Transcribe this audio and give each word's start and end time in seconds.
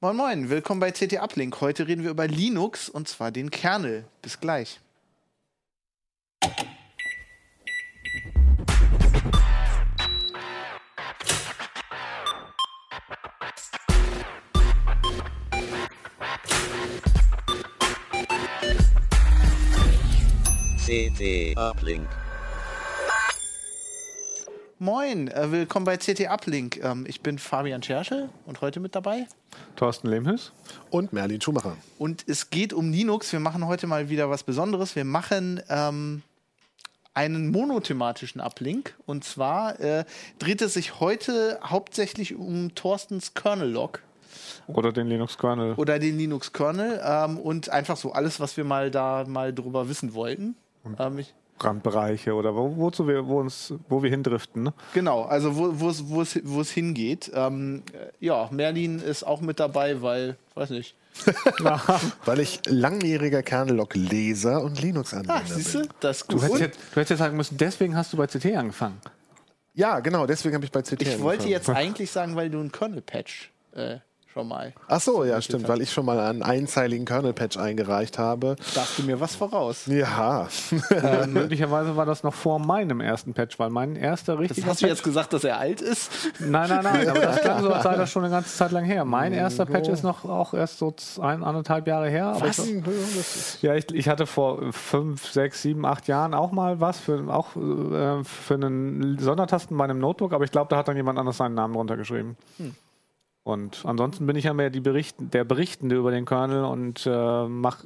Moin 0.00 0.14
Moin, 0.14 0.48
willkommen 0.48 0.78
bei 0.78 0.92
CT 0.92 1.14
Uplink. 1.20 1.60
Heute 1.60 1.88
reden 1.88 2.04
wir 2.04 2.12
über 2.12 2.28
Linux 2.28 2.88
und 2.88 3.08
zwar 3.08 3.32
den 3.32 3.50
Kernel. 3.50 4.04
Bis 4.22 4.38
gleich. 4.38 4.78
CT 20.86 21.58
Uplink. 21.58 22.08
Moin, 24.80 25.26
äh, 25.26 25.50
willkommen 25.50 25.84
bei 25.84 25.96
CT 25.96 26.28
Uplink. 26.28 26.76
Ähm, 26.84 27.04
ich 27.08 27.20
bin 27.20 27.40
Fabian 27.40 27.82
Scherschel 27.82 28.28
und 28.46 28.60
heute 28.60 28.78
mit 28.78 28.94
dabei. 28.94 29.26
Thorsten 29.74 30.06
Lehmhüs. 30.06 30.52
Und 30.90 31.12
Merlin 31.12 31.40
Schumacher. 31.40 31.76
Und 31.98 32.22
es 32.28 32.50
geht 32.50 32.72
um 32.72 32.92
Linux. 32.92 33.32
Wir 33.32 33.40
machen 33.40 33.66
heute 33.66 33.88
mal 33.88 34.08
wieder 34.08 34.30
was 34.30 34.44
Besonderes. 34.44 34.94
Wir 34.94 35.04
machen 35.04 35.60
ähm, 35.68 36.22
einen 37.12 37.50
monothematischen 37.50 38.40
Uplink. 38.40 38.94
Und 39.04 39.24
zwar 39.24 39.80
äh, 39.80 40.04
dreht 40.38 40.62
es 40.62 40.74
sich 40.74 41.00
heute 41.00 41.58
hauptsächlich 41.64 42.36
um 42.36 42.72
Thorstens 42.76 43.34
Kernel-Log. 43.34 44.00
Oder 44.68 44.92
den 44.92 45.08
Linux-Kernel. 45.08 45.74
Oder 45.74 45.98
den 45.98 46.16
Linux-Kernel. 46.16 47.00
Ähm, 47.04 47.38
und 47.38 47.68
einfach 47.68 47.96
so 47.96 48.12
alles, 48.12 48.38
was 48.38 48.56
wir 48.56 48.62
mal 48.62 48.92
da 48.92 49.24
mal 49.26 49.52
drüber 49.52 49.88
wissen 49.88 50.14
wollten. 50.14 50.54
Ähm, 51.00 51.18
ich, 51.18 51.34
Randbereiche 51.60 52.34
oder 52.34 52.54
wo, 52.54 52.76
wozu 52.76 53.06
wir, 53.08 53.26
wo, 53.26 53.40
uns, 53.40 53.72
wo 53.88 54.02
wir 54.02 54.10
hindriften. 54.10 54.62
Ne? 54.64 54.74
Genau, 54.94 55.22
also 55.22 55.56
wo, 55.56 55.70
wo, 55.80 55.88
es, 56.22 56.70
hingeht. 56.70 57.30
Ähm, 57.34 57.82
äh, 57.92 58.06
ja, 58.24 58.48
Merlin 58.52 58.98
ist 59.00 59.24
auch 59.24 59.40
mit 59.40 59.58
dabei, 59.60 60.00
weil, 60.02 60.36
weiß 60.54 60.70
nicht. 60.70 60.94
Weil 62.24 62.40
ich 62.40 62.60
langjähriger 62.66 63.42
Kernel-Log-Leser 63.42 64.62
und 64.62 64.80
Linux-Anwender 64.80 65.34
Ah, 65.34 65.42
siehst 65.44 65.74
du, 65.74 65.80
bin. 65.80 65.88
das 66.00 66.18
ist 66.22 66.32
Du 66.32 66.36
gut. 66.36 66.42
hättest, 66.44 66.54
Und 66.54 66.60
jetzt, 66.60 66.78
du 66.78 66.94
hättest 66.96 67.10
jetzt 67.10 67.18
sagen 67.18 67.36
müssen, 67.36 67.56
deswegen 67.56 67.96
hast 67.96 68.12
du 68.12 68.16
bei 68.16 68.26
CT 68.26 68.46
angefangen. 68.56 69.00
Ja, 69.74 70.00
genau, 70.00 70.26
deswegen 70.26 70.54
habe 70.54 70.64
ich 70.64 70.70
bei 70.72 70.82
CT 70.82 71.02
ich 71.02 71.20
wollte 71.20 71.44
angefangen. 71.44 71.48
jetzt 71.50 71.68
eigentlich 71.70 72.10
sagen, 72.10 72.36
weil 72.36 72.50
du 72.50 72.58
einen 72.60 72.70
Kernel-Patch 72.72 73.50
äh, 73.74 73.96
schon 74.38 74.48
mal. 74.48 74.72
Ach 74.86 75.00
so, 75.00 75.24
ja, 75.24 75.40
stimmt, 75.42 75.66
weil 75.68 75.80
ich 75.82 75.92
schon 75.92 76.04
mal 76.06 76.20
einen 76.20 76.42
einzeiligen 76.42 77.04
Kernel-Patch 77.04 77.56
eingereicht 77.56 78.18
habe. 78.18 78.54
Dachte 78.74 79.02
mir 79.02 79.18
was 79.20 79.34
voraus. 79.34 79.86
Ja, 79.86 80.48
Äh, 80.90 81.26
möglicherweise 81.26 81.96
war 81.96 82.06
das 82.06 82.22
noch 82.22 82.34
vor 82.34 82.60
meinem 82.60 83.00
ersten 83.00 83.34
Patch, 83.34 83.58
weil 83.58 83.70
mein 83.70 83.96
erster 83.96 84.34
Das 84.34 84.40
richtiger 84.42 84.68
hast 84.68 84.80
du 84.80 84.86
Patch. 84.86 84.96
jetzt 84.98 85.02
gesagt, 85.04 85.32
dass 85.32 85.42
er 85.44 85.58
alt 85.58 85.80
ist? 85.80 86.10
Nein, 86.38 86.68
nein, 86.68 86.84
nein, 86.84 87.08
aber 87.08 87.18
das 87.20 87.40
klang 87.40 87.62
so, 87.62 87.70
als 87.72 87.82
sei 87.82 87.96
das 87.96 88.10
schon 88.12 88.24
eine 88.24 88.32
ganze 88.32 88.54
Zeit 88.56 88.70
lang 88.70 88.84
her. 88.84 89.04
Mein 89.04 89.32
erster 89.32 89.66
Patch 89.66 89.88
ist 89.88 90.04
noch 90.04 90.24
auch 90.24 90.54
erst 90.54 90.78
so 90.78 90.94
ein, 91.20 91.42
anderthalb 91.42 91.86
Jahre 91.88 92.08
her. 92.08 92.26
aber 92.26 92.48
Was? 92.48 92.58
Ich, 92.60 93.62
ja, 93.62 93.74
ich, 93.74 93.92
ich 93.92 94.08
hatte 94.08 94.26
vor 94.26 94.72
fünf, 94.72 95.26
sechs, 95.32 95.62
sieben, 95.62 95.84
acht 95.84 96.06
Jahren 96.06 96.32
auch 96.34 96.52
mal 96.52 96.80
was 96.80 96.98
für, 97.00 97.24
auch, 97.28 97.56
äh, 97.56 98.22
für 98.24 98.54
einen 98.54 99.18
Sondertasten 99.18 99.76
bei 99.76 99.84
einem 99.84 99.98
Notebook, 99.98 100.32
aber 100.32 100.44
ich 100.44 100.52
glaube, 100.52 100.68
da 100.70 100.76
hat 100.76 100.86
dann 100.88 100.96
jemand 100.96 101.18
anders 101.18 101.36
seinen 101.38 101.54
Namen 101.54 101.74
drunter 101.74 101.96
geschrieben. 101.96 102.36
Und 103.44 103.82
ansonsten 103.84 104.26
bin 104.26 104.36
ich 104.36 104.44
ja 104.44 104.52
mehr 104.52 104.68
die 104.68 104.80
Berichten, 104.80 105.30
der 105.30 105.44
Berichtende 105.44 105.96
über 105.96 106.10
den 106.10 106.26
Kernel 106.26 106.64
und 106.64 107.06
äh, 107.06 107.46
mach, 107.48 107.82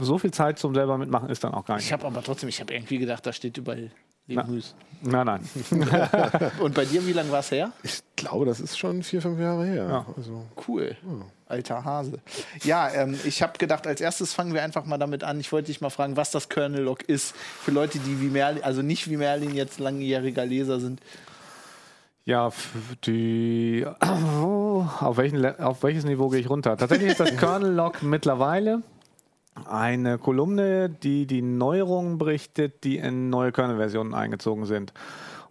so 0.00 0.18
viel 0.18 0.32
Zeit 0.32 0.58
zum 0.58 0.74
selber 0.74 0.98
mitmachen 0.98 1.28
ist 1.30 1.44
dann 1.44 1.54
auch 1.54 1.64
gar 1.64 1.76
nicht. 1.76 1.84
Ich 1.86 1.92
habe 1.92 2.04
aber 2.06 2.22
trotzdem, 2.22 2.48
ich 2.48 2.60
habe 2.60 2.74
irgendwie 2.74 2.98
gedacht, 2.98 3.24
da 3.24 3.32
steht 3.32 3.56
überall 3.56 3.90
Lebenhüß. 4.26 4.74
Nein, 5.02 5.26
nein. 5.26 5.48
Und 6.60 6.74
bei 6.74 6.86
dir, 6.86 7.06
wie 7.06 7.12
lange 7.12 7.30
war 7.30 7.40
es 7.40 7.50
her? 7.50 7.70
ich 7.82 8.00
glaube, 8.16 8.46
das 8.46 8.58
ist 8.58 8.78
schon 8.78 9.02
vier, 9.02 9.20
fünf 9.20 9.38
Jahre 9.38 9.66
her. 9.66 9.86
Ja. 9.86 10.06
Also, 10.16 10.46
Cool. 10.66 10.96
Alter 11.46 11.84
Hase. 11.84 12.18
Ja, 12.64 12.90
ähm, 12.90 13.16
ich 13.24 13.42
habe 13.42 13.58
gedacht, 13.58 13.86
als 13.86 14.00
erstes 14.00 14.32
fangen 14.32 14.54
wir 14.54 14.62
einfach 14.64 14.86
mal 14.86 14.96
damit 14.96 15.22
an. 15.24 15.38
Ich 15.40 15.52
wollte 15.52 15.66
dich 15.66 15.82
mal 15.82 15.90
fragen, 15.90 16.16
was 16.16 16.30
das 16.30 16.48
Kernel-Log 16.48 17.02
ist. 17.02 17.36
Für 17.36 17.70
Leute, 17.70 17.98
die 17.98 18.20
wie 18.22 18.28
Merlin, 18.30 18.64
also 18.64 18.80
nicht 18.80 19.10
wie 19.10 19.18
Merlin 19.18 19.54
jetzt 19.54 19.78
langjähriger 19.78 20.46
Leser 20.46 20.80
sind. 20.80 21.00
Ja, 22.24 22.46
f- 22.48 22.70
Auf, 25.00 25.16
welchen, 25.16 25.44
auf 25.60 25.82
welches 25.82 26.04
Niveau 26.04 26.28
gehe 26.28 26.40
ich 26.40 26.50
runter? 26.50 26.76
Tatsächlich 26.76 27.10
ist 27.10 27.20
das 27.20 27.36
Kernel-Log 27.36 28.02
mittlerweile 28.02 28.82
eine 29.66 30.18
Kolumne, 30.18 30.88
die 30.88 31.26
die 31.26 31.42
Neuerungen 31.42 32.18
berichtet, 32.18 32.84
die 32.84 32.98
in 32.98 33.30
neue 33.30 33.52
Kernel-Versionen 33.52 34.14
eingezogen 34.14 34.66
sind. 34.66 34.92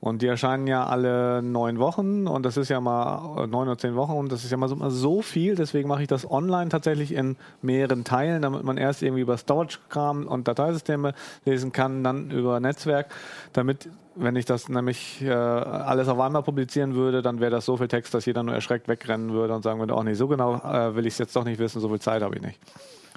Und 0.03 0.21
die 0.21 0.27
erscheinen 0.27 0.67
ja 0.67 0.85
alle 0.85 1.41
neun 1.41 1.79
Wochen 1.79 2.27
und 2.27 2.45
das 2.45 2.57
ist 2.57 2.67
ja 2.67 2.81
mal 2.81 3.41
äh, 3.41 3.47
neun 3.47 3.69
oder 3.69 3.77
zehn 3.77 3.95
Wochen 3.95 4.11
und 4.11 4.33
das 4.33 4.43
ist 4.43 4.51
ja 4.51 4.57
mal 4.57 4.67
so, 4.67 4.75
mal 4.75 4.91
so 4.91 5.21
viel. 5.21 5.55
Deswegen 5.55 5.87
mache 5.87 6.01
ich 6.01 6.09
das 6.09 6.29
online 6.29 6.67
tatsächlich 6.67 7.13
in 7.13 7.37
mehreren 7.61 8.03
Teilen, 8.03 8.41
damit 8.41 8.65
man 8.65 8.75
erst 8.75 9.01
irgendwie 9.01 9.21
über 9.21 9.37
Storage-Kram 9.37 10.27
und 10.27 10.45
Dateisysteme 10.49 11.13
lesen 11.45 11.71
kann, 11.71 12.03
dann 12.03 12.31
über 12.31 12.59
Netzwerk, 12.59 13.13
damit, 13.53 13.87
wenn 14.15 14.35
ich 14.35 14.43
das 14.43 14.67
nämlich 14.67 15.21
äh, 15.21 15.31
alles 15.31 16.09
auf 16.09 16.19
einmal 16.19 16.43
publizieren 16.43 16.95
würde, 16.95 17.21
dann 17.21 17.39
wäre 17.39 17.51
das 17.51 17.63
so 17.63 17.77
viel 17.77 17.87
Text, 17.87 18.13
dass 18.13 18.25
jeder 18.25 18.43
nur 18.43 18.55
erschreckt 18.55 18.89
wegrennen 18.89 19.31
würde 19.31 19.55
und 19.55 19.63
sagen 19.63 19.79
würde, 19.79 19.95
oh 19.95 20.03
nee, 20.03 20.15
so 20.15 20.27
genau 20.27 20.55
äh, 20.55 20.97
will 20.97 21.05
ich 21.05 21.13
es 21.13 21.19
jetzt 21.19 21.33
doch 21.33 21.45
nicht 21.45 21.59
wissen, 21.59 21.79
so 21.79 21.87
viel 21.87 22.01
Zeit 22.01 22.23
habe 22.23 22.35
ich 22.35 22.41
nicht. 22.41 22.59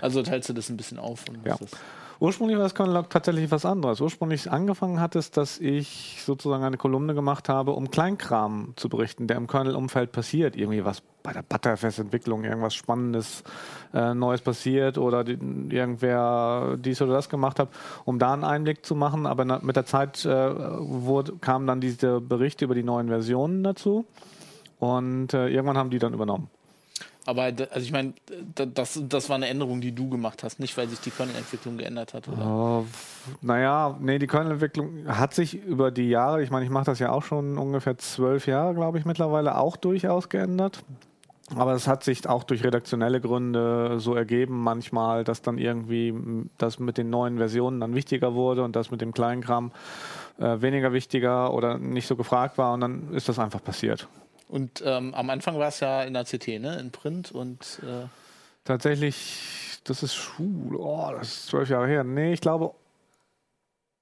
Also 0.00 0.22
teilst 0.22 0.50
du 0.50 0.52
das 0.52 0.68
ein 0.68 0.76
bisschen 0.76 1.00
auf. 1.00 1.24
Und 1.28 1.44
Ja. 1.44 1.56
Ursprünglich 2.18 2.56
war 2.56 2.64
das 2.64 2.74
Kernel-Log 2.74 3.10
tatsächlich 3.10 3.50
was 3.50 3.66
anderes. 3.66 4.00
Ursprünglich 4.00 4.50
angefangen 4.50 5.00
hat 5.00 5.16
es, 5.16 5.30
dass 5.30 5.58
ich 5.58 6.22
sozusagen 6.24 6.64
eine 6.64 6.78
Kolumne 6.78 7.14
gemacht 7.14 7.48
habe, 7.48 7.72
um 7.72 7.90
Kleinkram 7.90 8.72
zu 8.76 8.88
berichten, 8.88 9.26
der 9.26 9.36
im 9.36 9.46
Kernel-Umfeld 9.46 10.12
passiert. 10.12 10.56
Irgendwie 10.56 10.84
was 10.84 11.02
bei 11.22 11.32
der 11.32 11.42
Butterfest-Entwicklung, 11.42 12.44
irgendwas 12.44 12.74
Spannendes, 12.74 13.44
äh, 13.92 14.14
Neues 14.14 14.40
passiert 14.40 14.96
oder 14.96 15.24
die, 15.24 15.32
irgendwer 15.74 16.76
dies 16.78 17.02
oder 17.02 17.12
das 17.12 17.28
gemacht 17.28 17.58
hat, 17.58 17.68
um 18.04 18.18
da 18.18 18.32
einen 18.32 18.44
Einblick 18.44 18.86
zu 18.86 18.94
machen. 18.94 19.26
Aber 19.26 19.44
na, 19.44 19.58
mit 19.62 19.76
der 19.76 19.84
Zeit 19.84 20.24
äh, 20.24 20.30
wurde, 20.30 21.36
kamen 21.36 21.66
dann 21.66 21.80
diese 21.80 22.20
Berichte 22.20 22.64
über 22.64 22.74
die 22.74 22.84
neuen 22.84 23.08
Versionen 23.08 23.62
dazu 23.62 24.06
und 24.78 25.34
äh, 25.34 25.48
irgendwann 25.48 25.76
haben 25.76 25.90
die 25.90 25.98
dann 25.98 26.14
übernommen. 26.14 26.48
Aber 27.26 27.42
also 27.42 27.80
ich 27.80 27.90
meine, 27.90 28.14
das, 28.54 29.00
das 29.08 29.28
war 29.28 29.34
eine 29.36 29.48
Änderung, 29.48 29.80
die 29.80 29.92
du 29.92 30.08
gemacht 30.08 30.44
hast, 30.44 30.60
nicht 30.60 30.76
weil 30.76 30.88
sich 30.88 31.00
die 31.00 31.10
Kernel-Entwicklung 31.10 31.76
geändert 31.76 32.14
hat, 32.14 32.28
oder? 32.28 32.46
Oh, 32.46 32.84
naja, 33.42 33.98
nee, 34.00 34.20
die 34.20 34.28
Kernel-Entwicklung 34.28 35.08
hat 35.08 35.34
sich 35.34 35.54
über 35.54 35.90
die 35.90 36.08
Jahre, 36.08 36.42
ich 36.44 36.52
meine, 36.52 36.64
ich 36.64 36.70
mache 36.70 36.84
das 36.84 37.00
ja 37.00 37.10
auch 37.10 37.24
schon 37.24 37.58
ungefähr 37.58 37.98
zwölf 37.98 38.46
Jahre, 38.46 38.74
glaube 38.74 38.98
ich, 38.98 39.04
mittlerweile 39.04 39.58
auch 39.58 39.76
durchaus 39.76 40.28
geändert. 40.28 40.84
Aber 41.54 41.74
es 41.74 41.86
hat 41.86 42.02
sich 42.02 42.28
auch 42.28 42.42
durch 42.42 42.64
redaktionelle 42.64 43.20
Gründe 43.20 44.00
so 44.00 44.14
ergeben, 44.14 44.62
manchmal, 44.62 45.22
dass 45.22 45.42
dann 45.42 45.58
irgendwie 45.58 46.12
das 46.58 46.80
mit 46.80 46.98
den 46.98 47.10
neuen 47.10 47.38
Versionen 47.38 47.80
dann 47.80 47.94
wichtiger 47.94 48.34
wurde 48.34 48.64
und 48.64 48.74
das 48.74 48.90
mit 48.90 49.00
dem 49.00 49.12
Kleinkram 49.12 49.70
äh, 50.38 50.60
weniger 50.60 50.92
wichtiger 50.92 51.52
oder 51.52 51.78
nicht 51.78 52.06
so 52.06 52.16
gefragt 52.16 52.58
war 52.58 52.74
und 52.74 52.80
dann 52.80 53.14
ist 53.14 53.28
das 53.28 53.38
einfach 53.38 53.62
passiert. 53.62 54.08
Und 54.48 54.82
ähm, 54.84 55.14
am 55.14 55.30
Anfang 55.30 55.58
war 55.58 55.68
es 55.68 55.80
ja 55.80 56.02
in 56.02 56.14
der 56.14 56.24
CT, 56.24 56.60
ne? 56.60 56.78
In 56.78 56.90
Print 56.90 57.32
und 57.32 57.80
äh, 57.82 58.06
Tatsächlich, 58.66 59.78
das 59.84 60.02
ist 60.02 60.14
Schul, 60.14 60.74
oh, 60.76 61.12
das 61.12 61.28
ist 61.28 61.46
zwölf 61.46 61.68
Jahre 61.68 61.86
her. 61.86 62.02
Nee, 62.02 62.32
ich 62.32 62.40
glaube, 62.40 62.74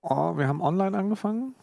oh, 0.00 0.36
wir 0.38 0.48
haben 0.48 0.62
online 0.62 0.96
angefangen. 0.96 1.54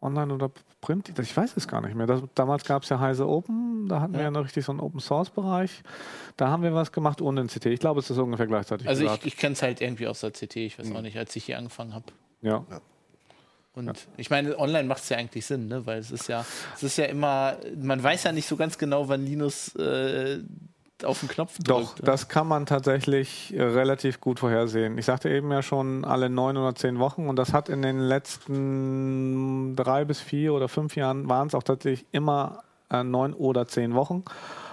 Online 0.00 0.32
oder 0.32 0.48
Print, 0.80 1.18
ich 1.18 1.36
weiß 1.36 1.56
es 1.56 1.66
gar 1.66 1.80
nicht 1.80 1.96
mehr. 1.96 2.06
Das, 2.06 2.22
damals 2.36 2.64
gab 2.64 2.84
es 2.84 2.88
ja 2.88 3.00
Heise 3.00 3.26
Open, 3.26 3.88
da 3.88 4.00
hatten 4.00 4.12
wir 4.12 4.20
ja 4.20 4.30
noch 4.30 4.44
richtig 4.44 4.64
so 4.64 4.70
einen 4.70 4.80
Open 4.80 5.00
Source 5.00 5.30
Bereich. 5.30 5.82
Da 6.36 6.46
haben 6.48 6.62
wir 6.62 6.72
was 6.72 6.92
gemacht 6.92 7.20
ohne 7.20 7.44
den 7.44 7.48
CT. 7.48 7.66
Ich 7.66 7.80
glaube, 7.80 7.98
es 7.98 8.08
ist 8.08 8.18
ungefähr 8.18 8.46
gleichzeitig. 8.46 8.86
also 8.86 9.02
gesagt. 9.02 9.26
ich, 9.26 9.32
ich 9.32 9.36
kenne 9.36 9.54
es 9.54 9.62
halt 9.62 9.80
irgendwie 9.80 10.06
aus 10.06 10.20
der 10.20 10.30
CT, 10.30 10.54
ich 10.56 10.78
weiß 10.78 10.92
auch 10.94 11.02
nicht, 11.02 11.18
als 11.18 11.34
ich 11.34 11.44
hier 11.44 11.58
angefangen 11.58 11.94
habe. 11.94 12.06
ja. 12.42 12.64
Und 13.78 14.08
ich 14.16 14.30
meine, 14.30 14.58
online 14.58 14.88
macht 14.88 15.02
es 15.02 15.08
ja 15.08 15.16
eigentlich 15.16 15.46
Sinn, 15.46 15.68
ne? 15.68 15.86
Weil 15.86 15.98
es 15.98 16.10
ist 16.10 16.28
ja, 16.28 16.44
es 16.74 16.82
ist 16.82 16.98
ja 16.98 17.04
immer, 17.04 17.56
man 17.80 18.02
weiß 18.02 18.24
ja 18.24 18.32
nicht 18.32 18.48
so 18.48 18.56
ganz 18.56 18.78
genau, 18.78 19.08
wann 19.08 19.24
Linus 19.24 19.74
äh, 19.76 20.40
auf 21.04 21.20
den 21.20 21.28
Knopf 21.28 21.58
drückt. 21.58 21.68
Doch, 21.70 21.94
das 22.00 22.28
kann 22.28 22.46
man 22.46 22.66
tatsächlich 22.66 23.54
äh, 23.54 23.62
relativ 23.62 24.20
gut 24.20 24.40
vorhersehen. 24.40 24.98
Ich 24.98 25.06
sagte 25.06 25.30
eben 25.30 25.50
ja 25.52 25.62
schon 25.62 26.04
alle 26.04 26.28
neun 26.28 26.56
oder 26.56 26.74
zehn 26.74 26.98
Wochen 26.98 27.28
und 27.28 27.36
das 27.36 27.52
hat 27.52 27.68
in 27.68 27.82
den 27.82 28.00
letzten 28.00 29.76
drei 29.76 30.04
bis 30.04 30.20
vier 30.20 30.54
oder 30.54 30.68
fünf 30.68 30.96
Jahren 30.96 31.28
waren 31.28 31.48
es 31.48 31.54
auch 31.54 31.62
tatsächlich 31.62 32.06
immer 32.12 32.64
äh, 32.90 33.04
neun 33.04 33.34
oder 33.34 33.68
zehn 33.68 33.94
Wochen, 33.94 34.24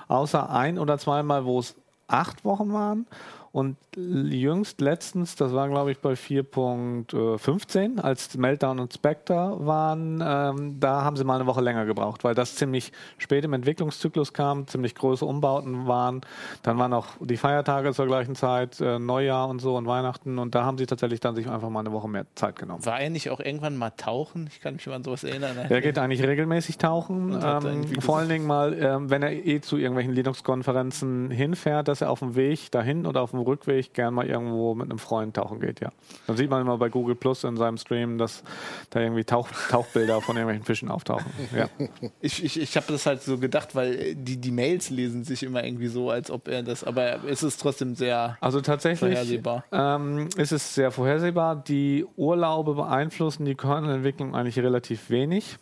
außer 0.07 0.49
ein 0.49 0.79
oder 0.79 0.97
zweimal, 0.97 1.45
wo 1.45 1.59
es 1.59 1.75
acht 2.07 2.43
Wochen 2.45 2.73
waren. 2.73 3.05
Und 3.55 3.77
jüngst 3.95 4.81
letztens, 4.81 5.37
das 5.37 5.53
war 5.53 5.69
glaube 5.69 5.89
ich 5.89 5.99
bei 5.99 6.11
4.15, 6.11 8.01
als 8.01 8.35
Meltdown 8.35 8.81
und 8.81 8.93
Spectre 8.93 9.55
waren, 9.65 10.21
ähm, 10.21 10.77
da 10.81 11.05
haben 11.05 11.15
sie 11.15 11.23
mal 11.23 11.35
eine 11.35 11.45
Woche 11.45 11.61
länger 11.61 11.85
gebraucht, 11.85 12.25
weil 12.25 12.35
das 12.35 12.57
ziemlich 12.57 12.91
spät 13.17 13.45
im 13.45 13.53
Entwicklungszyklus 13.53 14.33
kam, 14.33 14.67
ziemlich 14.67 14.93
große 14.93 15.25
Umbauten 15.25 15.87
waren. 15.87 16.19
Dann 16.63 16.77
waren 16.77 16.91
auch 16.91 17.07
die 17.21 17.37
Feiertage 17.37 17.93
zur 17.93 18.07
gleichen 18.07 18.35
Zeit, 18.35 18.81
äh, 18.81 18.99
Neujahr 18.99 19.47
und 19.47 19.59
so 19.59 19.77
und 19.77 19.87
Weihnachten. 19.87 20.37
Und 20.37 20.53
da 20.53 20.65
haben 20.65 20.77
sie 20.77 20.85
tatsächlich 20.85 21.21
dann 21.21 21.35
sich 21.35 21.47
einfach 21.49 21.69
mal 21.69 21.79
eine 21.79 21.93
Woche 21.93 22.09
mehr 22.09 22.25
Zeit 22.35 22.57
genommen. 22.57 22.85
War 22.85 22.99
er 22.99 23.09
nicht 23.09 23.29
auch 23.29 23.39
irgendwann 23.39 23.77
mal 23.77 23.91
tauchen? 23.91 24.49
Ich 24.51 24.59
kann 24.59 24.73
mich 24.73 24.85
an 24.89 25.05
sowas 25.05 25.23
erinnern. 25.23 25.55
Er 25.69 25.79
geht 25.79 25.97
eigentlich 25.97 26.23
regelmäßig 26.23 26.77
tauchen. 26.77 27.41
Ähm, 27.41 28.01
vor 28.01 28.17
allen 28.17 28.27
Dingen 28.27 28.47
mal, 28.47 28.73
ähm, 28.77 29.09
wenn 29.09 29.23
er 29.23 29.31
eh 29.31 29.61
zu 29.61 29.77
irgendwelchen 29.77 30.11
Linux-Konferenzen 30.11 31.31
hinfährt, 31.31 31.87
dass 31.87 32.01
er 32.01 32.09
auf 32.09 32.19
dem 32.19 32.35
Weg 32.35 32.69
dahin 32.71 33.05
oder 33.05 33.21
auf 33.21 33.31
dem 33.31 33.44
Rückweg 33.45 33.93
gern 33.93 34.13
mal 34.13 34.27
irgendwo 34.27 34.75
mit 34.75 34.89
einem 34.89 34.99
Freund 34.99 35.35
tauchen 35.35 35.59
geht, 35.59 35.79
ja. 35.79 35.91
Dann 36.27 36.37
sieht 36.37 36.49
man 36.49 36.61
immer 36.61 36.77
bei 36.77 36.89
Google 36.89 37.15
Plus 37.15 37.43
in 37.43 37.57
seinem 37.57 37.77
Stream, 37.77 38.17
dass 38.17 38.43
da 38.89 38.99
irgendwie 38.99 39.23
Tauch, 39.23 39.49
Tauchbilder 39.69 40.21
von 40.21 40.35
irgendwelchen 40.35 40.65
Fischen 40.65 40.89
auftauchen. 40.89 41.31
Ja. 41.55 41.69
Ich, 42.21 42.43
ich, 42.43 42.59
ich 42.59 42.75
habe 42.75 42.87
das 42.89 43.05
halt 43.05 43.21
so 43.21 43.37
gedacht, 43.37 43.75
weil 43.75 44.15
die, 44.15 44.37
die 44.37 44.51
Mails 44.51 44.89
lesen 44.89 45.23
sich 45.23 45.43
immer 45.43 45.63
irgendwie 45.63 45.87
so, 45.87 46.09
als 46.09 46.31
ob 46.31 46.47
er 46.47 46.63
das, 46.63 46.83
aber 46.83 47.23
es 47.25 47.43
ist 47.43 47.61
trotzdem 47.61 47.95
sehr 47.95 48.37
also 48.41 48.61
tatsächlich, 48.61 49.11
vorhersehbar. 49.11 49.63
Ähm, 49.71 50.29
ist 50.35 50.51
es 50.51 50.73
sehr 50.73 50.91
vorhersehbar. 50.91 51.55
Die 51.55 52.05
Urlaube 52.15 52.73
beeinflussen 52.73 53.45
die 53.45 53.55
Kernelentwicklung 53.55 54.35
eigentlich 54.35 54.57
relativ 54.59 55.09
wenig. 55.09 55.57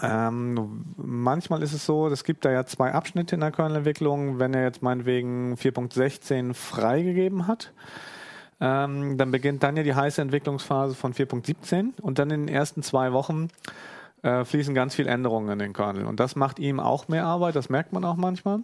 Ähm, 0.00 0.84
manchmal 0.96 1.62
ist 1.62 1.72
es 1.72 1.84
so, 1.84 2.08
es 2.08 2.24
gibt 2.24 2.44
da 2.44 2.50
ja 2.50 2.64
zwei 2.64 2.92
Abschnitte 2.92 3.34
in 3.34 3.40
der 3.40 3.50
Kernelentwicklung. 3.50 4.38
Wenn 4.38 4.54
er 4.54 4.62
jetzt 4.62 4.82
meinetwegen 4.82 5.54
4.16 5.54 6.54
freigegeben 6.54 7.46
hat, 7.46 7.72
ähm, 8.60 9.18
dann 9.18 9.30
beginnt 9.30 9.62
dann 9.62 9.76
ja 9.76 9.82
die 9.82 9.94
heiße 9.94 10.22
Entwicklungsphase 10.22 10.94
von 10.94 11.12
4.17 11.14 12.00
und 12.00 12.18
dann 12.18 12.30
in 12.30 12.46
den 12.46 12.54
ersten 12.54 12.82
zwei 12.82 13.12
Wochen 13.12 13.48
äh, 14.22 14.44
fließen 14.44 14.74
ganz 14.74 14.94
viele 14.94 15.10
Änderungen 15.10 15.50
in 15.50 15.58
den 15.58 15.72
Kernel. 15.72 16.06
Und 16.06 16.20
das 16.20 16.36
macht 16.36 16.58
ihm 16.58 16.78
auch 16.78 17.08
mehr 17.08 17.24
Arbeit, 17.24 17.56
das 17.56 17.68
merkt 17.68 17.92
man 17.92 18.04
auch 18.04 18.16
manchmal. 18.16 18.60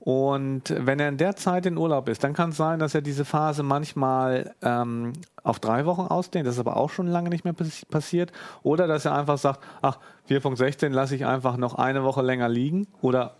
Und 0.00 0.74
wenn 0.78 0.98
er 0.98 1.10
in 1.10 1.18
der 1.18 1.36
Zeit 1.36 1.66
in 1.66 1.76
Urlaub 1.76 2.08
ist, 2.08 2.24
dann 2.24 2.32
kann 2.32 2.50
es 2.50 2.56
sein, 2.56 2.78
dass 2.78 2.94
er 2.94 3.02
diese 3.02 3.26
Phase 3.26 3.62
manchmal 3.62 4.54
ähm, 4.62 5.12
auf 5.42 5.60
drei 5.60 5.84
Wochen 5.84 6.02
ausdehnt. 6.02 6.46
Das 6.46 6.54
ist 6.54 6.60
aber 6.60 6.78
auch 6.78 6.88
schon 6.88 7.06
lange 7.06 7.28
nicht 7.28 7.44
mehr 7.44 7.54
passiert. 7.90 8.32
Oder 8.62 8.86
dass 8.86 9.04
er 9.04 9.14
einfach 9.14 9.36
sagt, 9.36 9.60
ach, 9.82 9.98
4.16 10.30 10.88
lasse 10.88 11.14
ich 11.14 11.26
einfach 11.26 11.58
noch 11.58 11.74
eine 11.74 12.02
Woche 12.02 12.22
länger 12.22 12.48
liegen 12.48 12.86
oder 13.02 13.36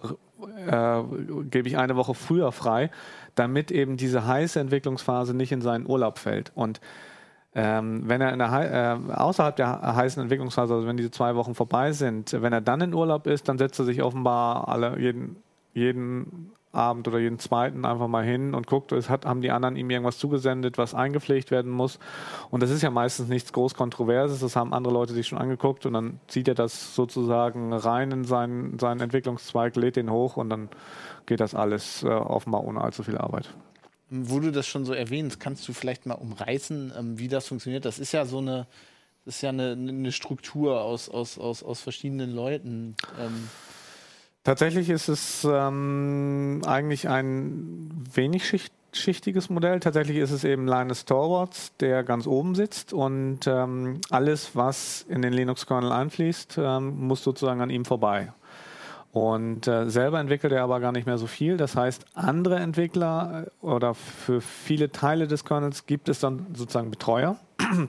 äh, 0.66 1.02
gebe 1.44 1.66
ich 1.66 1.78
eine 1.78 1.96
Woche 1.96 2.14
früher 2.14 2.52
frei, 2.52 2.90
damit 3.34 3.70
eben 3.70 3.96
diese 3.96 4.26
heiße 4.26 4.60
Entwicklungsphase 4.60 5.32
nicht 5.32 5.52
in 5.52 5.62
seinen 5.62 5.86
Urlaub 5.86 6.18
fällt. 6.18 6.52
Und 6.54 6.82
ähm, 7.54 8.02
wenn 8.04 8.20
er 8.20 8.36
der, 8.36 9.00
äh, 9.08 9.12
außerhalb 9.14 9.56
der 9.56 9.96
heißen 9.96 10.22
Entwicklungsphase, 10.22 10.74
also 10.74 10.86
wenn 10.86 10.98
diese 10.98 11.10
zwei 11.10 11.34
Wochen 11.36 11.54
vorbei 11.54 11.92
sind, 11.92 12.36
wenn 12.38 12.52
er 12.52 12.60
dann 12.60 12.82
in 12.82 12.92
Urlaub 12.92 13.26
ist, 13.26 13.48
dann 13.48 13.56
setzt 13.56 13.78
er 13.78 13.86
sich 13.86 14.02
offenbar 14.02 14.68
alle 14.68 14.98
jeden 14.98 15.36
jeden 15.72 16.52
Abend 16.72 17.08
oder 17.08 17.18
jeden 17.18 17.38
zweiten 17.40 17.84
einfach 17.84 18.06
mal 18.06 18.24
hin 18.24 18.54
und 18.54 18.68
guckt, 18.68 18.92
es 18.92 19.10
hat, 19.10 19.26
haben 19.26 19.40
die 19.40 19.50
anderen 19.50 19.74
ihm 19.74 19.90
irgendwas 19.90 20.18
zugesendet, 20.18 20.78
was 20.78 20.94
eingepflegt 20.94 21.50
werden 21.50 21.70
muss. 21.70 21.98
Und 22.50 22.62
das 22.62 22.70
ist 22.70 22.82
ja 22.82 22.90
meistens 22.90 23.28
nichts 23.28 23.52
groß 23.52 23.74
Kontroverses, 23.74 24.40
das 24.40 24.54
haben 24.54 24.72
andere 24.72 24.94
Leute 24.94 25.12
sich 25.12 25.26
schon 25.26 25.38
angeguckt 25.38 25.84
und 25.84 25.94
dann 25.94 26.20
zieht 26.28 26.46
er 26.46 26.54
das 26.54 26.94
sozusagen 26.94 27.72
rein 27.72 28.12
in 28.12 28.24
seinen, 28.24 28.78
seinen 28.78 29.00
Entwicklungszweig, 29.00 29.74
lädt 29.74 29.96
den 29.96 30.10
hoch 30.10 30.36
und 30.36 30.48
dann 30.48 30.68
geht 31.26 31.40
das 31.40 31.56
alles 31.56 32.04
äh, 32.04 32.08
offenbar 32.08 32.64
ohne 32.64 32.80
allzu 32.80 33.02
viel 33.02 33.18
Arbeit. 33.18 33.52
Wo 34.08 34.38
du 34.38 34.52
das 34.52 34.66
schon 34.66 34.84
so 34.84 34.92
erwähnst, 34.92 35.40
kannst 35.40 35.66
du 35.68 35.72
vielleicht 35.72 36.06
mal 36.06 36.14
umreißen, 36.14 36.92
ähm, 36.96 37.18
wie 37.18 37.28
das 37.28 37.48
funktioniert? 37.48 37.84
Das 37.84 37.98
ist 37.98 38.12
ja 38.12 38.24
so 38.24 38.38
eine, 38.38 38.68
das 39.24 39.36
ist 39.36 39.42
ja 39.42 39.48
eine, 39.48 39.72
eine 39.72 40.12
Struktur 40.12 40.82
aus, 40.82 41.08
aus, 41.08 41.36
aus, 41.36 41.64
aus 41.64 41.80
verschiedenen 41.80 42.32
Leuten. 42.32 42.94
Ähm 43.20 43.48
Tatsächlich 44.42 44.88
ist 44.88 45.08
es 45.08 45.46
ähm, 45.50 46.62
eigentlich 46.66 47.08
ein 47.08 48.04
wenig 48.14 48.46
schicht 48.46 48.72
schichtiges 48.92 49.50
Modell. 49.50 49.80
Tatsächlich 49.80 50.16
ist 50.16 50.30
es 50.30 50.44
eben 50.44 50.66
Linus 50.66 51.04
Torvalds, 51.04 51.76
der 51.78 52.02
ganz 52.02 52.26
oben 52.26 52.54
sitzt 52.54 52.92
und 52.92 53.46
ähm, 53.46 54.00
alles, 54.10 54.56
was 54.56 55.06
in 55.08 55.22
den 55.22 55.32
Linux-Kernel 55.32 55.92
einfließt, 55.92 56.58
ähm, 56.58 57.06
muss 57.06 57.22
sozusagen 57.22 57.60
an 57.60 57.70
ihm 57.70 57.84
vorbei. 57.84 58.32
Und 59.12 59.66
äh, 59.66 59.90
selber 59.90 60.20
entwickelt 60.20 60.52
er 60.52 60.62
aber 60.62 60.78
gar 60.78 60.92
nicht 60.92 61.06
mehr 61.06 61.18
so 61.18 61.26
viel. 61.26 61.56
Das 61.56 61.74
heißt, 61.74 62.04
andere 62.14 62.56
Entwickler 62.56 63.46
äh, 63.46 63.64
oder 63.64 63.94
für 63.94 64.40
viele 64.40 64.92
Teile 64.92 65.26
des 65.26 65.44
Kernels 65.44 65.86
gibt 65.86 66.08
es 66.08 66.20
dann 66.20 66.46
sozusagen 66.54 66.90
Betreuer. 66.90 67.36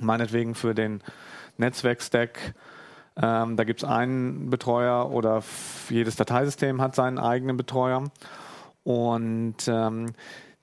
Meinetwegen 0.00 0.54
für 0.54 0.74
den 0.74 1.02
Netzwerk-Stack 1.58 2.54
ähm, 3.16 3.56
da 3.56 3.64
gibt 3.64 3.82
es 3.82 3.88
einen 3.88 4.50
Betreuer 4.50 5.10
oder 5.10 5.42
jedes 5.88 6.16
Dateisystem 6.16 6.80
hat 6.80 6.94
seinen 6.94 7.18
eigenen 7.18 7.56
Betreuer. 7.56 8.04
Und 8.82 9.56
ähm, 9.66 10.06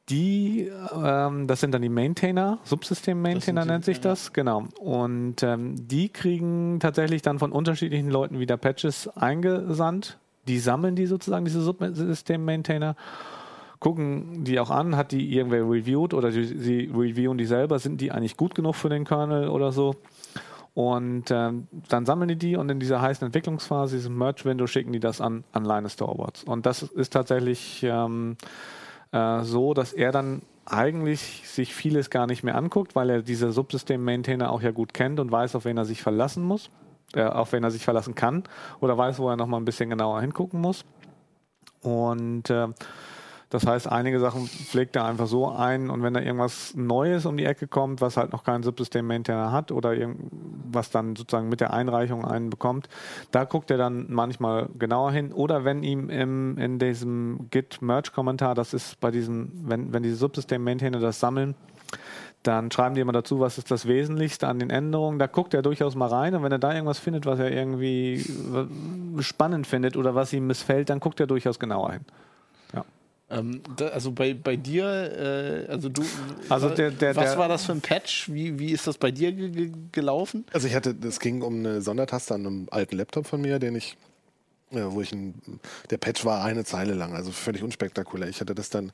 die, 0.10 0.72
ähm, 0.96 1.48
das 1.48 1.60
sind 1.60 1.74
dann 1.74 1.82
die 1.82 1.90
Maintainer, 1.90 2.60
Subsystem-Maintainer 2.64 3.66
nennt 3.66 3.84
sich 3.84 4.00
das, 4.00 4.32
genau. 4.32 4.66
Und 4.80 5.44
ähm, 5.44 5.76
die 5.88 6.10
kriegen 6.10 6.80
tatsächlich 6.80 7.22
dann 7.22 7.40
von 7.40 7.52
unterschiedlichen 7.52 8.10
Leuten 8.10 8.40
wieder 8.40 8.56
Patches 8.56 9.10
eingesandt. 9.10 10.18
Die 10.48 10.60
sammeln 10.60 10.96
die 10.96 11.08
sozusagen, 11.08 11.44
diese 11.44 11.62
Subsystem-Maintainer, 11.62 12.96
gucken 13.80 14.44
die 14.44 14.60
auch 14.60 14.70
an, 14.70 14.96
hat 14.96 15.12
die 15.12 15.36
irgendwer 15.36 15.70
reviewed 15.70 16.14
oder 16.14 16.32
die, 16.32 16.46
sie 16.46 16.92
reviewen 16.94 17.38
die 17.38 17.46
selber, 17.46 17.78
sind 17.78 18.02
die 18.02 18.12
eigentlich 18.12 18.38
gut 18.38 18.56
genug 18.56 18.76
für 18.76 18.90
den 18.90 19.04
Kernel 19.04 19.50
oder 19.50 19.72
so. 19.72 19.96
Und 20.78 21.32
ähm, 21.32 21.68
dann 21.90 22.06
sammeln 22.06 22.28
die 22.28 22.36
die 22.36 22.56
und 22.56 22.70
in 22.70 22.80
dieser 22.80 23.02
heißen 23.02 23.26
Entwicklungsphase, 23.26 23.96
diesem 23.96 24.16
Merge-Window, 24.16 24.68
schicken 24.68 24.94
die 24.94 25.00
das 25.00 25.22
an, 25.22 25.44
an 25.52 25.66
Linus 25.66 25.96
Torvalds. 25.96 26.44
Und 26.44 26.68
das 26.68 26.84
ist 26.84 27.14
tatsächlich 27.14 27.82
ähm, 27.82 28.38
äh, 29.12 29.42
so, 29.42 29.74
dass 29.74 29.92
er 29.92 30.12
dann 30.12 30.44
eigentlich 30.66 31.50
sich 31.50 31.74
vieles 31.74 32.12
gar 32.12 32.28
nicht 32.28 32.44
mehr 32.44 32.56
anguckt, 32.56 32.96
weil 32.96 33.10
er 33.10 33.22
diese 33.24 33.52
Subsystem-Maintainer 33.52 34.52
auch 34.52 34.62
ja 34.62 34.70
gut 34.70 34.94
kennt 34.94 35.20
und 35.20 35.32
weiß, 35.32 35.56
auf 35.56 35.66
wen 35.66 35.78
er 35.78 35.86
sich 35.86 36.04
verlassen 36.04 36.44
muss, 36.44 36.70
äh, 37.16 37.24
auf 37.24 37.54
wen 37.54 37.64
er 37.64 37.72
sich 37.72 37.84
verlassen 37.84 38.14
kann 38.14 38.44
oder 38.80 38.96
weiß, 39.00 39.18
wo 39.18 39.32
er 39.32 39.36
nochmal 39.36 39.60
ein 39.60 39.66
bisschen 39.66 39.90
genauer 39.90 40.22
hingucken 40.22 40.62
muss. 40.62 40.86
Und 41.82 42.52
äh, 42.52 42.68
das 43.50 43.66
heißt, 43.66 43.90
einige 43.90 44.20
Sachen 44.20 44.48
pflegt 44.48 44.98
er 44.98 45.06
einfach 45.06 45.28
so 45.28 45.50
ein 45.50 45.90
und 45.90 46.04
wenn 46.04 46.14
da 46.14 46.20
irgendwas 46.20 46.76
Neues 46.76 47.26
um 47.26 47.38
die 47.38 47.46
Ecke 47.46 47.68
kommt, 47.68 48.02
was 48.02 48.18
halt 48.18 48.34
noch 48.34 48.44
kein 48.44 48.62
Subsystem-Maintainer 48.62 49.54
hat 49.54 49.72
oder 49.72 49.96
was 50.70 50.90
dann 50.92 51.16
sozusagen 51.16 51.48
mit 51.48 51.62
der 51.62 51.74
Einreichung 51.74 52.26
einen 52.26 52.50
bekommt, 52.50 52.90
da 53.32 53.46
guckt 53.46 53.72
er 53.72 53.78
dann 53.78 54.08
manchmal 54.10 54.68
genauer 54.78 55.14
hin. 55.14 55.32
Oder 55.32 55.64
wenn 55.64 55.82
ihm 55.84 56.10
im, 56.10 56.58
in 56.58 56.78
diesem 56.78 57.48
Git-Merge-Kommentar, 57.50 58.54
das 58.54 58.74
ist 58.74 59.00
bei 59.00 59.12
diesen, 59.12 59.64
wenn, 59.70 59.94
wenn 59.94 60.04
diese 60.04 60.18
Subsystem-Maintainer 60.18 61.00
das 61.00 61.22
sammeln, 61.22 61.56
dann 62.44 62.70
schreiben 62.70 62.96
die 62.96 63.02
immer 63.02 63.14
dazu, 63.14 63.40
was 63.40 63.58
ist 63.58 63.72
das 63.72 63.88
Wesentlichste 63.88 64.48
an 64.48 64.60
den 64.60 64.70
Änderungen. 64.70 65.20
Da 65.20 65.28
guckt 65.28 65.54
er 65.54 65.62
durchaus 65.62 65.96
mal 65.96 66.08
rein 66.08 66.36
und 66.36 66.44
wenn 66.44 66.52
er 66.52 66.60
da 66.60 66.74
irgendwas 66.74 67.00
findet, 67.00 67.26
was 67.26 67.40
er 67.40 67.52
irgendwie 67.52 68.26
spannend 69.20 69.68
findet 69.68 69.96
oder 69.96 70.16
was 70.16 70.34
ihm 70.34 70.48
missfällt, 70.48 70.90
dann 70.90 71.00
guckt 71.00 71.20
er 71.22 71.28
durchaus 71.28 71.60
genauer 71.60 71.94
hin. 71.94 72.06
Ähm, 73.30 73.62
da, 73.76 73.88
also 73.88 74.12
bei, 74.14 74.34
bei 74.34 74.56
dir, 74.56 74.86
äh, 75.68 75.72
also 75.72 75.90
du, 75.90 76.02
also 76.48 76.70
der, 76.70 76.92
der, 76.92 77.16
was 77.16 77.32
der, 77.32 77.38
war 77.38 77.50
das 77.50 77.66
für 77.66 77.74
ein 77.74 77.82
Patch? 77.82 78.30
Wie, 78.32 78.58
wie 78.58 78.72
ist 78.72 78.88
das 78.88 78.98
bei 78.98 79.12
dir 79.12 79.34
gelaufen? 79.92 80.46
Also 80.54 80.68
ich 80.68 80.76
hatte, 80.76 80.96
es 81.06 81.20
ging 81.20 81.42
um 81.42 81.60
eine 81.60 81.82
Sondertaste 81.82 82.34
an 82.36 82.46
einem 82.46 82.68
alten 82.72 82.96
Laptop 82.96 83.28
von 83.28 83.42
mir, 83.42 83.60
den 83.60 83.76
ich 83.76 83.98
ja, 84.72 84.92
wo 84.92 85.02
ich 85.02 85.14
ein, 85.14 85.36
der 85.90 85.98
Patch 85.98 86.26
war 86.26 86.44
eine 86.44 86.66
Zeile 86.66 86.94
lang, 86.94 87.14
also 87.14 87.32
völlig 87.32 87.64
unspektakulär. 87.64 88.28
Ich 88.28 88.42
hatte 88.42 88.54
das 88.54 88.70
dann 88.70 88.92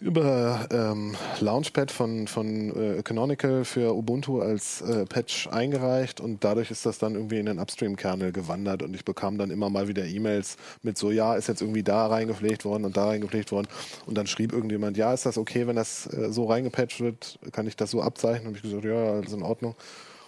über 0.00 0.66
ähm, 0.70 1.14
Launchpad 1.40 1.90
von, 1.90 2.26
von 2.26 2.98
äh, 2.98 3.02
Canonical 3.02 3.66
für 3.66 3.94
Ubuntu 3.94 4.40
als 4.40 4.80
äh, 4.80 5.04
Patch 5.04 5.48
eingereicht 5.48 6.20
und 6.20 6.42
dadurch 6.42 6.70
ist 6.70 6.86
das 6.86 6.98
dann 6.98 7.16
irgendwie 7.16 7.38
in 7.38 7.46
den 7.46 7.58
Upstream-Kernel 7.58 8.32
gewandert 8.32 8.82
und 8.82 8.94
ich 8.94 9.04
bekam 9.04 9.36
dann 9.36 9.50
immer 9.50 9.68
mal 9.68 9.88
wieder 9.88 10.06
E-Mails 10.06 10.56
mit 10.82 10.96
so, 10.96 11.10
ja, 11.10 11.34
ist 11.34 11.48
jetzt 11.48 11.60
irgendwie 11.60 11.82
da 11.82 12.06
reingepflegt 12.06 12.64
worden 12.64 12.86
und 12.86 12.96
da 12.96 13.08
reingepflegt 13.08 13.52
worden 13.52 13.68
und 14.06 14.16
dann 14.16 14.26
schrieb 14.26 14.52
irgendjemand, 14.52 14.96
ja, 14.96 15.12
ist 15.12 15.26
das 15.26 15.36
okay, 15.36 15.66
wenn 15.66 15.76
das 15.76 16.06
äh, 16.06 16.32
so 16.32 16.46
reingepatcht 16.46 17.00
wird, 17.00 17.38
kann 17.52 17.66
ich 17.66 17.76
das 17.76 17.90
so 17.90 18.00
abzeichnen? 18.00 18.48
Und 18.48 18.56
ich 18.56 18.62
gesagt, 18.62 18.84
ja, 18.84 18.94
alles 18.94 19.32
in 19.32 19.42
Ordnung. 19.42 19.74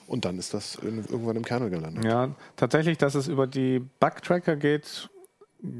Und 0.07 0.25
dann 0.25 0.39
ist 0.39 0.55
das 0.55 0.77
irgendwann 0.77 1.37
im 1.37 1.45
Kernel 1.45 1.71
gelandet. 1.71 2.05
Ja, 2.05 2.31
tatsächlich, 2.55 2.99
dass 2.99 3.15
es 3.15 3.29
über 3.29 3.47
die 3.47 3.81
Bug-Tracker 4.01 4.57
geht, 4.57 5.09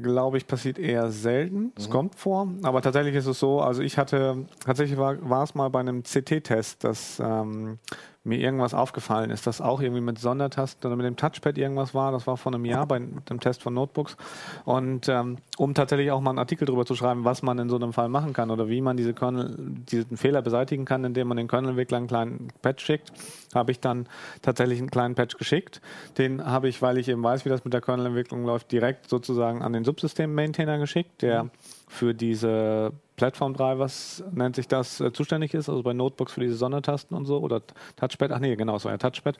glaube 0.01 0.37
ich, 0.37 0.47
passiert 0.47 0.79
eher 0.79 1.11
selten. 1.11 1.59
Mhm. 1.59 1.71
Es 1.77 1.89
kommt 1.89 2.15
vor, 2.15 2.49
aber 2.63 2.81
tatsächlich 2.81 3.15
ist 3.15 3.27
es 3.27 3.39
so, 3.39 3.61
also 3.61 3.81
ich 3.81 3.97
hatte, 3.97 4.45
tatsächlich 4.65 4.97
war, 4.97 5.17
war 5.29 5.43
es 5.43 5.55
mal 5.55 5.69
bei 5.69 5.79
einem 5.79 6.03
CT-Test, 6.03 6.83
dass 6.83 7.19
ähm, 7.19 7.79
mir 8.27 8.37
irgendwas 8.39 8.73
aufgefallen 8.73 9.31
ist, 9.31 9.47
dass 9.47 9.61
auch 9.61 9.81
irgendwie 9.81 10.01
mit 10.01 10.19
Sondertasten 10.19 10.87
oder 10.87 10.95
mit 10.95 11.05
dem 11.05 11.15
Touchpad 11.15 11.57
irgendwas 11.57 11.93
war. 11.93 12.11
Das 12.11 12.27
war 12.27 12.37
vor 12.37 12.53
einem 12.53 12.65
Jahr 12.65 12.85
bei 12.85 12.99
dem 12.99 13.39
Test 13.39 13.63
von 13.63 13.73
Notebooks. 13.73 14.17
Und 14.65 15.09
ähm, 15.09 15.37
um 15.57 15.73
tatsächlich 15.73 16.11
auch 16.11 16.21
mal 16.21 16.31
einen 16.31 16.39
Artikel 16.39 16.65
darüber 16.65 16.85
zu 16.85 16.95
schreiben, 16.95 17.25
was 17.25 17.41
man 17.41 17.57
in 17.59 17.69
so 17.69 17.77
einem 17.77 17.93
Fall 17.93 18.09
machen 18.09 18.33
kann 18.33 18.51
oder 18.51 18.67
wie 18.69 18.81
man 18.81 18.97
diese 18.97 19.13
Kernel, 19.13 19.55
diesen 19.57 20.17
Fehler 20.17 20.41
beseitigen 20.41 20.85
kann, 20.85 21.03
indem 21.03 21.29
man 21.29 21.37
den 21.37 21.47
Kernel-Entwickler 21.47 21.97
einen 21.97 22.07
kleinen 22.07 22.47
Patch 22.61 22.85
schickt, 22.85 23.11
habe 23.55 23.71
ich 23.71 23.79
dann 23.79 24.07
tatsächlich 24.41 24.79
einen 24.79 24.91
kleinen 24.91 25.15
Patch 25.15 25.37
geschickt. 25.37 25.81
Den 26.17 26.45
habe 26.45 26.67
ich, 26.67 26.81
weil 26.81 26.97
ich 26.97 27.07
eben 27.07 27.23
weiß, 27.23 27.45
wie 27.45 27.49
das 27.49 27.63
mit 27.63 27.73
der 27.73 27.81
Kernel-Entwicklung 27.81 28.45
läuft, 28.45 28.71
direkt 28.71 29.09
sozusagen 29.09 29.61
an 29.61 29.73
den 29.73 29.83
Subsystem-Maintainer 29.83 30.77
geschickt, 30.77 31.21
der 31.21 31.49
für 31.87 32.13
diese 32.13 32.91
Platform-Drivers 33.17 34.23
nennt 34.31 34.55
sich 34.55 34.67
das, 34.67 35.01
äh, 35.01 35.11
zuständig 35.11 35.53
ist, 35.53 35.67
also 35.67 35.83
bei 35.83 35.93
Notebooks 35.93 36.33
für 36.33 36.41
diese 36.41 36.55
Sondertasten 36.55 37.17
und 37.17 37.25
so 37.25 37.39
oder 37.39 37.61
Touchpad. 37.97 38.31
Ach 38.31 38.39
nee, 38.39 38.55
genau, 38.55 38.77
es 38.77 38.85
war 38.85 38.91
ja 38.91 38.97
Touchpad. 38.97 39.37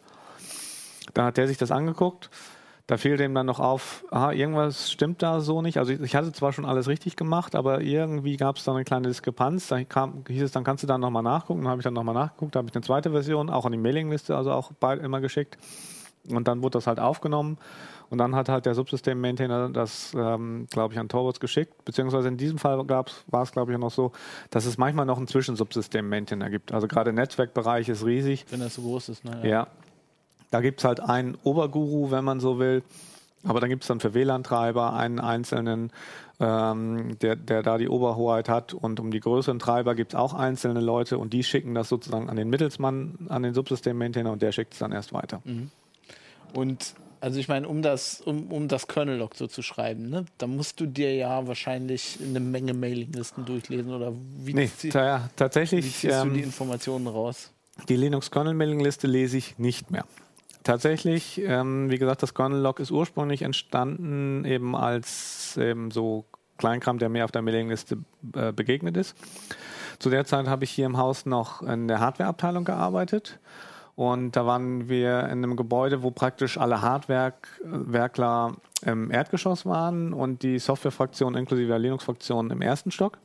Dann 1.14 1.26
hat 1.26 1.38
der 1.38 1.48
sich 1.48 1.58
das 1.58 1.72
angeguckt. 1.72 2.30
Da 2.88 2.96
fiel 2.96 3.18
dem 3.18 3.36
dann 3.36 3.46
noch 3.46 3.60
auf, 3.60 4.06
aha, 4.12 4.32
irgendwas 4.32 4.92
stimmt 4.92 5.22
da 5.22 5.42
so 5.42 5.62
nicht. 5.62 5.78
Also 5.78 5.92
ich, 5.92 6.00
ich 6.00 6.16
hatte 6.16 6.32
zwar 6.32 6.54
schon 6.54 6.66
alles 6.66 6.88
richtig 6.88 7.18
gemacht, 7.18 7.54
aber 7.54 7.82
irgendwie 7.82 8.38
gab 8.38 8.58
es 8.58 8.64
da 8.64 8.74
eine 8.74 8.86
kleine 8.86 9.10
Diskrepanz. 9.10 9.68
Da 9.68 9.84
kam, 9.84 10.24
hieß 10.28 10.44
es, 10.44 10.52
dann 10.54 10.64
kannst 10.64 10.84
du 10.84 10.88
dann 10.88 11.02
nochmal 11.02 11.24
nachgucken. 11.24 11.62
Dann 11.62 11.70
habe 11.70 11.82
ich 11.82 11.84
dann 11.84 11.94
nochmal 11.94 12.16
nachgeguckt, 12.16 12.56
da 12.56 12.60
habe 12.60 12.70
ich 12.70 12.76
eine 12.76 12.84
zweite 12.84 13.12
Version, 13.12 13.50
auch 13.50 13.66
an 13.66 13.74
die 13.74 13.78
Mailingliste, 13.78 14.36
also 14.36 14.54
auch 14.54 14.72
bald 14.72 15.04
immer 15.04 15.20
geschickt. 15.20 15.58
Und 16.30 16.48
dann 16.48 16.64
wurde 16.64 16.78
das 16.78 16.88
halt 16.88 17.00
aufgenommen. 17.00 17.58
Und 18.10 18.20
dann 18.20 18.36
hat 18.36 18.50
halt 18.50 18.66
der 18.66 18.74
Subsystem-Maintainer 18.74 19.70
das, 19.70 20.14
ähm, 20.18 20.68
glaube 20.70 20.94
ich, 20.94 21.00
an 21.00 21.10
Torvalds 21.10 21.40
geschickt. 21.40 21.84
Beziehungsweise 21.84 22.28
in 22.28 22.38
diesem 22.38 22.58
Fall 22.58 22.78
war 22.88 23.44
es, 23.44 23.52
glaube 23.52 23.72
ich, 23.72 23.78
noch 23.78 23.92
so, 23.92 24.12
dass 24.50 24.66
es 24.66 24.78
manchmal 24.78 25.06
noch 25.06 25.18
einen 25.18 25.28
Zwischensubsystem-Maintainer 25.28 26.50
gibt. 26.50 26.72
Also 26.72 26.88
gerade 26.88 27.12
Netzwerkbereich 27.12 27.90
ist 27.90 28.06
riesig. 28.06 28.46
Wenn 28.50 28.62
das 28.62 28.76
so 28.76 28.82
groß 28.84 29.10
ist, 29.10 29.26
ne? 29.26 29.40
Ja. 29.44 29.50
ja. 29.50 29.68
Da 30.50 30.62
gibt 30.62 30.80
es 30.80 30.86
halt 30.86 31.02
einen 31.02 31.38
Oberguru, 31.44 32.12
wenn 32.12 32.24
man 32.24 32.40
so 32.40 32.60
will. 32.60 32.84
Aber 33.44 33.60
dann 33.60 33.70
gibt 33.70 33.84
es 33.84 33.88
dann 33.88 34.00
für 34.00 34.14
WLAN-Treiber 34.14 34.94
einen 34.94 35.20
einzelnen, 35.20 35.92
ähm, 36.40 37.18
der, 37.20 37.36
der 37.36 37.64
da 37.64 37.78
die 37.78 37.90
Oberhoheit 37.90 38.50
hat. 38.50 38.74
Und 38.74 39.00
um 39.00 39.12
die 39.12 39.20
größeren 39.20 39.60
Treiber 39.60 39.96
gibt 39.96 40.14
es 40.14 40.20
auch 40.20 40.34
einzelne 40.34 40.82
Leute 40.82 41.18
und 41.18 41.34
die 41.34 41.44
schicken 41.44 41.76
das 41.76 41.90
sozusagen 41.90 42.30
an 42.30 42.36
den 42.36 42.50
Mittelsmann, 42.50 43.28
an 43.30 43.44
den 43.44 43.54
Subsystem-Maintainer 43.54 44.32
und 44.32 44.42
der 44.42 44.52
schickt 44.52 44.74
es 44.74 44.80
dann 44.80 44.92
erst 44.92 45.14
weiter. 45.14 45.42
Mhm. 45.44 45.72
Und 46.54 46.96
also 47.20 47.40
ich 47.40 47.48
meine, 47.48 47.68
um 47.68 47.82
das, 47.82 48.22
um, 48.22 48.52
um 48.52 48.68
das 48.68 48.88
Kernel-Log 48.88 49.36
so 49.36 49.48
zu 49.48 49.62
schreiben, 49.62 50.10
ne, 50.10 50.26
da 50.38 50.48
musst 50.48 50.80
du 50.80 50.86
dir 50.86 51.16
ja 51.16 51.48
wahrscheinlich 51.48 52.20
eine 52.22 52.40
Menge 52.40 52.74
Mailinglisten 52.74 53.46
durchlesen 53.46 53.94
oder 53.94 54.14
wie 54.14 54.54
nee, 54.54 54.70
ja, 54.84 55.30
tatsächlich, 55.36 55.86
wie 55.86 55.90
ziehst 55.90 56.22
ähm, 56.22 56.30
du 56.30 56.36
die 56.36 56.44
Informationen 56.44 57.08
raus? 57.08 57.52
Die 57.90 57.96
Linux-Kernel-Mailingliste 57.96 59.08
lese 59.08 59.38
ich 59.38 59.58
nicht 59.58 59.92
mehr. 59.92 60.06
Tatsächlich, 60.64 61.42
ähm, 61.44 61.90
wie 61.90 61.98
gesagt, 61.98 62.24
das 62.24 62.34
Kernel-Log 62.34 62.80
ist 62.80 62.92
ursprünglich 62.92 63.42
entstanden 63.42 64.44
eben 64.46 64.76
als 64.76 65.58
eben 65.58 65.92
so 65.92 66.26
Kleinkram, 66.58 67.00
der 67.00 67.10
mehr 67.10 67.26
auf 67.26 67.32
der 67.32 67.42
Mailingliste 67.42 68.00
äh, 68.36 68.52
begegnet 68.52 68.98
ist. 68.98 69.16
Zu 70.00 70.10
der 70.10 70.26
Zeit 70.26 70.48
habe 70.48 70.66
ich 70.66 70.72
hier 70.72 70.86
im 70.86 70.98
Haus 70.98 71.26
noch 71.26 71.62
in 71.62 71.88
der 71.88 72.00
Hardware-Abteilung 72.00 72.66
gearbeitet 72.66 73.40
und 73.98 74.36
da 74.36 74.46
waren 74.46 74.90
wir 74.90 75.24
in 75.24 75.44
einem 75.44 75.56
Gebäude, 75.56 76.04
wo 76.04 76.12
praktisch 76.12 76.60
alle 76.60 76.84
Hardwerkler 76.84 78.56
im 78.86 79.10
Erdgeschoss 79.10 79.66
waren 79.66 80.14
und 80.14 80.44
die 80.44 80.60
Softwarefraktion 80.60 81.34
inklusive 81.34 81.70
der 81.70 81.80
Linux-Fraktion 81.80 82.52
im 82.52 82.62
ersten 82.62 82.92
Stock. 82.92 83.18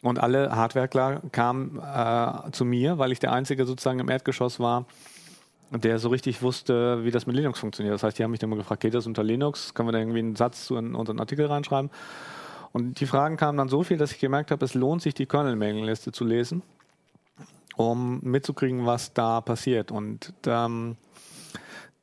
Und 0.00 0.18
alle 0.18 0.56
Hardwerkler 0.56 1.20
kamen 1.32 1.78
äh, 1.78 2.50
zu 2.50 2.64
mir, 2.64 2.96
weil 2.96 3.12
ich 3.12 3.18
der 3.18 3.34
Einzige 3.34 3.66
sozusagen 3.66 3.98
im 3.98 4.08
Erdgeschoss 4.08 4.58
war, 4.58 4.86
der 5.70 5.98
so 5.98 6.08
richtig 6.08 6.40
wusste, 6.40 7.04
wie 7.04 7.10
das 7.10 7.26
mit 7.26 7.36
Linux 7.36 7.58
funktioniert. 7.58 7.92
Das 7.92 8.02
heißt, 8.02 8.18
die 8.18 8.24
haben 8.24 8.30
mich 8.30 8.40
dann 8.40 8.48
immer 8.48 8.56
gefragt, 8.56 8.80
geht 8.80 8.94
das 8.94 9.06
unter 9.06 9.22
Linux? 9.22 9.74
Können 9.74 9.88
wir 9.88 9.92
da 9.92 9.98
irgendwie 9.98 10.20
einen 10.20 10.34
Satz 10.34 10.64
zu 10.64 10.76
in 10.76 10.94
unseren 10.94 11.20
Artikel 11.20 11.44
reinschreiben? 11.44 11.90
Und 12.72 13.00
die 13.00 13.06
Fragen 13.06 13.36
kamen 13.36 13.58
dann 13.58 13.68
so 13.68 13.82
viel, 13.82 13.98
dass 13.98 14.12
ich 14.12 14.18
gemerkt 14.18 14.50
habe, 14.50 14.64
es 14.64 14.72
lohnt 14.72 15.02
sich, 15.02 15.12
die 15.12 15.26
Kernel-Mailingliste 15.26 16.10
zu 16.10 16.24
lesen 16.24 16.62
um 17.80 18.20
mitzukriegen, 18.22 18.84
was 18.84 19.14
da 19.14 19.40
passiert. 19.40 19.90
Und 19.90 20.34
ähm, 20.46 20.96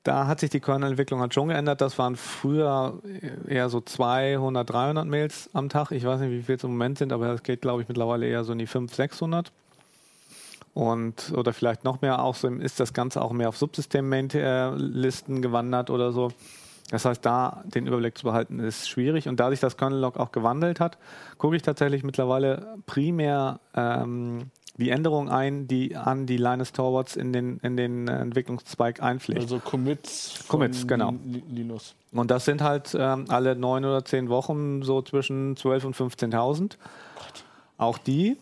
da 0.01 0.25
hat 0.25 0.39
sich 0.39 0.49
die 0.49 0.59
Kernel-Entwicklung 0.59 1.19
halt 1.19 1.35
schon 1.35 1.49
geändert. 1.49 1.81
Das 1.81 1.99
waren 1.99 2.15
früher 2.15 2.99
eher 3.47 3.69
so 3.69 3.81
200, 3.81 4.67
300 4.67 5.05
Mails 5.05 5.49
am 5.53 5.69
Tag. 5.69 5.91
Ich 5.91 6.03
weiß 6.03 6.21
nicht, 6.21 6.31
wie 6.31 6.41
viel 6.41 6.55
es 6.55 6.63
im 6.63 6.71
Moment 6.71 6.97
sind, 6.97 7.13
aber 7.13 7.27
es 7.33 7.43
geht, 7.43 7.61
glaube 7.61 7.83
ich, 7.83 7.87
mittlerweile 7.87 8.25
eher 8.25 8.43
so 8.43 8.53
in 8.53 8.59
die 8.59 8.65
500, 8.65 8.95
600. 8.95 9.51
Und, 10.73 11.31
oder 11.35 11.53
vielleicht 11.53 11.83
noch 11.83 12.01
mehr. 12.01 12.23
Außerdem 12.23 12.59
ist 12.59 12.79
das 12.79 12.93
Ganze 12.93 13.21
auch 13.21 13.31
mehr 13.31 13.49
auf 13.49 13.57
Subsystem-Listen 13.57 15.41
gewandert 15.41 15.89
oder 15.89 16.11
so. 16.11 16.31
Das 16.89 17.05
heißt, 17.05 17.23
da 17.25 17.63
den 17.65 17.85
Überblick 17.85 18.17
zu 18.17 18.23
behalten, 18.23 18.59
ist 18.59 18.89
schwierig. 18.89 19.27
Und 19.27 19.39
da 19.39 19.49
sich 19.51 19.59
das 19.59 19.77
Kernel-Log 19.77 20.17
auch 20.17 20.31
gewandelt 20.31 20.79
hat, 20.79 20.97
gucke 21.37 21.55
ich 21.55 21.61
tatsächlich 21.61 22.03
mittlerweile 22.03 22.77
primär 22.85 23.59
ähm, 23.75 24.51
die 24.77 24.91
Änderungen 24.91 25.29
ein, 25.29 25.67
die 25.67 25.95
an 25.95 26.25
die 26.27 26.37
Linus 26.37 26.71
Torvalds 26.71 27.15
in 27.15 27.33
den, 27.33 27.57
in 27.59 27.77
den 27.77 28.07
Entwicklungszweig 28.07 29.01
einpflegt. 29.01 29.41
Also 29.41 29.59
Commits. 29.59 30.45
Commits, 30.47 30.87
genau. 30.87 31.13
Linus. 31.49 31.95
Und 32.11 32.29
das 32.29 32.45
sind 32.45 32.61
halt 32.61 32.95
ähm, 32.97 33.25
alle 33.27 33.55
neun 33.55 33.85
oder 33.85 34.05
zehn 34.05 34.29
Wochen 34.29 34.83
so 34.83 35.01
zwischen 35.01 35.55
12.000 35.55 35.85
und 35.85 35.95
15.000. 35.95 36.77
Auch 37.77 37.97
die, 37.97 38.37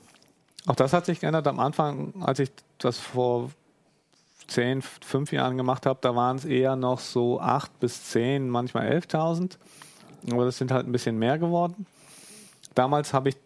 auch 0.66 0.76
das 0.76 0.94
hat 0.94 1.06
sich 1.06 1.22
geändert. 1.22 1.48
Am 1.48 1.60
Anfang, 1.60 2.14
als 2.22 2.40
ich 2.40 2.52
das 2.80 2.98
vor 2.98 3.52
zehn, 4.48 4.82
fünf 4.82 5.32
Jahren 5.32 5.58
gemacht 5.58 5.86
habe, 5.86 6.00
da 6.02 6.16
waren 6.16 6.38
es 6.38 6.46
eher 6.46 6.76
noch 6.76 7.00
so 7.00 7.40
acht 7.40 7.80
bis 7.80 8.10
zehn, 8.10 8.50
manchmal 8.50 8.90
11.000. 8.92 9.58
Aber 10.32 10.46
das 10.46 10.58
sind 10.58 10.72
halt 10.72 10.88
ein 10.88 10.92
bisschen 10.92 11.18
mehr 11.18 11.38
geworden. 11.38 11.86
Damals 12.74 13.14
habe 13.14 13.30
ich 13.30 13.38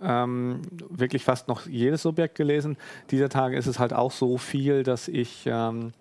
ähm, 0.00 0.62
wirklich 0.90 1.24
fast 1.24 1.48
noch 1.48 1.66
jedes 1.66 2.02
Subjekt 2.02 2.34
gelesen. 2.34 2.76
Dieser 3.10 3.28
Tage 3.28 3.56
ist 3.56 3.66
es 3.66 3.78
halt 3.78 3.92
auch 3.92 4.12
so 4.12 4.38
viel, 4.38 4.82
dass 4.82 5.08
ich 5.08 5.44
ähm, 5.46 5.92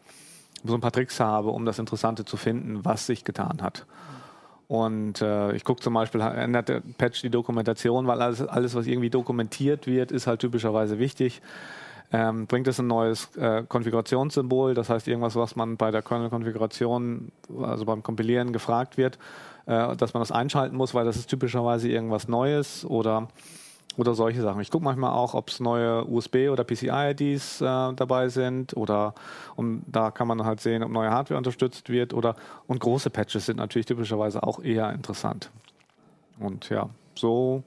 so 0.63 0.73
ein 0.73 0.81
paar 0.81 0.91
Tricks 0.91 1.19
habe, 1.19 1.49
um 1.49 1.65
das 1.65 1.79
Interessante 1.79 2.25
zu 2.25 2.37
finden, 2.37 2.85
was 2.85 3.05
sich 3.05 3.23
getan 3.23 3.61
hat. 3.61 3.85
Und 4.67 5.21
äh, 5.21 5.53
ich 5.53 5.63
gucke 5.63 5.81
zum 5.81 5.93
Beispiel, 5.93 6.19
ändert 6.19 6.69
der 6.69 6.81
Patch 6.97 7.21
die 7.21 7.29
Dokumentation, 7.29 8.05
weil 8.05 8.21
alles, 8.21 8.41
alles, 8.41 8.75
was 8.75 8.85
irgendwie 8.85 9.09
dokumentiert 9.09 9.87
wird, 9.87 10.11
ist 10.11 10.27
halt 10.27 10.41
typischerweise 10.41 10.99
wichtig. 10.99 11.41
Ähm, 12.11 12.47
bringt 12.47 12.67
es 12.67 12.79
ein 12.79 12.87
neues 12.87 13.35
äh, 13.35 13.63
Konfigurationssymbol, 13.67 14.73
das 14.73 14.89
heißt 14.89 15.07
irgendwas, 15.07 15.35
was 15.35 15.57
man 15.57 15.75
bei 15.75 15.91
der 15.91 16.01
Kernel-Konfiguration, 16.01 17.31
also 17.61 17.85
beim 17.85 18.01
Kompilieren 18.01 18.53
gefragt 18.53 18.97
wird, 18.97 19.19
äh, 19.65 19.95
dass 19.95 20.13
man 20.13 20.21
das 20.21 20.31
einschalten 20.31 20.75
muss, 20.75 20.93
weil 20.93 21.05
das 21.05 21.17
ist 21.17 21.29
typischerweise 21.29 21.89
irgendwas 21.89 22.29
Neues 22.29 22.85
oder 22.85 23.27
oder 23.97 24.13
solche 24.13 24.41
Sachen. 24.41 24.61
Ich 24.61 24.71
gucke 24.71 24.85
manchmal 24.85 25.11
auch, 25.11 25.33
ob 25.33 25.49
es 25.49 25.59
neue 25.59 26.03
USB- 26.03 26.49
oder 26.49 26.63
PCI-IDs 26.63 27.61
äh, 27.61 27.65
dabei 27.93 28.29
sind 28.29 28.77
oder 28.77 29.13
und 29.55 29.83
da 29.87 30.11
kann 30.11 30.27
man 30.27 30.45
halt 30.45 30.61
sehen, 30.61 30.83
ob 30.83 30.91
neue 30.91 31.09
Hardware 31.09 31.37
unterstützt 31.37 31.89
wird 31.89 32.13
oder 32.13 32.35
und 32.67 32.79
große 32.79 33.09
Patches 33.09 33.47
sind 33.47 33.57
natürlich 33.57 33.87
typischerweise 33.87 34.43
auch 34.43 34.59
eher 34.63 34.91
interessant. 34.91 35.49
Und 36.39 36.69
ja, 36.69 36.89
so 37.15 37.63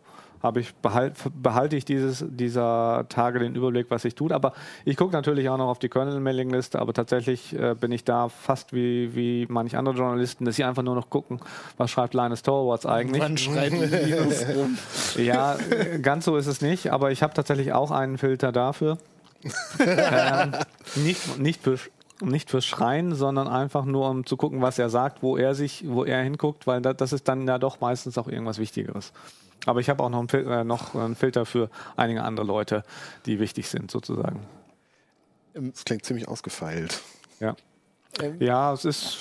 ich 0.61 0.75
behalt, 0.75 1.15
behalte 1.35 1.77
ich 1.77 1.85
dieses, 1.85 2.25
dieser 2.29 3.07
Tage 3.09 3.39
den 3.39 3.55
Überblick, 3.55 3.87
was 3.91 4.03
sich 4.03 4.15
tut. 4.15 4.33
Aber 4.33 4.53
ich 4.85 4.97
gucke 4.97 5.13
natürlich 5.13 5.49
auch 5.49 5.59
noch 5.59 5.69
auf 5.69 5.79
die 5.79 5.89
Kernel-Mailing-Liste, 5.89 6.79
aber 6.79 6.93
tatsächlich 6.93 7.55
äh, 7.59 7.75
bin 7.75 7.93
ich 7.93 8.05
da 8.05 8.29
fast 8.29 8.73
wie, 8.73 9.15
wie 9.15 9.47
manch 9.49 9.77
andere 9.77 9.95
Journalisten, 9.95 10.45
dass 10.45 10.57
sie 10.57 10.65
einfach 10.65 10.83
nur 10.83 10.95
noch 10.95 11.11
gucken, 11.11 11.41
was 11.77 11.91
schreibt 11.91 12.15
Linus 12.15 12.43
Torvalds 12.43 12.87
eigentlich. 12.87 13.23
Wann 13.23 13.37
schreibt 13.37 13.73
Linus 13.73 14.47
rum? 14.49 14.79
Ja, 15.17 15.57
ganz 16.03 16.25
so 16.25 16.37
ist 16.37 16.47
es 16.47 16.61
nicht, 16.61 16.93
aber 16.93 17.11
ich 17.11 17.23
habe 17.23 17.35
tatsächlich 17.35 17.73
auch 17.73 17.91
einen 17.91 18.17
Filter 18.17 18.53
dafür. 18.53 18.99
äh, 19.79 20.47
nicht, 20.97 21.39
nicht 21.39 21.63
für 21.63 21.79
nicht 22.21 22.51
fürs 22.51 22.67
Schreien, 22.67 23.15
sondern 23.15 23.49
einfach 23.49 23.85
nur 23.85 24.09
um 24.09 24.27
zu 24.27 24.37
gucken, 24.37 24.63
was 24.63 24.79
er 24.79 24.91
sagt, 24.91 25.23
wo 25.23 25.37
er 25.37 25.55
sich, 25.55 25.85
wo 25.87 26.05
er 26.05 26.23
hinguckt, 26.23 26.67
weil 26.67 26.81
das 26.81 27.13
ist 27.13 27.29
dann 27.29 27.47
ja 27.47 27.59
doch 27.59 27.81
meistens 27.81 28.19
auch 28.19 28.29
irgendwas 28.29 28.59
Wichtigeres. 28.59 29.13
Aber 29.67 29.81
ich 29.81 29.91
habe 29.91 30.03
auch 30.03 30.09
noch 30.09 30.21
einen, 30.21 30.47
äh, 30.47 30.65
noch 30.65 30.95
einen, 30.95 31.17
Filter 31.17 31.45
für 31.47 31.71
einige 31.97 32.23
andere 32.23 32.47
Leute, 32.47 32.83
die 33.27 33.41
wichtig 33.41 33.69
sind, 33.69 33.91
sozusagen. 33.91 34.41
Das 35.55 35.85
klingt 35.85 36.05
ziemlich 36.05 36.29
ausgefeilt. 36.29 37.01
Ja. 37.41 37.57
Ähm. 38.21 38.37
Ja, 38.41 38.73
es 38.73 38.85
ist. 38.85 39.19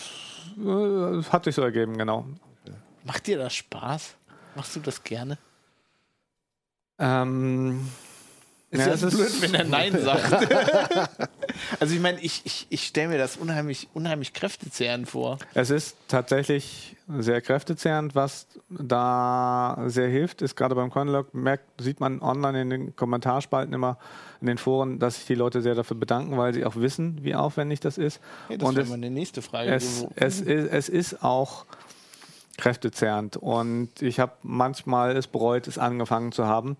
Äh, 0.57 1.23
hat 1.23 1.43
sich 1.43 1.55
so 1.55 1.61
ergeben, 1.61 1.97
genau. 1.97 2.25
Macht 3.03 3.27
dir 3.27 3.37
das 3.37 3.53
Spaß? 3.53 4.15
Machst 4.55 4.75
du 4.75 4.79
das 4.79 5.03
gerne? 5.03 5.37
Ähm, 6.97 7.87
Ist 8.71 8.81
Ja, 8.81 8.87
ja, 8.87 8.93
es 8.93 9.03
ist- 9.03 9.15
blöd, 9.17 9.41
wenn 9.41 9.53
er 9.55 9.63
Nein 9.63 9.97
sagt. 10.03 10.31
also 11.79 11.95
ich 11.95 11.99
meine, 11.99 12.19
ich, 12.21 12.41
ich, 12.45 12.67
ich 12.69 12.85
stelle 12.85 13.07
mir 13.09 13.17
das 13.17 13.37
unheimlich, 13.37 13.87
unheimlich 13.95 14.33
kräftezehrend 14.33 15.09
vor. 15.09 15.39
Es 15.55 15.71
ist 15.71 15.95
tatsächlich 16.07 16.95
sehr 17.17 17.41
kräftezehrend. 17.41 18.13
Was 18.13 18.45
da 18.69 19.81
sehr 19.87 20.07
hilft, 20.07 20.43
ist 20.43 20.55
gerade 20.55 20.75
beim 20.75 20.91
Conlog, 20.91 21.33
merkt, 21.33 21.81
sieht 21.81 21.99
man 21.99 22.21
online 22.21 22.61
in 22.61 22.69
den 22.69 22.95
Kommentarspalten 22.95 23.73
immer 23.73 23.97
in 24.41 24.45
den 24.47 24.59
Foren, 24.59 24.99
dass 24.99 25.15
sich 25.15 25.25
die 25.25 25.35
Leute 25.35 25.61
sehr 25.63 25.73
dafür 25.73 25.97
bedanken, 25.97 26.37
weil 26.37 26.53
sie 26.53 26.63
auch 26.63 26.75
wissen, 26.75 27.23
wie 27.23 27.33
aufwendig 27.33 27.79
das 27.79 27.97
ist. 27.97 28.21
Hey, 28.47 28.59
das 28.59 28.69
Und 28.69 28.75
wäre 28.75 28.83
es, 28.85 28.89
meine 28.91 29.09
nächste 29.09 29.41
Frage. 29.41 29.71
es, 29.73 30.05
es, 30.15 30.41
ist, 30.41 30.71
es 30.71 30.89
ist 30.89 31.23
auch 31.23 31.65
kräftezehrend. 32.57 33.37
Und 33.37 34.01
ich 34.01 34.19
habe 34.19 34.33
manchmal 34.43 35.15
es 35.17 35.27
bereut, 35.27 35.67
es 35.67 35.77
angefangen 35.77 36.31
zu 36.31 36.45
haben, 36.45 36.77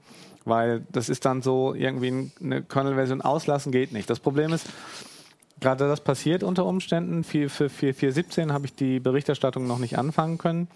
weil 0.50 0.86
das 0.91 1.10
ist 1.10 1.25
dann 1.25 1.41
so 1.41 1.74
irgendwie 1.74 2.32
eine 2.41 2.63
Kernel-Version 2.63 3.22
auslassen 3.22 3.72
geht 3.72 3.91
nicht. 3.91 4.10
Das 4.10 4.20
Problem 4.20 4.51
ist, 4.51 4.68
gerade 5.60 5.88
das 5.88 6.01
passiert 6.01 6.44
unter 6.44 6.65
Umständen. 6.65 7.24
Für, 7.24 7.50
für, 7.50 7.70
für 7.70 7.91
4.17 7.91 8.51
habe 8.51 8.65
ich 8.65 8.75
die 8.75 9.00
Berichterstattung 9.00 9.68
noch 9.68 9.79
nicht 9.79 9.98
anfangen 9.98 10.38
können, 10.38 10.68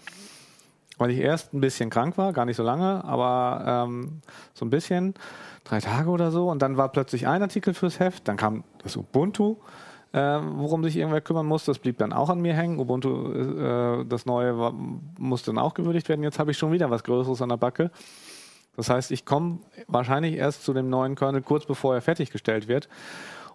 weil 0.98 1.10
ich 1.10 1.18
erst 1.18 1.52
ein 1.52 1.60
bisschen 1.60 1.90
krank 1.90 2.16
war, 2.16 2.32
gar 2.32 2.44
nicht 2.44 2.56
so 2.56 2.62
lange, 2.62 3.04
aber 3.04 3.86
ähm, 3.86 4.22
so 4.54 4.64
ein 4.64 4.70
bisschen, 4.70 5.14
drei 5.64 5.80
Tage 5.80 6.10
oder 6.10 6.30
so. 6.30 6.48
Und 6.50 6.62
dann 6.62 6.76
war 6.76 6.90
plötzlich 6.90 7.26
ein 7.26 7.42
Artikel 7.42 7.74
fürs 7.74 7.98
Heft, 7.98 8.28
dann 8.28 8.36
kam 8.36 8.64
das 8.82 8.96
Ubuntu, 8.96 9.56
äh, 10.12 10.18
worum 10.18 10.84
sich 10.84 10.96
irgendwer 10.96 11.20
kümmern 11.20 11.46
muss. 11.46 11.64
Das 11.64 11.78
blieb 11.78 11.98
dann 11.98 12.12
auch 12.12 12.30
an 12.30 12.40
mir 12.40 12.54
hängen. 12.54 12.78
Ubuntu, 12.78 13.32
äh, 13.32 14.04
das 14.04 14.26
neue, 14.26 14.56
war, 14.58 14.72
musste 15.18 15.52
dann 15.52 15.58
auch 15.58 15.74
gewürdigt 15.74 16.08
werden. 16.08 16.22
Jetzt 16.22 16.38
habe 16.38 16.52
ich 16.52 16.58
schon 16.58 16.70
wieder 16.70 16.90
was 16.90 17.02
Größeres 17.02 17.42
an 17.42 17.48
der 17.48 17.56
Backe. 17.56 17.90
Das 18.76 18.90
heißt, 18.90 19.10
ich 19.10 19.24
komme 19.24 19.58
wahrscheinlich 19.86 20.34
erst 20.34 20.64
zu 20.64 20.72
dem 20.72 20.90
neuen 20.90 21.14
Kernel 21.14 21.42
kurz 21.42 21.66
bevor 21.66 21.94
er 21.94 22.02
fertiggestellt 22.02 22.68
wird. 22.68 22.88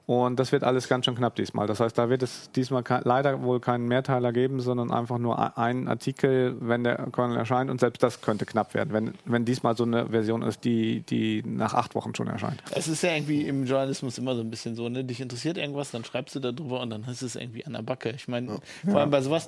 Und 0.09 0.39
das 0.39 0.51
wird 0.51 0.63
alles 0.63 0.87
ganz 0.87 1.05
schön 1.05 1.13
knapp 1.13 1.35
diesmal. 1.35 1.67
Das 1.67 1.79
heißt, 1.79 1.95
da 1.95 2.09
wird 2.09 2.23
es 2.23 2.49
diesmal 2.55 2.83
leider 3.03 3.43
wohl 3.43 3.59
keinen 3.59 3.87
Mehrteiler 3.87 4.33
geben, 4.33 4.59
sondern 4.59 4.89
einfach 4.89 5.19
nur 5.19 5.55
einen 5.55 5.87
Artikel, 5.87 6.57
wenn 6.61 6.83
der 6.83 6.95
Kernel 7.11 7.37
erscheint. 7.37 7.69
Und 7.69 7.79
selbst 7.79 8.01
das 8.01 8.19
könnte 8.19 8.47
knapp 8.47 8.73
werden, 8.73 8.91
wenn, 8.91 9.13
wenn 9.25 9.45
diesmal 9.45 9.77
so 9.77 9.83
eine 9.83 10.07
Version 10.07 10.41
ist, 10.41 10.63
die, 10.63 11.01
die 11.01 11.43
nach 11.45 11.75
acht 11.75 11.93
Wochen 11.93 12.15
schon 12.15 12.25
erscheint. 12.25 12.63
Es 12.71 12.87
ist 12.87 13.03
ja 13.03 13.13
irgendwie 13.13 13.43
im 13.43 13.65
Journalismus 13.65 14.17
immer 14.17 14.33
so 14.33 14.41
ein 14.41 14.49
bisschen 14.49 14.73
so, 14.73 14.89
ne? 14.89 15.03
Dich 15.03 15.21
interessiert 15.21 15.59
irgendwas, 15.59 15.91
dann 15.91 16.03
schreibst 16.03 16.33
du 16.33 16.39
darüber 16.39 16.81
und 16.81 16.89
dann 16.89 17.03
ist 17.03 17.21
es 17.21 17.35
irgendwie 17.35 17.63
an 17.67 17.73
der 17.73 17.83
Backe. 17.83 18.09
Ich 18.09 18.27
meine, 18.27 18.57
vor 18.89 19.01
allem 19.01 19.11
bei 19.11 19.21
sowas, 19.21 19.45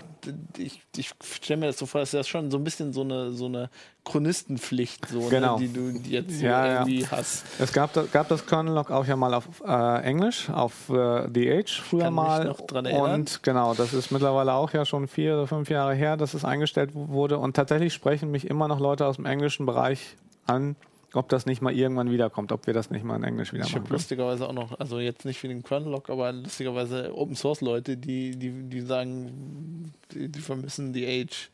ich, 0.60 0.80
ich 0.96 1.10
stelle 1.42 1.60
mir 1.60 1.66
das 1.66 1.80
so 1.80 1.88
vor, 1.88 2.02
das 2.02 2.10
ist 2.10 2.14
ja 2.14 2.24
schon 2.24 2.52
so 2.52 2.58
ein 2.58 2.64
bisschen 2.64 2.94
so 2.94 3.02
eine, 3.02 3.32
so 3.32 3.48
eine 3.48 3.72
Chronistenpflicht, 4.04 5.08
so, 5.08 5.22
Genau. 5.30 5.58
ne? 5.60 5.68
die 5.68 5.74
du 5.74 5.90
jetzt 6.10 6.40
so 6.40 6.46
Ja, 6.46 6.66
ja. 6.66 6.74
irgendwie 6.80 7.06
hast. 7.08 7.46
Es 7.60 7.72
gab, 7.72 7.94
da- 7.94 8.04
gab 8.12 8.28
das 8.30 8.46
Kernel-Log 8.46 8.90
auch 8.92 9.06
ja 9.06 9.16
mal 9.16 9.34
auf 9.34 9.46
äh, 9.66 10.02
Englisch, 10.04 10.50
auf 10.50 10.90
äh, 10.90 11.28
The 11.34 11.52
Age 11.52 11.82
früher 11.82 12.04
kann 12.06 12.14
mich 12.14 12.24
mal. 12.24 12.46
noch 12.46 12.62
dran 12.62 12.86
erinnern. 12.86 13.14
Und 13.22 13.44
genau, 13.44 13.74
das 13.74 13.94
ist 13.94 14.12
mittlerweile 14.12 14.54
auch 14.54 14.74
ja 14.74 14.86
schon 14.86 15.08
vier 15.08 15.34
oder 15.36 15.48
fünf 15.48 15.70
Jahre 15.70 15.94
her, 15.94 16.18
dass 16.18 16.34
es 16.34 16.44
eingestellt 16.46 16.92
wurde. 16.94 17.38
Und 17.38 17.56
tatsächlich 17.56 17.94
sprechen 17.94 18.32
mich 18.32 18.48
immer 18.50 18.68
noch 18.68 18.80
Leute 18.80 19.06
aus 19.06 19.18
dem 19.18 19.26
englischen 19.26 19.66
Bereich 19.66 20.16
an, 20.48 20.76
ob 21.14 21.30
das 21.30 21.46
nicht 21.46 21.62
mal 21.62 21.74
irgendwann 21.74 22.12
wiederkommt, 22.12 22.52
ob 22.52 22.68
wir 22.68 22.74
das 22.74 22.90
nicht 22.90 23.04
mal 23.04 23.16
in 23.16 23.24
Englisch 23.24 23.54
wieder 23.54 23.64
Ich 23.64 23.70
machen 23.70 23.76
habe 23.82 23.84
können. 23.86 23.94
lustigerweise 23.98 24.48
auch 24.48 24.54
noch, 24.54 24.80
also 24.80 25.00
jetzt 25.00 25.26
nicht 25.26 25.40
für 25.40 25.48
den 25.48 25.64
Kernel-Log, 25.64 26.10
aber 26.10 26.32
lustigerweise 26.32 27.16
Open 27.16 27.36
Source 27.36 27.62
Leute, 27.62 27.98
die, 27.98 28.32
die, 28.32 28.52
die 28.52 28.82
sagen, 28.82 29.94
die, 30.14 30.30
die 30.30 30.40
vermissen 30.40 30.94
die 30.94 31.06
Age. 31.06 31.50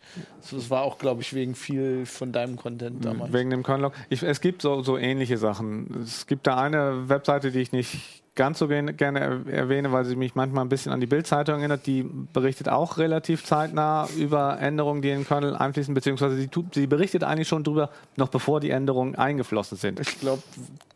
Das 0.52 0.70
war 0.70 0.84
auch, 0.84 0.98
glaube 0.98 1.22
ich, 1.22 1.34
wegen 1.34 1.56
viel 1.56 2.06
von 2.06 2.32
deinem 2.32 2.56
Content 2.56 3.04
damals. 3.04 3.34
Wegen 3.34 3.50
dem 3.50 3.64
Kernel-Log. 3.64 3.94
Ich, 4.10 4.24
es 4.24 4.42
gibt 4.42 4.62
so, 4.62 4.82
so 4.82 4.98
ähnliche 4.98 5.38
Sachen. 5.38 6.02
Es 6.04 6.28
gibt 6.28 6.48
da 6.48 6.58
eine 6.58 7.10
Webseite, 7.10 7.52
die 7.52 7.60
ich 7.60 7.72
nicht 7.72 8.24
ganz 8.38 8.60
so 8.60 8.70
gerne 8.70 8.94
er- 9.20 9.46
erwähne, 9.52 9.92
weil 9.92 10.06
sie 10.06 10.16
mich 10.16 10.36
manchmal 10.36 10.64
ein 10.64 10.70
bisschen 10.70 10.94
an 10.94 11.02
die 11.02 11.08
Bild-Zeitung 11.08 11.60
erinnert. 11.60 11.86
Die 11.86 12.04
berichtet 12.04 12.70
auch 12.70 12.98
relativ 12.98 13.44
zeitnah 13.44 14.08
über 14.18 14.58
Änderungen, 14.60 15.02
die 15.02 15.10
in 15.10 15.20
den 15.20 15.28
Kernel 15.28 15.56
einfließen, 15.58 15.94
beziehungsweise 15.94 16.38
sie, 16.38 16.48
tut, 16.48 16.74
sie 16.74 16.88
berichtet 16.88 17.26
eigentlich 17.26 17.50
schon 17.50 17.66
drüber, 17.66 17.90
noch 18.16 18.30
bevor 18.30 18.62
die 18.62 18.70
Änderungen 18.70 19.16
eingeflossen 19.16 19.78
sind. 19.78 20.00
Ich 20.00 20.20
glaube, 20.22 20.42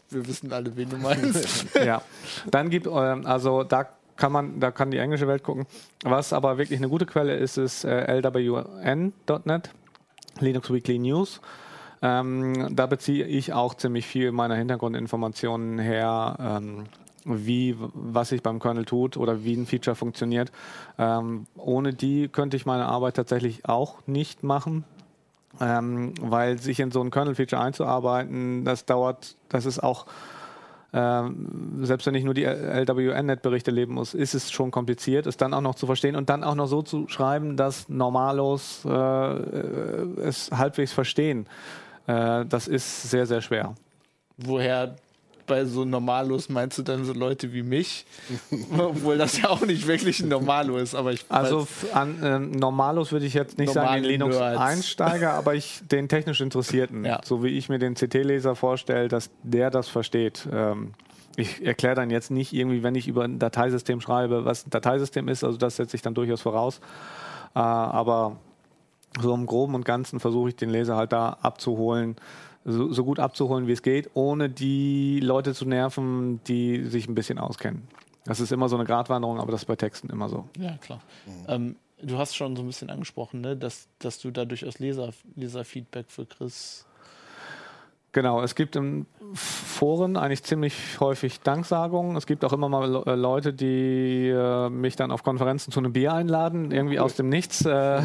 wir 0.09 0.25
wissen 0.27 0.53
alle, 0.53 0.73
wen 0.77 0.89
du 0.89 0.97
meinst. 0.97 1.75
ja. 1.85 2.01
Dann 2.49 2.69
gibt 2.69 2.87
ähm, 2.87 3.25
also 3.25 3.63
da 3.63 3.87
kann 4.15 4.31
man, 4.31 4.59
da 4.59 4.71
kann 4.71 4.91
die 4.91 4.97
englische 4.99 5.27
Welt 5.27 5.43
gucken. 5.43 5.65
Was 6.03 6.31
aber 6.31 6.57
wirklich 6.57 6.79
eine 6.79 6.89
gute 6.89 7.05
Quelle 7.05 7.35
ist, 7.35 7.57
ist 7.57 7.83
äh, 7.83 8.19
lwn.net, 8.21 9.69
Linux 10.39 10.71
Weekly 10.71 10.99
News. 10.99 11.41
Ähm, 12.03 12.75
da 12.75 12.87
beziehe 12.87 13.25
ich 13.25 13.53
auch 13.53 13.75
ziemlich 13.75 14.07
viel 14.07 14.31
meiner 14.31 14.55
Hintergrundinformationen 14.55 15.77
her, 15.79 16.35
ähm, 16.39 16.85
wie, 17.25 17.75
was 17.93 18.29
sich 18.29 18.41
beim 18.41 18.59
Kernel 18.59 18.85
tut 18.85 19.17
oder 19.17 19.43
wie 19.43 19.53
ein 19.55 19.65
Feature 19.65 19.95
funktioniert. 19.95 20.51
Ähm, 20.97 21.45
ohne 21.55 21.93
die 21.93 22.27
könnte 22.27 22.57
ich 22.57 22.65
meine 22.65 22.85
Arbeit 22.85 23.15
tatsächlich 23.15 23.65
auch 23.67 24.05
nicht 24.07 24.43
machen. 24.43 24.83
Ähm, 25.59 26.13
weil 26.21 26.59
sich 26.59 26.79
in 26.79 26.91
so 26.91 27.01
ein 27.01 27.11
Kernel-Feature 27.11 27.61
einzuarbeiten, 27.61 28.63
das 28.63 28.85
dauert, 28.85 29.35
das 29.49 29.65
ist 29.65 29.83
auch 29.83 30.05
ähm, 30.93 31.79
selbst 31.85 32.05
wenn 32.05 32.15
ich 32.15 32.23
nur 32.23 32.33
die 32.33 32.43
LWN-Net-Berichte 32.43 33.71
leben 33.71 33.93
muss, 33.93 34.13
ist 34.13 34.33
es 34.33 34.51
schon 34.51 34.71
kompliziert, 34.71 35.25
es 35.25 35.37
dann 35.37 35.53
auch 35.53 35.61
noch 35.61 35.75
zu 35.75 35.85
verstehen 35.85 36.15
und 36.15 36.29
dann 36.29 36.43
auch 36.43 36.55
noch 36.55 36.67
so 36.67 36.81
zu 36.81 37.07
schreiben, 37.07 37.55
dass 37.55 37.87
Normalos 37.87 38.83
äh, 38.85 38.89
äh, 38.89 40.19
es 40.21 40.51
halbwegs 40.51 40.91
verstehen. 40.91 41.47
Äh, 42.07 42.45
das 42.45 42.67
ist 42.67 43.09
sehr, 43.09 43.25
sehr 43.25 43.41
schwer. 43.41 43.75
Woher 44.37 44.95
bei 45.51 45.65
so 45.65 45.83
Normalos 45.83 46.47
meinst 46.47 46.77
du 46.77 46.81
dann 46.81 47.03
so 47.03 47.11
Leute 47.11 47.51
wie 47.51 47.61
mich? 47.61 48.05
Obwohl 48.77 49.17
das 49.17 49.37
ja 49.41 49.49
auch 49.49 49.65
nicht 49.65 49.85
wirklich 49.85 50.21
ein 50.21 50.29
Normalo 50.29 50.77
ist, 50.77 50.95
aber 50.95 51.11
ich 51.11 51.25
Also 51.27 51.67
an 51.93 52.19
ähm, 52.23 52.51
Normalos 52.51 53.11
würde 53.11 53.25
ich 53.25 53.33
jetzt 53.33 53.57
nicht 53.57 53.73
sagen, 53.73 54.01
den. 54.01 54.11
Linux-Einsteiger, 54.11 55.33
aber 55.33 55.55
ich 55.55 55.81
den 55.91 56.07
technisch 56.07 56.39
Interessierten, 56.39 57.03
Ja. 57.11 57.19
so 57.25 57.43
wie 57.43 57.49
ich 57.49 57.67
mir 57.67 57.79
den 57.79 57.95
CT-Leser 57.95 58.55
vorstelle, 58.55 59.09
dass 59.09 59.29
der 59.43 59.69
das 59.71 59.89
versteht. 59.89 60.47
Ähm, 60.53 60.93
ich 61.35 61.65
erkläre 61.65 61.95
dann 61.95 62.09
jetzt 62.09 62.31
nicht 62.31 62.53
irgendwie, 62.53 62.81
wenn 62.81 62.95
ich 62.95 63.09
über 63.09 63.25
ein 63.25 63.37
Dateisystem 63.37 63.99
schreibe, 63.99 64.45
was 64.45 64.65
ein 64.65 64.69
Dateisystem 64.69 65.27
ist, 65.27 65.43
also 65.43 65.57
das 65.57 65.75
setze 65.75 65.97
ich 65.97 66.01
dann 66.01 66.13
durchaus 66.13 66.39
voraus. 66.39 66.79
Äh, 67.55 67.59
aber 67.59 68.37
so 69.19 69.33
im 69.33 69.45
Groben 69.45 69.75
und 69.75 69.83
Ganzen 69.83 70.21
versuche 70.21 70.49
ich 70.49 70.55
den 70.55 70.69
Leser 70.69 70.95
halt 70.95 71.11
da 71.11 71.37
abzuholen, 71.41 72.15
so, 72.65 72.91
so 72.91 73.03
gut 73.03 73.19
abzuholen, 73.19 73.67
wie 73.67 73.71
es 73.71 73.81
geht, 73.81 74.09
ohne 74.13 74.49
die 74.49 75.19
Leute 75.19 75.53
zu 75.53 75.65
nerven, 75.65 76.43
die 76.45 76.83
sich 76.85 77.07
ein 77.07 77.15
bisschen 77.15 77.39
auskennen. 77.39 77.87
Das 78.25 78.39
ist 78.39 78.51
immer 78.51 78.69
so 78.69 78.75
eine 78.75 78.85
Gratwanderung, 78.85 79.39
aber 79.39 79.51
das 79.51 79.61
ist 79.61 79.65
bei 79.65 79.75
Texten 79.75 80.09
immer 80.09 80.29
so. 80.29 80.47
ja 80.59 80.77
klar. 80.77 81.01
Ähm, 81.47 81.75
du 82.01 82.17
hast 82.17 82.35
schon 82.35 82.55
so 82.55 82.61
ein 82.61 82.67
bisschen 82.67 82.89
angesprochen, 82.89 83.41
ne? 83.41 83.57
dass, 83.57 83.87
dass 83.99 84.19
du 84.19 84.31
da 84.31 84.45
durchaus 84.45 84.79
Leser, 84.79 85.11
Leserfeedback 85.35 86.09
für 86.09 86.25
Chris. 86.25 86.85
Genau, 88.13 88.41
es 88.41 88.55
gibt 88.55 88.75
im 88.75 89.05
Foren 89.33 90.17
eigentlich 90.17 90.43
ziemlich 90.43 90.99
häufig 90.99 91.39
Danksagungen. 91.39 92.17
Es 92.17 92.25
gibt 92.25 92.43
auch 92.43 92.51
immer 92.51 92.67
mal 92.67 93.03
äh, 93.05 93.15
Leute, 93.15 93.53
die 93.53 94.27
äh, 94.27 94.69
mich 94.69 94.97
dann 94.97 95.11
auf 95.11 95.23
Konferenzen 95.23 95.71
zu 95.71 95.79
einem 95.79 95.93
Bier 95.93 96.13
einladen, 96.13 96.71
irgendwie 96.71 96.99
aus 96.99 97.15
dem 97.15 97.29
Nichts, 97.29 97.65
äh, 97.65 98.01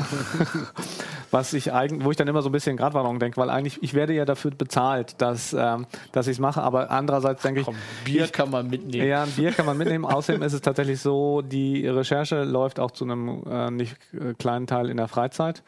was 1.32 1.52
ich 1.52 1.72
eigentlich, 1.72 2.04
wo 2.04 2.12
ich 2.12 2.16
dann 2.16 2.28
immer 2.28 2.42
so 2.42 2.48
ein 2.48 2.52
bisschen 2.52 2.76
Gratwanderung 2.76 3.18
denke, 3.18 3.36
weil 3.38 3.50
eigentlich 3.50 3.82
ich 3.82 3.94
werde 3.94 4.12
ja 4.12 4.24
dafür 4.24 4.52
bezahlt, 4.52 5.20
dass, 5.20 5.52
ähm, 5.52 5.86
dass 6.12 6.28
ich 6.28 6.34
es 6.34 6.38
mache, 6.38 6.62
aber 6.62 6.92
andererseits 6.92 7.42
denke 7.42 7.60
ich, 7.60 7.66
Komm, 7.66 7.76
Bier 8.04 8.28
kann 8.28 8.50
man 8.50 8.70
mitnehmen. 8.70 9.08
ja, 9.08 9.24
ein 9.24 9.30
Bier 9.30 9.50
kann 9.50 9.66
man 9.66 9.76
mitnehmen. 9.76 10.04
Außerdem 10.16 10.42
ist 10.42 10.52
es 10.52 10.60
tatsächlich 10.60 11.00
so, 11.00 11.42
die 11.42 11.86
Recherche 11.88 12.44
läuft 12.44 12.78
auch 12.78 12.92
zu 12.92 13.04
einem 13.04 13.42
äh, 13.50 13.70
nicht 13.72 13.96
äh, 14.12 14.34
kleinen 14.34 14.68
Teil 14.68 14.88
in 14.88 14.98
der 14.98 15.08
Freizeit. 15.08 15.64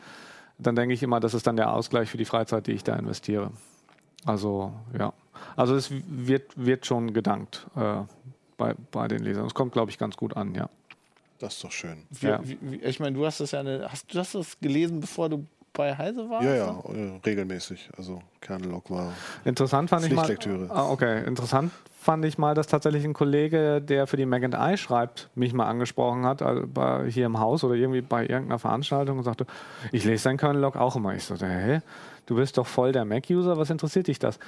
Dann 0.59 0.77
denke 0.77 0.95
ich 0.95 1.03
immer, 1.03 1.19
das 1.19 1.35
ist 1.35 1.49
dann 1.49 1.57
der 1.57 1.73
Ausgleich 1.73 2.09
für 2.09 2.17
die 2.17 2.25
Freizeit, 2.25 2.69
die 2.69 2.73
ich 2.73 2.85
da 2.85 2.95
investiere. 2.95 3.51
Also, 4.25 4.73
ja. 4.99 5.13
Also 5.57 5.75
es 5.77 5.91
wird, 5.91 6.53
wird 6.57 6.87
schon 6.87 7.13
gedankt 7.13 7.67
äh, 7.77 8.03
bei, 8.57 8.75
bei 8.91 9.09
den 9.09 9.23
Lesern. 9.23 9.47
Es 9.47 9.55
kommt, 9.55 9.73
glaube 9.73 9.91
ich, 9.91 9.99
ganz 9.99 10.17
gut 10.17 10.37
an, 10.37 10.55
ja. 10.55 10.69
Das 11.39 11.55
ist 11.55 11.65
doch 11.65 11.71
schön. 11.73 12.05
Wie, 12.11 12.27
Ja. 12.27 12.41
wie, 12.43 12.77
ich 12.83 12.99
meine, 12.99 13.17
du 13.17 13.25
hast 13.25 13.41
das 13.41 13.53
ja 13.53 13.61
eine, 13.61 13.87
hast 13.91 14.13
du 14.13 14.19
das 14.19 14.59
gelesen, 14.61 15.01
bevor 15.01 15.29
du 15.29 15.47
bei 15.79 15.97
Heise 15.97 16.29
warst? 16.29 16.45
Ja, 16.45 16.55
ja, 16.55 16.71
äh, 16.93 17.21
regelmäßig. 17.25 17.89
Also 17.97 18.21
Kernel-Log 18.41 18.91
war. 18.91 19.13
Interessant 19.45 19.89
fand 19.89 20.05
ich 20.05 20.13
mal. 20.13 20.37
Ah, 20.69 20.91
okay, 20.91 21.25
interessant 21.25 21.73
fand 22.01 22.25
ich 22.25 22.37
mal, 22.37 22.55
dass 22.55 22.67
tatsächlich 22.67 23.05
ein 23.05 23.15
Kollege, 23.15 23.81
der 23.81 24.07
für 24.07 24.17
die 24.17 24.27
Mag 24.27 24.43
I 24.43 24.77
schreibt, 24.77 25.31
mich 25.37 25.53
mal 25.53 25.67
angesprochen 25.67 26.25
hat, 26.27 26.43
also 26.43 26.67
bei, 26.67 27.09
hier 27.09 27.27
im 27.27 27.39
Haus 27.39 27.63
oder 27.65 27.75
irgendwie 27.75 28.01
bei 28.01 28.23
irgendeiner 28.23 28.59
Veranstaltung 28.59 29.19
und 29.19 29.25
sagte, 29.25 29.47
ich 29.93 30.05
lese 30.05 30.25
dein 30.25 30.37
Kernel-Log 30.37 30.77
auch 30.77 30.97
immer. 30.97 31.15
Ich 31.15 31.25
so, 31.25 31.37
hä? 31.37 31.81
Du 32.27 32.35
bist 32.37 32.59
doch 32.59 32.67
voll 32.67 32.93
der 32.93 33.05
Mac-User, 33.05 33.57
was 33.57 33.71
interessiert 33.71 34.09
dich 34.09 34.19
das? 34.19 34.39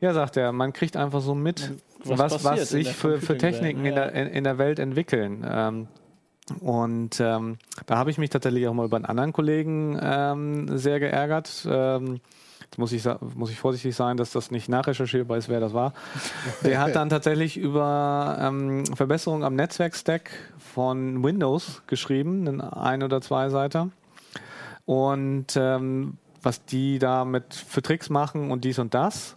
Ja, 0.00 0.14
sagt 0.14 0.36
er, 0.36 0.52
man 0.52 0.72
kriegt 0.72 0.96
einfach 0.96 1.20
so 1.20 1.34
mit, 1.34 1.72
Was 2.04 2.18
was, 2.18 2.44
was, 2.44 2.68
sich 2.70 2.94
für, 2.94 3.20
für 3.20 3.36
Techniken 3.36 3.84
in, 3.84 3.94
der, 3.94 4.12
in, 4.12 4.28
in 4.28 4.44
der 4.44 4.58
Welt 4.58 4.78
entwickeln. 4.78 5.46
Ähm, 5.46 5.88
und 6.60 7.20
ähm, 7.20 7.56
da 7.86 7.96
habe 7.96 8.10
ich 8.10 8.18
mich 8.18 8.30
tatsächlich 8.30 8.68
auch 8.68 8.74
mal 8.74 8.88
bei 8.88 8.96
einen 8.96 9.06
anderen 9.06 9.32
Kollegen 9.32 9.98
ähm, 10.00 10.76
sehr 10.76 11.00
geärgert. 11.00 11.66
Ähm, 11.70 12.20
jetzt 12.60 12.78
muss 12.78 12.92
ich, 12.92 13.08
muss 13.34 13.50
ich 13.50 13.58
vorsichtig 13.58 13.96
sein, 13.96 14.18
dass 14.18 14.32
das 14.32 14.50
nicht 14.50 14.68
nachrecherchierbar 14.68 15.38
ist, 15.38 15.48
wer 15.48 15.60
das 15.60 15.72
war. 15.72 15.94
Der 16.62 16.80
hat 16.80 16.96
dann 16.96 17.08
tatsächlich 17.10 17.56
über 17.56 18.36
ähm, 18.40 18.84
Verbesserungen 18.86 19.44
am 19.44 19.54
Netzwerkstack 19.54 20.30
von 20.58 21.24
Windows 21.24 21.82
geschrieben, 21.86 22.46
einen 22.46 22.60
ein 22.60 23.02
oder 23.02 23.22
zwei 23.22 23.48
Seiter. 23.48 23.88
Und 24.84 25.56
ähm, 25.56 26.18
was 26.42 26.64
die 26.66 26.98
da 26.98 27.24
mit 27.24 27.54
für 27.54 27.80
Tricks 27.80 28.10
machen 28.10 28.50
und 28.50 28.64
dies 28.64 28.78
und 28.78 28.92
das. 28.92 29.36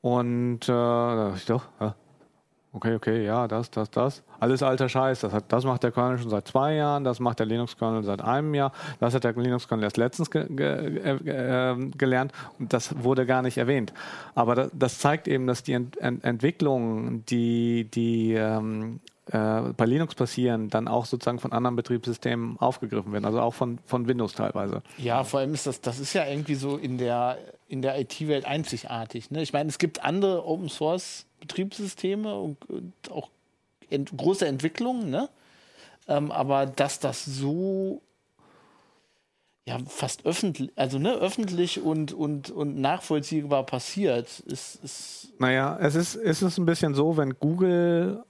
Und 0.00 0.68
äh, 0.68 1.34
ich 1.34 1.46
doch, 1.46 1.64
ja, 1.78 1.94
okay, 2.72 2.94
okay, 2.94 3.24
ja, 3.24 3.48
das, 3.48 3.70
das, 3.70 3.90
das. 3.90 4.22
Alles 4.38 4.62
alter 4.62 4.88
Scheiß. 4.88 5.20
Das, 5.20 5.32
hat, 5.32 5.44
das 5.48 5.64
macht 5.64 5.82
der 5.82 5.92
Kernel 5.92 6.18
schon 6.18 6.30
seit 6.30 6.46
zwei 6.48 6.74
Jahren, 6.74 7.04
das 7.04 7.20
macht 7.20 7.38
der 7.38 7.46
Linux-Kernel 7.46 8.02
seit 8.04 8.22
einem 8.22 8.54
Jahr, 8.54 8.72
das 9.00 9.14
hat 9.14 9.24
der 9.24 9.32
Linux-Kernel 9.32 9.84
erst 9.84 9.96
letztens 9.96 10.30
ge 10.30 10.46
ge 10.48 10.98
äh, 10.98 11.72
äh, 11.72 11.90
gelernt 11.96 12.32
und 12.58 12.72
das 12.72 13.02
wurde 13.02 13.26
gar 13.26 13.42
nicht 13.42 13.58
erwähnt. 13.58 13.92
Aber 14.34 14.54
das, 14.54 14.70
das 14.72 14.98
zeigt 14.98 15.28
eben, 15.28 15.46
dass 15.46 15.62
die 15.62 15.72
Ent 15.72 15.96
Ent 15.98 16.24
Entwicklungen, 16.24 17.24
die, 17.26 17.84
die 17.90 18.34
ähm, 18.34 19.00
äh, 19.32 19.72
bei 19.76 19.86
Linux 19.86 20.14
passieren, 20.14 20.70
dann 20.70 20.88
auch 20.88 21.06
sozusagen 21.06 21.38
von 21.38 21.52
anderen 21.52 21.76
Betriebssystemen 21.76 22.58
aufgegriffen 22.58 23.12
werden, 23.12 23.24
also 23.24 23.40
auch 23.40 23.54
von, 23.54 23.78
von 23.84 24.08
Windows 24.08 24.32
teilweise. 24.32 24.82
Ja, 24.98 25.22
vor 25.24 25.40
allem 25.40 25.54
ist 25.54 25.66
das, 25.66 25.80
das 25.80 26.00
ist 26.00 26.14
ja 26.14 26.26
irgendwie 26.26 26.54
so 26.54 26.76
in 26.76 26.98
der, 26.98 27.38
in 27.70 27.82
der 27.82 27.98
IT-Welt 28.00 28.46
einzigartig. 28.46 29.30
Ne? 29.30 29.42
Ich 29.42 29.52
meine, 29.52 29.68
es 29.68 29.78
gibt 29.78 30.04
andere 30.04 30.44
Open 30.44 30.68
Source 30.68 31.26
Betriebssysteme 31.38 32.34
und, 32.36 32.68
und 32.68 32.92
auch 33.10 33.30
ent 33.88 34.10
große 34.16 34.46
Entwicklungen, 34.46 35.08
ne? 35.08 35.28
Ähm, 36.08 36.32
aber 36.32 36.66
dass 36.66 36.98
das 36.98 37.24
so 37.24 38.02
ja 39.66 39.78
fast 39.86 40.26
öffentlich, 40.26 40.72
also 40.74 40.98
ne, 40.98 41.14
öffentlich 41.14 41.80
und, 41.80 42.12
und, 42.12 42.50
und 42.50 42.80
nachvollziehbar 42.80 43.64
passiert, 43.64 44.40
ist, 44.40 44.82
ist 44.82 45.32
Naja, 45.38 45.78
es 45.80 45.94
ist, 45.94 46.16
es 46.16 46.42
ist 46.42 46.58
ein 46.58 46.66
bisschen 46.66 46.94
so, 46.94 47.16
wenn 47.16 47.38
Google 47.38 48.24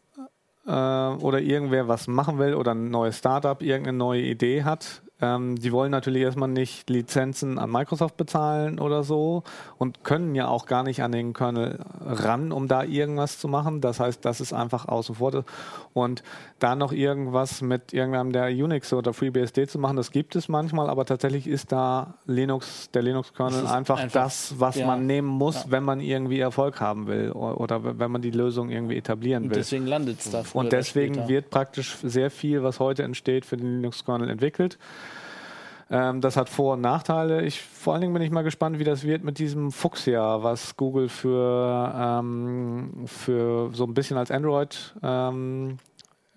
äh, 0.66 0.70
oder 0.70 1.40
irgendwer 1.40 1.88
was 1.88 2.06
machen 2.08 2.38
will 2.38 2.54
oder 2.54 2.72
ein 2.72 2.90
neues 2.90 3.18
Startup 3.18 3.60
irgendeine 3.62 3.96
neue 3.96 4.22
Idee 4.22 4.64
hat, 4.64 5.02
ähm, 5.22 5.56
die 5.56 5.72
wollen 5.72 5.90
natürlich 5.90 6.22
erstmal 6.22 6.48
nicht 6.48 6.88
Lizenzen 6.88 7.58
an 7.58 7.70
Microsoft 7.70 8.16
bezahlen 8.16 8.78
oder 8.78 9.02
so 9.02 9.42
und 9.78 10.02
können 10.04 10.34
ja 10.34 10.48
auch 10.48 10.66
gar 10.66 10.82
nicht 10.82 11.02
an 11.02 11.12
den 11.12 11.34
Kernel 11.34 11.78
ran, 12.00 12.52
um 12.52 12.68
da 12.68 12.84
irgendwas 12.84 13.38
zu 13.38 13.48
machen. 13.48 13.80
Das 13.80 14.00
heißt, 14.00 14.24
das 14.24 14.40
ist 14.40 14.52
einfach 14.52 14.88
außen 14.88 15.16
vor. 15.16 15.44
Und 15.92 16.22
da 16.58 16.74
noch 16.74 16.92
irgendwas 16.92 17.60
mit 17.60 17.92
irgendeinem 17.92 18.32
der 18.32 18.48
Unix 18.48 18.92
oder 18.92 19.12
FreeBSD 19.12 19.66
zu 19.66 19.78
machen, 19.78 19.96
das 19.96 20.10
gibt 20.10 20.36
es 20.36 20.48
manchmal, 20.48 20.88
aber 20.88 21.04
tatsächlich 21.04 21.46
ist 21.46 21.72
da 21.72 22.14
Linux, 22.26 22.90
der 22.92 23.02
Linux-Kernel 23.02 23.66
einfach, 23.66 24.00
einfach, 24.00 24.12
das, 24.12 24.54
was 24.58 24.76
ja, 24.76 24.86
man 24.86 25.06
nehmen 25.06 25.28
muss, 25.28 25.64
ja. 25.64 25.70
wenn 25.70 25.84
man 25.84 26.00
irgendwie 26.00 26.40
Erfolg 26.40 26.80
haben 26.80 27.06
will 27.06 27.30
oder 27.32 27.98
wenn 27.98 28.10
man 28.10 28.22
die 28.22 28.30
Lösung 28.30 28.70
irgendwie 28.70 28.96
etablieren 28.96 29.44
will. 29.44 29.50
Und 29.50 29.56
deswegen 29.56 29.86
landet 29.86 30.20
es 30.20 30.30
da. 30.30 30.44
Und 30.52 30.72
deswegen 30.72 31.28
wird 31.28 31.50
praktisch 31.50 31.96
sehr 32.02 32.30
viel, 32.30 32.62
was 32.62 32.80
heute 32.80 33.02
entsteht, 33.02 33.44
für 33.44 33.56
den 33.56 33.76
Linux-Kernel 33.76 34.30
entwickelt. 34.30 34.78
Ähm, 35.90 36.20
das 36.20 36.36
hat 36.36 36.48
Vor- 36.48 36.74
und 36.74 36.80
Nachteile. 36.80 37.42
Ich, 37.42 37.60
vor 37.60 37.92
allen 37.92 38.02
Dingen 38.02 38.14
bin 38.14 38.22
ich 38.22 38.30
mal 38.30 38.42
gespannt, 38.42 38.78
wie 38.78 38.84
das 38.84 39.02
wird 39.02 39.24
mit 39.24 39.38
diesem 39.38 39.72
Fuchsia, 39.72 40.42
was 40.42 40.76
Google 40.76 41.08
für, 41.08 41.92
ähm, 41.96 43.06
für 43.06 43.70
so 43.72 43.84
ein 43.84 43.94
bisschen 43.94 44.16
als 44.16 44.30
Android 44.30 44.94
ähm, 45.02 45.78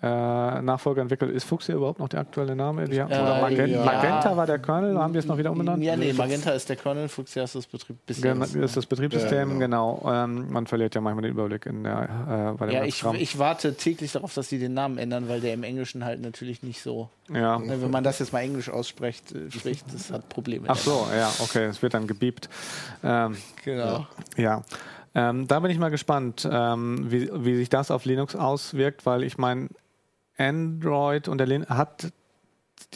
äh, 0.04 0.62
Nachfolger 0.62 1.02
entwickelt. 1.02 1.32
Ist 1.32 1.46
Fuchsia 1.46 1.76
überhaupt 1.76 2.00
noch 2.00 2.10
der 2.10 2.20
aktuelle 2.20 2.58
Name? 2.58 2.94
Ja, 2.94 3.06
oder 3.06 3.40
Magenta, 3.40 3.66
ja. 3.66 3.86
Magenta 3.86 4.36
war 4.36 4.46
der 4.46 4.60
Kernel, 4.60 4.98
haben 4.98 5.14
wir 5.14 5.20
es 5.20 5.26
noch 5.26 5.38
wieder 5.38 5.50
umbenannt? 5.50 5.82
Ja, 5.82 5.96
nee, 5.96 6.12
Magenta 6.12 6.52
ist 6.52 6.68
der 6.68 6.76
Kernel, 6.76 7.08
Fuchsia 7.08 7.44
ist 7.44 7.56
das 7.56 7.66
Betriebssystem. 7.66 8.42
Genau, 8.42 8.66
ist 8.66 8.76
das 8.76 8.86
Betriebssystem, 8.86 9.52
ja, 9.52 9.58
genau. 9.60 10.02
genau. 10.04 10.12
Ähm, 10.14 10.52
man 10.52 10.68
verliert 10.68 10.94
ja 10.94 11.00
manchmal 11.00 11.22
den 11.22 11.32
Überblick 11.32 11.66
in 11.68 11.86
der, 11.86 12.54
äh, 12.54 12.58
bei 12.58 12.66
dem 12.66 12.76
Ja, 12.76 12.84
ich, 12.84 13.02
ich, 13.18 13.40
warte 13.40 13.76
täglich 13.76 14.12
darauf, 14.12 14.34
dass 14.34 14.50
sie 14.50 14.60
den 14.60 14.74
Namen 14.74 14.98
ändern, 14.98 15.30
weil 15.30 15.40
der 15.40 15.54
im 15.54 15.64
Englischen 15.64 16.04
halt 16.04 16.22
natürlich 16.22 16.64
nicht 16.64 16.82
so. 16.82 17.08
Ja. 17.34 17.58
Ne, 17.60 17.82
wenn 17.82 17.92
man 17.92 18.04
das 18.04 18.20
jetzt 18.20 18.34
mal 18.34 18.42
Englisch 18.42 18.70
ausspricht, 18.70 19.32
äh, 19.32 19.50
spricht, 19.52 19.86
das 19.94 20.12
hat 20.12 20.28
Probleme. 20.28 20.66
Ach 20.68 20.76
so, 20.76 21.08
ja, 21.16 21.32
okay, 21.40 21.68
es 21.68 21.82
wird 21.82 21.94
dann 21.94 22.08
gebiebt. 22.08 22.50
Ähm, 23.06 23.38
genau. 23.64 24.06
Ja. 24.36 24.64
Ähm, 25.16 25.48
da 25.48 25.60
bin 25.60 25.70
ich 25.70 25.78
mal 25.78 25.92
gespannt, 25.92 26.48
ähm, 26.52 27.12
wie, 27.12 27.30
wie 27.32 27.56
sich 27.56 27.70
das 27.70 27.92
auf 27.92 28.04
Linux 28.06 28.36
auswirkt, 28.36 29.06
weil 29.06 29.24
ich 29.24 29.38
meine, 29.38 29.70
Android 30.38 31.28
und 31.28 31.38
der 31.38 31.48
Lin 31.48 31.66
hat 31.68 32.12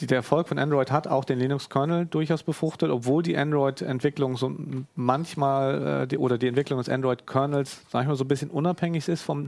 der 0.00 0.18
Erfolg 0.18 0.48
von 0.48 0.58
Android 0.58 0.90
hat 0.90 1.08
auch 1.08 1.24
den 1.24 1.38
Linux-Kernel 1.38 2.06
durchaus 2.06 2.42
befruchtet, 2.42 2.90
obwohl 2.90 3.22
die 3.22 3.36
Android-Entwicklung 3.36 4.36
so 4.36 4.52
manchmal 4.94 6.02
äh, 6.02 6.06
die, 6.06 6.18
oder 6.18 6.38
die 6.38 6.46
Entwicklung 6.46 6.78
des 6.78 6.88
Android-Kernels, 6.88 7.80
sag 7.90 8.02
ich 8.02 8.08
mal, 8.08 8.16
so 8.16 8.24
ein 8.24 8.28
bisschen 8.28 8.50
unabhängig 8.50 9.08
ist 9.08 9.22
vom 9.22 9.46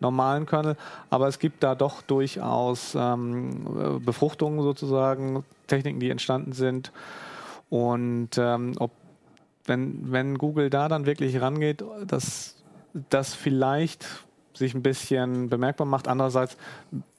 normalen 0.00 0.46
Kernel. 0.46 0.76
Aber 1.10 1.28
es 1.28 1.38
gibt 1.38 1.62
da 1.62 1.74
doch 1.74 2.02
durchaus 2.02 2.96
ähm, 2.98 4.00
Befruchtungen 4.04 4.62
sozusagen, 4.62 5.44
Techniken, 5.66 6.00
die 6.00 6.10
entstanden 6.10 6.52
sind. 6.52 6.92
Und 7.70 8.30
ähm, 8.38 8.74
ob, 8.78 8.90
wenn, 9.66 10.10
wenn 10.10 10.38
Google 10.38 10.70
da 10.70 10.88
dann 10.88 11.06
wirklich 11.06 11.40
rangeht, 11.40 11.84
dass 12.06 12.56
das 13.10 13.34
vielleicht 13.34 14.06
sich 14.54 14.74
ein 14.74 14.82
bisschen 14.82 15.48
bemerkbar 15.48 15.86
macht. 15.86 16.08
Andererseits, 16.08 16.56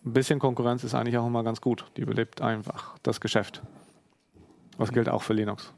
ein 0.06 0.14
bisschen 0.14 0.40
Konkurrenz 0.40 0.84
ist 0.84 0.94
eigentlich 0.94 1.18
auch 1.18 1.28
immer 1.28 1.44
ganz 1.44 1.62
gut. 1.62 1.86
Die 1.98 2.06
belebt 2.06 2.42
einfach 2.42 2.98
das 3.04 3.22
Geschäft. 3.22 3.62
Was 4.78 4.92
gilt 4.92 5.08
auch 5.08 5.22
für 5.22 5.34
Linux. 5.34 5.72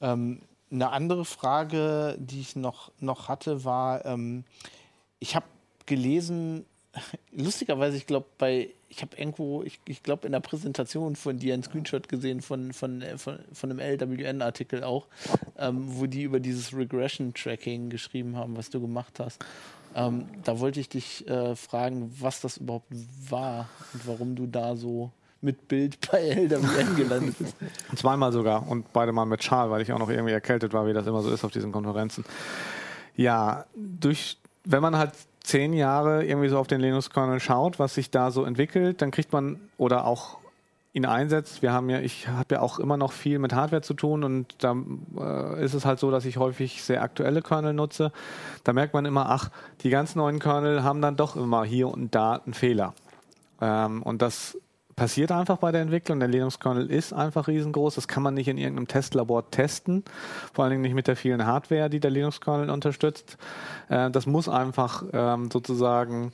Ähm, 0.00 0.40
eine 0.70 0.90
andere 0.90 1.24
Frage, 1.24 2.16
die 2.18 2.40
ich 2.40 2.56
noch, 2.56 2.90
noch 3.00 3.28
hatte, 3.28 3.64
war, 3.64 4.04
ähm, 4.04 4.44
ich 5.18 5.36
habe 5.36 5.46
gelesen, 5.86 6.64
lustigerweise, 7.32 7.96
ich 7.96 8.06
glaube, 8.06 8.26
bei, 8.38 8.70
ich 8.88 9.02
habe 9.02 9.16
irgendwo, 9.16 9.62
ich, 9.62 9.80
ich 9.86 10.02
glaube, 10.02 10.26
in 10.26 10.32
der 10.32 10.40
Präsentation 10.40 11.16
von 11.16 11.38
dir 11.38 11.54
einen 11.54 11.62
Screenshot 11.62 12.08
gesehen 12.08 12.40
von, 12.40 12.72
von, 12.72 13.02
von, 13.16 13.38
von 13.52 13.70
einem 13.70 13.78
LWN-Artikel 13.78 14.82
auch, 14.82 15.06
ähm, 15.58 15.84
wo 15.86 16.06
die 16.06 16.22
über 16.22 16.40
dieses 16.40 16.74
Regression-Tracking 16.74 17.90
geschrieben 17.90 18.36
haben, 18.36 18.56
was 18.56 18.70
du 18.70 18.80
gemacht 18.80 19.20
hast. 19.20 19.44
Ähm, 19.94 20.26
da 20.44 20.60
wollte 20.60 20.80
ich 20.80 20.88
dich 20.88 21.26
äh, 21.28 21.56
fragen, 21.56 22.14
was 22.20 22.40
das 22.40 22.58
überhaupt 22.58 22.92
war 23.28 23.68
und 23.92 24.06
warum 24.06 24.36
du 24.36 24.46
da 24.46 24.76
so 24.76 25.10
mit 25.40 25.68
Bild 25.68 25.98
bei 26.10 26.20
LWN 26.30 26.96
gelandet 26.96 27.36
bist. 27.38 27.56
Zweimal 27.96 28.32
sogar 28.32 28.68
und 28.68 28.92
beide 28.92 29.12
mal 29.12 29.24
mit 29.24 29.42
Schal, 29.42 29.70
weil 29.70 29.82
ich 29.82 29.92
auch 29.92 29.98
noch 29.98 30.10
irgendwie 30.10 30.32
erkältet 30.32 30.72
war, 30.72 30.86
wie 30.86 30.92
das 30.92 31.06
immer 31.06 31.22
so 31.22 31.30
ist 31.30 31.44
auf 31.44 31.50
diesen 31.50 31.72
Konferenzen. 31.72 32.24
Ja, 33.16 33.64
durch, 33.74 34.38
wenn 34.64 34.82
man 34.82 34.96
halt 34.96 35.12
zehn 35.42 35.72
Jahre 35.72 36.24
irgendwie 36.24 36.48
so 36.48 36.58
auf 36.58 36.66
den 36.66 36.80
Linux-Kernel 36.80 37.40
schaut, 37.40 37.78
was 37.78 37.94
sich 37.94 38.10
da 38.10 38.30
so 38.30 38.44
entwickelt, 38.44 39.02
dann 39.02 39.10
kriegt 39.10 39.32
man 39.32 39.60
oder 39.78 40.04
auch 40.04 40.39
ihn 40.92 41.06
einsetzt. 41.06 41.62
Wir 41.62 41.72
haben 41.72 41.88
ja, 41.88 42.00
ich 42.00 42.28
habe 42.28 42.56
ja 42.56 42.60
auch 42.60 42.78
immer 42.78 42.96
noch 42.96 43.12
viel 43.12 43.38
mit 43.38 43.52
Hardware 43.52 43.82
zu 43.82 43.94
tun 43.94 44.24
und 44.24 44.56
da 44.58 44.74
äh, 45.18 45.64
ist 45.64 45.74
es 45.74 45.84
halt 45.84 46.00
so, 46.00 46.10
dass 46.10 46.24
ich 46.24 46.36
häufig 46.36 46.82
sehr 46.82 47.02
aktuelle 47.02 47.42
Kernel 47.42 47.74
nutze. 47.74 48.12
Da 48.64 48.72
merkt 48.72 48.94
man 48.94 49.04
immer, 49.04 49.30
ach, 49.30 49.50
die 49.82 49.90
ganz 49.90 50.16
neuen 50.16 50.40
Kernel 50.40 50.82
haben 50.82 51.00
dann 51.00 51.16
doch 51.16 51.36
immer 51.36 51.64
hier 51.64 51.88
und 51.88 52.14
da 52.14 52.34
einen 52.34 52.54
Fehler. 52.54 52.94
Ähm, 53.60 54.02
und 54.02 54.20
das 54.20 54.58
passiert 54.96 55.32
einfach 55.32 55.58
bei 55.58 55.72
der 55.72 55.80
Entwicklung. 55.80 56.18
Der 56.18 56.28
Linux-Kernel 56.28 56.90
ist 56.90 57.12
einfach 57.12 57.48
riesengroß. 57.48 57.94
Das 57.94 58.08
kann 58.08 58.22
man 58.22 58.34
nicht 58.34 58.48
in 58.48 58.58
irgendeinem 58.58 58.88
Testlabor 58.88 59.50
testen. 59.50 60.04
Vor 60.52 60.64
allen 60.64 60.72
Dingen 60.72 60.82
nicht 60.82 60.94
mit 60.94 61.06
der 61.06 61.16
vielen 61.16 61.46
Hardware, 61.46 61.88
die 61.88 62.00
der 62.00 62.10
Linux-Kernel 62.10 62.68
unterstützt. 62.68 63.38
Äh, 63.88 64.10
das 64.10 64.26
muss 64.26 64.48
einfach 64.48 65.04
ähm, 65.12 65.50
sozusagen 65.50 66.32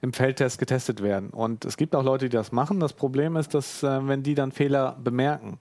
im 0.00 0.12
Feldtest 0.12 0.58
getestet 0.58 1.02
werden. 1.02 1.30
Und 1.30 1.64
es 1.64 1.76
gibt 1.76 1.94
auch 1.94 2.02
Leute, 2.02 2.28
die 2.28 2.36
das 2.36 2.52
machen. 2.52 2.80
Das 2.80 2.92
Problem 2.92 3.36
ist, 3.36 3.54
dass 3.54 3.82
äh, 3.82 4.06
wenn 4.06 4.22
die 4.22 4.34
dann 4.34 4.52
Fehler 4.52 4.96
bemerken, 5.02 5.58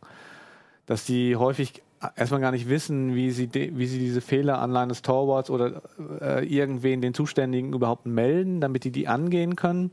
dass 0.86 1.06
die 1.06 1.36
häufig 1.36 1.84
erstmal 2.16 2.42
gar 2.42 2.52
nicht 2.52 2.70
wissen, 2.70 3.16
wie 3.16 3.32
sie, 3.32 3.50
wie 3.54 3.88
sie 3.88 4.00
diese 4.00 4.22
Fehler 4.22 4.60
an 4.60 4.72
Linus 4.72 5.02
Torvalds 5.02 5.50
oder 5.50 5.82
äh, 6.22 6.46
irgendwen, 6.46 7.02
den 7.02 7.14
Zuständigen 7.14 7.74
überhaupt 7.74 8.06
melden, 8.06 8.62
damit 8.62 8.84
die 8.84 8.92
die 8.92 9.08
angehen 9.08 9.56
können, 9.56 9.92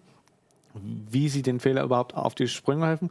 wie 0.75 1.29
sie 1.29 1.43
den 1.43 1.61
Fehler 1.61 1.83
überhaupt 1.83 2.15
auf 2.15 2.35
die 2.35 2.49
Sprünge 2.49 2.87
helfen, 2.87 3.11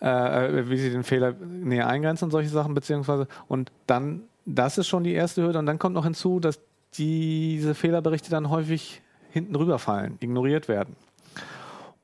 äh, 0.00 0.68
wie 0.68 0.78
sie 0.78 0.90
den 0.90 1.04
Fehler 1.04 1.32
näher 1.32 1.86
eingrenzen 1.88 2.24
und 2.26 2.30
solche 2.30 2.50
Sachen, 2.50 2.74
beziehungsweise 2.74 3.28
und 3.46 3.70
dann, 3.86 4.22
das 4.44 4.78
ist 4.78 4.88
schon 4.88 5.04
die 5.04 5.12
erste 5.12 5.42
Hürde 5.42 5.58
und 5.58 5.66
dann 5.66 5.78
kommt 5.78 5.94
noch 5.94 6.04
hinzu, 6.04 6.40
dass 6.40 6.60
diese 6.94 7.74
Fehlerberichte 7.74 8.30
dann 8.30 8.50
häufig 8.50 9.02
hinten 9.38 9.56
rüberfallen, 9.56 10.16
ignoriert 10.20 10.68
werden. 10.68 10.96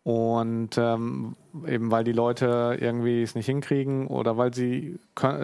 Und 0.04 0.76
ähm, 0.76 1.34
eben 1.66 1.90
weil 1.90 2.04
die 2.04 2.12
Leute 2.12 2.76
irgendwie 2.78 3.22
es 3.22 3.34
nicht 3.34 3.46
hinkriegen 3.46 4.06
oder 4.06 4.36
weil 4.36 4.52
sie 4.52 4.98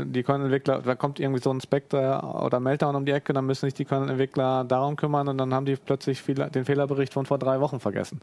die 0.05 0.23
Kernel-Entwickler, 0.23 0.83
da 0.83 0.95
kommt 0.97 1.19
irgendwie 1.19 1.41
so 1.41 1.51
ein 1.51 1.63
Spectre 1.63 2.21
oder 2.45 2.61
Meltdown 2.61 2.95
um 2.95 3.07
die 3.07 3.13
Ecke, 3.13 3.33
dann 3.33 3.47
müssen 3.47 3.67
sich 3.67 3.73
die 3.75 3.87
Kernel-Entwickler 3.87 4.65
darum 4.65 4.97
kümmern 4.97 5.29
und 5.29 5.39
dann 5.39 5.55
haben 5.55 5.65
die 5.65 5.77
plötzlich 5.77 6.23
den 6.23 6.67
Fehlerbericht 6.67 7.15
von 7.15 7.25
vor 7.25 7.39
drei 7.39 7.61
Wochen 7.61 7.81
vergessen. 7.81 8.21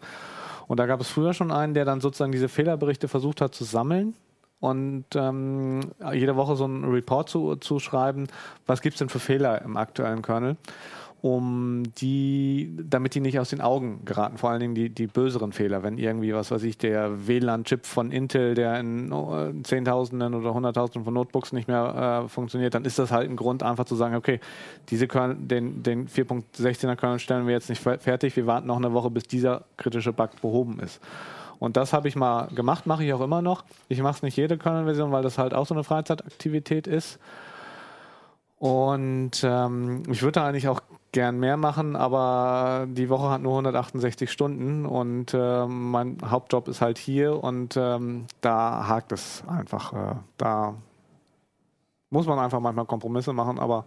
Und 0.68 0.80
da 0.80 0.86
gab 0.86 1.02
es 1.02 1.10
früher 1.10 1.34
schon 1.34 1.52
einen, 1.52 1.74
der 1.74 1.86
dann 1.86 2.02
sozusagen 2.02 2.32
diese 2.32 2.50
Fehlerberichte 2.50 3.08
versucht 3.08 3.42
hat 3.42 3.56
zu 3.56 3.64
sammeln 3.64 4.14
und 4.60 5.06
ähm, 5.16 5.80
jede 6.14 6.36
Woche 6.36 6.56
so 6.56 6.66
einen 6.66 6.86
Report 6.86 7.30
zu, 7.30 7.56
zu 7.56 7.80
schreiben, 7.80 8.28
was 8.68 8.82
gibt 8.82 8.94
es 8.94 9.00
denn 9.00 9.10
für 9.10 9.20
Fehler 9.20 9.64
im 9.64 9.76
aktuellen 9.76 10.22
Kernel 10.22 10.56
um 11.22 11.84
die, 12.00 12.78
damit 12.84 13.16
die 13.16 13.22
nicht 13.22 13.40
aus 13.40 13.50
den 13.50 13.60
Augen 13.60 14.06
geraten, 14.06 14.38
vor 14.38 14.52
allen 14.52 14.60
Dingen 14.60 14.76
die, 14.76 14.90
die 14.90 15.08
böseren 15.08 15.52
Fehler, 15.52 15.82
wenn 15.82 15.98
irgendwie, 15.98 16.34
was 16.34 16.52
weiß 16.52 16.62
ich, 16.64 16.78
der 16.78 17.28
WLAN-Chip 17.28 17.86
von 17.86 18.12
Intel, 18.12 18.54
der 18.54 18.80
in 18.80 19.12
oh, 19.12 19.52
Zehntausenden 19.64 20.36
oder 20.36 20.54
Hunderttausenden 20.54 21.06
von 21.06 21.14
Notebooks 21.16 21.54
nicht 21.54 21.68
mehr 21.68 22.24
äh, 22.26 22.30
funktioniert, 22.30 22.76
dann 22.76 22.86
ist 22.86 23.00
das 23.00 23.12
halt 23.12 23.30
ein 23.30 23.36
Grund, 23.36 23.64
einfach 23.64 23.86
zu 23.86 23.96
sagen, 23.96 24.16
okay, 24.16 24.40
diese 24.90 25.08
Kernel, 25.08 25.38
den, 25.40 25.82
den 25.82 26.08
4.16er 26.08 26.96
Kernel 26.96 27.20
stellen 27.20 27.48
wir 27.48 27.54
jetzt 27.54 27.70
nicht 27.70 27.82
fertig, 27.82 28.36
wir 28.36 28.46
warten 28.46 28.68
noch 28.68 28.78
eine 28.78 28.94
Woche, 28.94 29.10
bis 29.10 29.24
dieser 29.24 29.66
kritische 29.78 30.14
Bug 30.14 30.40
behoben 30.42 30.80
ist. 30.80 31.02
Und 31.60 31.78
das 31.78 31.94
habe 31.94 32.08
ich 32.08 32.16
mal 32.16 32.48
gemacht, 32.54 32.86
mache 32.86 33.04
ich 33.04 33.12
auch 33.14 33.22
immer 33.22 33.42
noch. 33.42 33.64
Ich 33.88 34.00
mache 34.04 34.18
es 34.18 34.22
nicht 34.22 34.38
jede 34.38 34.60
Kernel-Version, 34.60 35.12
weil 35.12 35.24
das 35.24 35.40
halt 35.40 35.56
auch 35.56 35.66
so 35.66 35.74
eine 35.74 35.84
Freizeitaktivität 35.84 36.86
ist. 36.86 37.18
Und 38.60 39.44
ähm, 39.44 40.04
ich 40.10 40.22
würde 40.22 40.42
eigentlich 40.42 40.68
auch 40.68 40.82
gern 41.18 41.40
mehr 41.40 41.58
machen, 41.58 41.96
aber 41.96 42.86
die 42.88 43.10
Woche 43.10 43.32
hat 43.32 43.42
nur 43.42 43.54
168 43.54 44.32
Stunden 44.32 44.86
und 44.86 45.34
äh, 45.34 45.66
mein 45.66 46.20
Hauptjob 46.24 46.68
ist 46.68 46.80
halt 46.80 47.00
hier 47.00 47.44
und 47.44 47.76
ähm, 47.76 48.28
da 48.42 48.88
hakt 48.88 49.12
es 49.12 49.44
einfach. 49.48 49.94
Äh, 49.94 50.16
da 50.38 50.76
muss 52.12 52.28
man 52.28 52.38
einfach 52.38 52.60
manchmal 52.60 52.86
Kompromisse 52.86 53.34
machen, 53.34 53.58
aber 53.58 53.86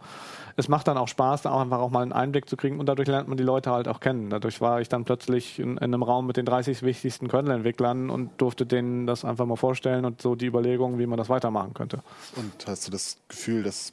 es 0.57 0.67
macht 0.67 0.89
dann 0.89 0.99
auch 0.99 1.07
Spaß, 1.07 1.43
da 1.43 1.53
auch 1.53 1.61
einfach 1.61 1.79
auch 1.79 1.91
mal 1.91 2.03
einen 2.03 2.13
Einblick 2.13 2.49
zu 2.49 2.57
kriegen 2.57 2.81
und 2.81 2.87
dadurch 2.87 3.07
lernt 3.07 3.29
man 3.29 3.39
die 3.39 3.45
Leute 3.45 3.71
halt 3.71 3.87
auch 3.87 4.01
kennen. 4.01 4.29
Dadurch 4.29 4.61
war 4.61 4.81
ich 4.81 4.89
dann 4.89 5.05
plötzlich 5.05 5.61
in, 5.61 5.77
in 5.77 5.79
einem 5.79 6.03
Raum 6.03 6.27
mit 6.27 6.37
den 6.37 6.47
30 6.47 6.83
wichtigsten 6.83 7.29
Kernel-Entwicklern 7.29 8.11
und 8.11 8.41
durfte 8.41 8.67
denen 8.67 9.07
das 9.07 9.25
einfach 9.25 9.47
mal 9.47 9.55
vorstellen 9.55 10.05
und 10.05 10.21
so 10.21 10.35
die 10.35 10.47
Überlegungen, 10.47 10.99
wie 10.99 11.07
man 11.07 11.17
das 11.17 11.29
weitermachen 11.29 11.75
könnte. 11.75 12.03
Und 12.35 12.67
hast 12.67 12.89
du 12.89 12.91
das 12.91 13.19
Gefühl, 13.29 13.63
dass 13.63 13.93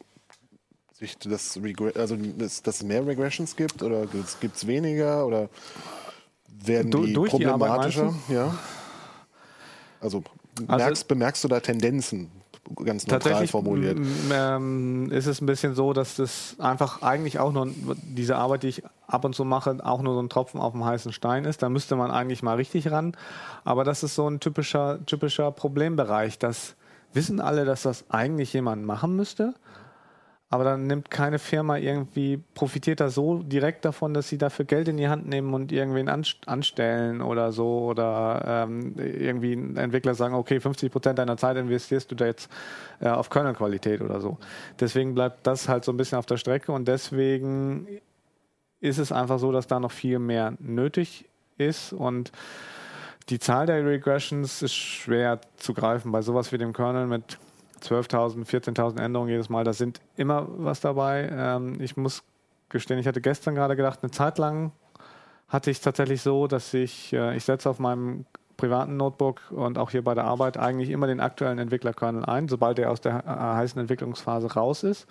sich 0.99 1.17
das, 1.19 1.60
also 1.95 2.15
dass, 2.15 2.63
dass 2.63 2.77
es 2.77 2.83
mehr 2.83 3.05
Regressions 3.05 3.55
gibt 3.55 3.83
oder 3.83 4.05
gibt 4.07 4.55
es 4.55 4.65
weniger 4.65 5.25
oder 5.25 5.49
werden 6.47 6.89
du, 6.89 7.05
die 7.05 7.13
problematischer? 7.13 8.13
Die 8.27 8.33
ja. 8.33 8.57
Also, 10.01 10.23
also 10.67 10.86
merkst, 10.86 11.07
bemerkst 11.07 11.43
du 11.43 11.47
da 11.47 11.60
Tendenzen? 11.60 12.31
Ganz 12.83 13.07
neutral 13.07 13.47
formuliert. 13.47 13.97
Ähm, 14.29 15.10
ist 15.10 15.25
es 15.25 15.39
ein 15.39 15.45
bisschen 15.45 15.73
so, 15.73 15.93
dass 15.93 16.15
das 16.17 16.57
einfach 16.60 17.01
eigentlich 17.01 17.39
auch 17.39 17.53
nur 17.53 17.69
diese 17.86 18.36
Arbeit, 18.36 18.63
die 18.63 18.67
ich 18.67 18.83
ab 19.07 19.23
und 19.23 19.33
zu 19.33 19.45
mache, 19.45 19.77
auch 19.86 20.01
nur 20.01 20.15
so 20.15 20.21
ein 20.21 20.27
Tropfen 20.27 20.60
auf 20.60 20.73
dem 20.73 20.83
heißen 20.83 21.13
Stein 21.13 21.45
ist. 21.45 21.63
Da 21.63 21.69
müsste 21.69 21.95
man 21.95 22.12
eigentlich 22.12 22.43
mal 22.43 22.55
richtig 22.55 22.91
ran. 22.91 23.15
Aber 23.63 23.86
das 23.86 24.03
ist 24.03 24.15
so 24.15 24.29
ein 24.29 24.41
typischer, 24.41 24.99
typischer 25.05 25.49
Problembereich. 25.51 26.39
Das 26.39 26.75
wissen 27.13 27.39
alle, 27.39 27.63
dass 27.63 27.83
das 27.83 28.03
eigentlich 28.10 28.51
jemand 28.51 28.86
machen 28.86 29.15
müsste 29.15 29.53
aber 30.49 30.63
dann 30.63 30.88
nimmt 30.88 31.12
keine 31.12 31.39
Firma 31.39 31.77
irgendwie, 31.77 32.41
profitiert 32.53 33.01
da 33.01 33.10
so 33.10 33.43
direkt 33.43 33.83
davon, 33.83 34.13
dass 34.13 34.29
sie 34.29 34.38
dafür 34.38 34.63
Geld 34.63 34.88
in 34.88 34.95
die 34.95 35.10
Hand 35.10 35.27
nehmen 35.27 35.53
und 35.53 35.73
irgendwen 35.73 36.07
anstellen 36.07 37.21
oder 37.21 37.51
so 37.51 37.86
oder 37.86 38.65
ähm, 38.69 38.95
irgendwie 38.97 39.53
Entwickler 39.53 40.15
sagen, 40.15 40.36
okay, 40.36 40.62
50 40.62 40.89
Prozent 40.89 41.19
deiner 41.19 41.36
Zeit 41.36 41.57
investierst 41.57 42.10
du 42.12 42.15
da 42.15 42.25
jetzt 42.25 42.49
äh, 43.01 43.10
auf 43.10 43.29
Kernel-Qualität 43.29 44.01
oder 44.01 44.21
so. 44.21 44.38
Deswegen 44.79 45.13
bleibt 45.15 45.45
das 45.45 45.67
halt 45.67 45.83
so 45.83 45.91
ein 45.91 45.97
bisschen 45.97 46.17
auf 46.17 46.25
der 46.25 46.38
Strecke 46.38 46.71
und 46.71 46.88
deswegen 46.88 47.88
ist 48.79 48.99
es 48.99 49.12
einfach 49.12 49.39
so, 49.39 49.51
dass 49.51 49.67
da 49.67 49.81
noch 49.81 49.91
viel 49.91 50.19
mehr 50.19 50.53
nötig 50.60 51.25
ist 51.57 51.91
und 51.91 52.31
die 53.27 53.39
Zahl 53.39 53.65
der 53.65 53.86
Regressions 53.86 54.62
ist 54.62 54.75
schwer 54.75 55.41
zu 55.57 55.73
greifen 55.73 56.13
bei 56.13 56.21
sowas 56.21 56.53
wie 56.53 56.57
dem 56.57 56.71
Kernel 56.71 57.07
mit 57.07 57.38
12.000, 57.81 58.45
14.000 58.45 58.99
Änderungen 58.99 59.29
jedes 59.29 59.49
Mal, 59.49 59.63
da 59.63 59.73
sind 59.73 60.01
immer 60.15 60.47
was 60.49 60.79
dabei. 60.81 61.29
Ähm, 61.31 61.79
ich 61.79 61.97
muss 61.97 62.23
gestehen, 62.69 62.99
ich 62.99 63.07
hatte 63.07 63.21
gestern 63.21 63.55
gerade 63.55 63.75
gedacht, 63.75 63.99
eine 64.01 64.11
Zeit 64.11 64.37
lang 64.37 64.71
hatte 65.47 65.71
ich 65.71 65.77
es 65.77 65.83
tatsächlich 65.83 66.21
so, 66.21 66.47
dass 66.47 66.73
ich, 66.73 67.13
äh, 67.13 67.35
ich 67.35 67.45
setze 67.45 67.69
auf 67.69 67.79
meinem 67.79 68.25
privaten 68.57 68.97
Notebook 68.97 69.51
und 69.51 69.77
auch 69.77 69.91
hier 69.91 70.03
bei 70.03 70.15
der 70.15 70.25
Arbeit 70.25 70.57
eigentlich 70.57 70.89
immer 70.89 71.07
den 71.07 71.19
aktuellen 71.19 71.59
Entwicklerkernel 71.59 72.25
ein, 72.25 72.47
sobald 72.47 72.79
er 72.79 72.91
aus 72.91 72.99
der 73.01 73.23
äh, 73.25 73.29
heißen 73.29 73.79
Entwicklungsphase 73.79 74.53
raus 74.53 74.83
ist. 74.83 75.07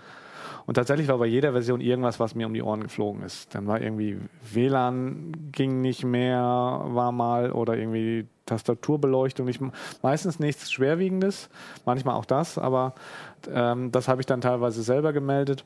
Und 0.67 0.75
tatsächlich 0.75 1.09
war 1.09 1.19
bei 1.19 1.27
jeder 1.27 1.53
Version 1.53 1.81
irgendwas, 1.81 2.19
was 2.19 2.35
mir 2.35 2.47
um 2.47 2.55
die 2.55 2.63
Ohren 2.63 2.83
geflogen 2.83 3.23
ist. 3.23 3.55
Dann 3.55 3.67
war 3.67 3.81
irgendwie 3.81 4.19
WLAN 4.53 5.51
ging 5.53 5.81
nicht 5.81 6.05
mehr, 6.05 6.41
war 6.41 7.13
mal 7.13 7.53
oder 7.53 7.77
irgendwie 7.77 8.27
Tastaturbeleuchtung. 8.47 9.47
Nicht, 9.47 9.61
meistens 10.03 10.41
nichts 10.41 10.73
Schwerwiegendes, 10.73 11.49
manchmal 11.85 12.17
auch 12.17 12.25
das, 12.25 12.59
aber 12.59 12.95
ähm, 13.49 13.93
das 13.93 14.09
habe 14.09 14.21
ich 14.21 14.27
dann 14.27 14.41
teilweise 14.41 14.83
selber 14.83 15.13
gemeldet. 15.13 15.65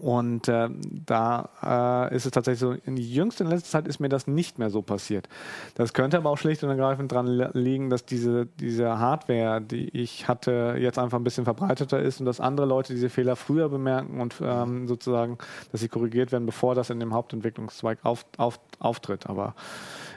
Und 0.00 0.48
äh, 0.48 0.68
da 1.06 2.08
äh, 2.10 2.14
ist 2.14 2.24
es 2.24 2.30
tatsächlich 2.30 2.60
so, 2.60 2.72
in 2.72 2.96
jüngster 2.96 3.44
in 3.44 3.50
letzter 3.50 3.68
Zeit 3.68 3.88
ist 3.88 3.98
mir 3.98 4.08
das 4.08 4.26
nicht 4.26 4.58
mehr 4.58 4.70
so 4.70 4.82
passiert. 4.82 5.28
Das 5.74 5.92
könnte 5.92 6.16
aber 6.16 6.30
auch 6.30 6.38
schlicht 6.38 6.62
und 6.62 6.70
ergreifend 6.70 7.10
daran 7.10 7.26
liegen, 7.52 7.90
dass 7.90 8.04
diese, 8.04 8.46
diese 8.46 8.98
Hardware, 8.98 9.60
die 9.60 9.88
ich 9.88 10.28
hatte, 10.28 10.76
jetzt 10.78 10.98
einfach 10.98 11.18
ein 11.18 11.24
bisschen 11.24 11.44
verbreiteter 11.44 12.00
ist 12.00 12.20
und 12.20 12.26
dass 12.26 12.40
andere 12.40 12.66
Leute 12.66 12.94
diese 12.94 13.08
Fehler 13.08 13.34
früher 13.34 13.68
bemerken 13.68 14.20
und 14.20 14.36
ähm, 14.40 14.86
sozusagen, 14.86 15.38
dass 15.72 15.80
sie 15.80 15.88
korrigiert 15.88 16.30
werden, 16.30 16.46
bevor 16.46 16.74
das 16.74 16.90
in 16.90 17.00
dem 17.00 17.12
Hauptentwicklungszweig 17.12 17.98
auf, 18.04 18.24
auf, 18.36 18.60
auftritt. 18.78 19.28
Aber 19.28 19.54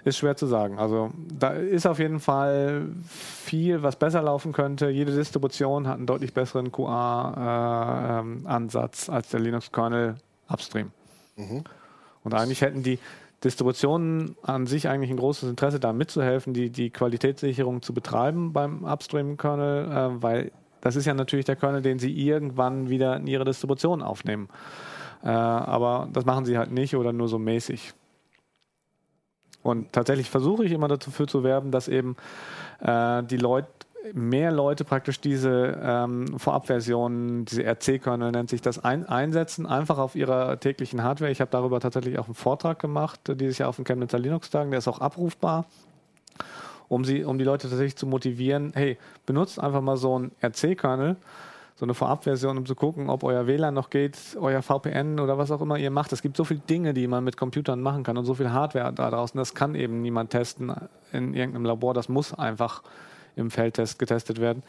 ist 0.04 0.18
schwer 0.18 0.36
zu 0.36 0.48
sagen. 0.48 0.80
Also 0.80 1.12
da 1.32 1.50
ist 1.50 1.86
auf 1.86 2.00
jeden 2.00 2.20
Fall 2.20 2.88
viel, 3.06 3.84
was 3.84 3.96
besser 3.96 4.22
laufen 4.22 4.52
könnte. 4.54 4.90
Jede 4.90 5.14
Distribution 5.16 5.88
hat 5.88 5.98
einen 5.98 6.08
deutlich 6.08 6.34
besseren 6.34 6.72
QA-Ansatz 6.72 7.48
äh, 9.08 9.12
ähm, 9.12 9.16
als 9.16 9.30
der 9.30 9.40
Linux-Kernel 9.40 10.16
Upstream. 10.50 10.92
Mhm. 11.36 11.64
Und 12.24 12.34
eigentlich 12.34 12.62
hätten 12.62 12.84
die 12.84 13.00
Distributionen 13.44 14.36
an 14.44 14.68
sich 14.68 14.88
eigentlich 14.88 15.10
ein 15.10 15.18
großes 15.18 15.50
Interesse 15.50 15.80
daran 15.80 15.98
mitzuhelfen, 15.98 16.54
die, 16.54 16.70
die 16.70 16.92
Qualitätssicherung 16.92 17.82
zu 17.82 17.94
betreiben 17.94 18.54
beim 18.54 18.84
Upstream-Kernel, 18.84 19.86
äh, 19.86 20.22
weil 20.22 20.52
das 20.82 20.96
ist 20.96 21.06
ja 21.06 21.14
natürlich 21.14 21.46
der 21.46 21.56
Kernel, 21.56 21.82
den 21.82 22.00
sie 22.00 22.12
irgendwann 22.12 22.90
wieder 22.90 23.18
in 23.18 23.28
ihre 23.28 23.46
Distribution 23.46 24.02
aufnehmen. 24.02 24.50
Äh, 25.24 25.30
aber 25.30 26.08
das 26.12 26.26
machen 26.26 26.46
sie 26.46 26.58
halt 26.58 26.72
nicht 26.72 26.96
oder 26.96 27.14
nur 27.14 27.28
so 27.28 27.38
mäßig. 27.40 27.94
Und 29.64 29.94
tatsächlich 29.94 30.30
versuche 30.30 30.66
ich 30.66 30.72
immer 30.72 30.88
dafür 30.88 31.28
zu 31.28 31.44
werben, 31.44 31.72
dass 31.72 31.88
eben 31.88 32.16
äh, 32.80 33.24
die 33.24 33.38
Leute 33.38 33.68
mehr 34.14 34.52
Leute 34.52 34.84
praktisch 34.84 35.22
diese 35.22 35.80
ähm, 35.82 36.40
Vorabversionen, 36.40 37.46
diese 37.46 37.64
RC-Kernel 37.64 38.32
nennt 38.32 38.50
sich 38.50 38.62
das, 38.62 38.84
ein, 38.84 39.06
einsetzen, 39.08 39.66
einfach 39.66 39.98
auf 39.98 40.16
ihrer 40.16 40.60
täglichen 40.60 41.04
Hardware. 41.04 41.32
Ich 41.32 41.42
habe 41.42 41.52
darüber 41.52 41.80
tatsächlich 41.80 42.18
auch 42.20 42.26
einen 42.26 42.36
Vortrag 42.36 42.80
gemacht, 42.80 43.20
dieses 43.28 43.58
Jahr 43.58 43.70
auf 43.70 43.76
dem 43.76 43.86
Chemnitzer 43.86 44.20
Linux-Tagen, 44.20 44.72
der 44.72 44.80
ist 44.80 44.88
auch 44.88 45.00
abrufbar, 45.00 45.66
um, 46.88 47.06
sie, 47.06 47.24
um 47.24 47.38
die 47.38 47.44
Leute 47.44 47.70
tatsächlich 47.70 47.96
zu 47.96 48.08
motivieren, 48.08 48.72
hey, 48.74 48.98
benutzt 49.26 49.60
einfach 49.60 49.82
mal 49.82 49.98
so 49.98 50.16
einen 50.16 50.32
RC-Kernel, 50.44 51.18
so 51.82 51.86
eine 51.86 51.96
Vorabversion, 51.96 52.60
um 52.60 52.66
zu 52.68 52.76
gucken, 52.76 53.10
ob 53.10 53.24
euer 53.24 53.48
WLAN 53.48 53.74
noch 53.74 53.90
geht, 53.90 54.38
euer 54.40 54.62
VPN 54.62 55.20
oder 55.20 55.40
was 55.40 55.50
auch 55.50 55.62
immer 55.62 55.80
ihr 55.80 55.90
macht. 55.90 56.14
Es 56.14 56.22
gibt 56.22 56.38
so 56.38 56.44
viele 56.44 56.60
Dinge, 56.60 56.94
die 56.94 57.08
man 57.08 57.24
mit 57.24 57.38
Computern 57.38 57.82
machen 57.82 58.04
kann 58.04 58.20
und 58.20 58.26
so 58.26 58.36
viel 58.36 58.52
Hardware 58.52 58.94
da 58.94 59.10
draußen. 59.10 59.36
Das 59.36 59.56
kann 59.56 59.74
eben 59.74 60.04
niemand 60.04 60.30
testen 60.30 60.72
in 61.12 61.34
irgendeinem 61.34 61.66
Labor. 61.66 61.96
Das 61.96 62.08
muss 62.08 62.36
einfach 62.36 62.84
im 63.36 63.50
Feldtest 63.50 63.98
getestet 63.98 64.40
werden. 64.40 64.62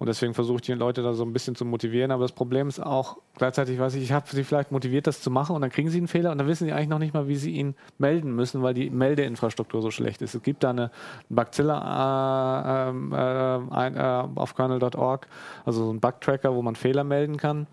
Und 0.00 0.06
deswegen 0.06 0.32
versuche 0.32 0.56
ich 0.56 0.62
die 0.62 0.72
Leute 0.72 1.02
da 1.02 1.12
so 1.12 1.24
ein 1.24 1.34
bisschen 1.34 1.54
zu 1.54 1.66
motivieren. 1.66 2.10
Aber 2.10 2.22
das 2.22 2.32
Problem 2.32 2.68
ist 2.68 2.80
auch, 2.80 3.18
gleichzeitig 3.36 3.78
weiß 3.78 3.94
ich, 3.96 4.02
ich 4.02 4.12
habe 4.12 4.26
sie 4.30 4.44
vielleicht 4.44 4.72
motiviert, 4.72 5.06
das 5.06 5.20
zu 5.20 5.30
machen 5.30 5.54
und 5.54 5.60
dann 5.60 5.68
kriegen 5.68 5.90
sie 5.90 5.98
einen 5.98 6.08
Fehler 6.08 6.32
und 6.32 6.38
dann 6.38 6.46
wissen 6.46 6.64
sie 6.64 6.72
eigentlich 6.72 6.88
noch 6.88 6.98
nicht 6.98 7.12
mal, 7.12 7.28
wie 7.28 7.36
sie 7.36 7.50
ihn 7.50 7.74
melden 7.98 8.34
müssen, 8.34 8.62
weil 8.62 8.72
die 8.72 8.88
Meldeinfrastruktur 8.88 9.82
so 9.82 9.90
schlecht 9.90 10.22
ist. 10.22 10.34
Es 10.34 10.42
gibt 10.42 10.64
da 10.64 10.70
eine 10.70 10.90
Bugzilla 11.28 12.86
äh, 12.86 12.90
ähm, 12.90 13.12
äh, 13.12 13.88
äh, 13.88 14.24
auf 14.36 14.54
kernel.org, 14.54 15.26
also 15.66 15.84
so 15.84 15.92
ein 15.92 16.00
Bug-Tracker, 16.00 16.54
wo 16.54 16.62
man 16.62 16.76
Fehler 16.76 17.04
melden 17.04 17.36
kann. 17.36 17.66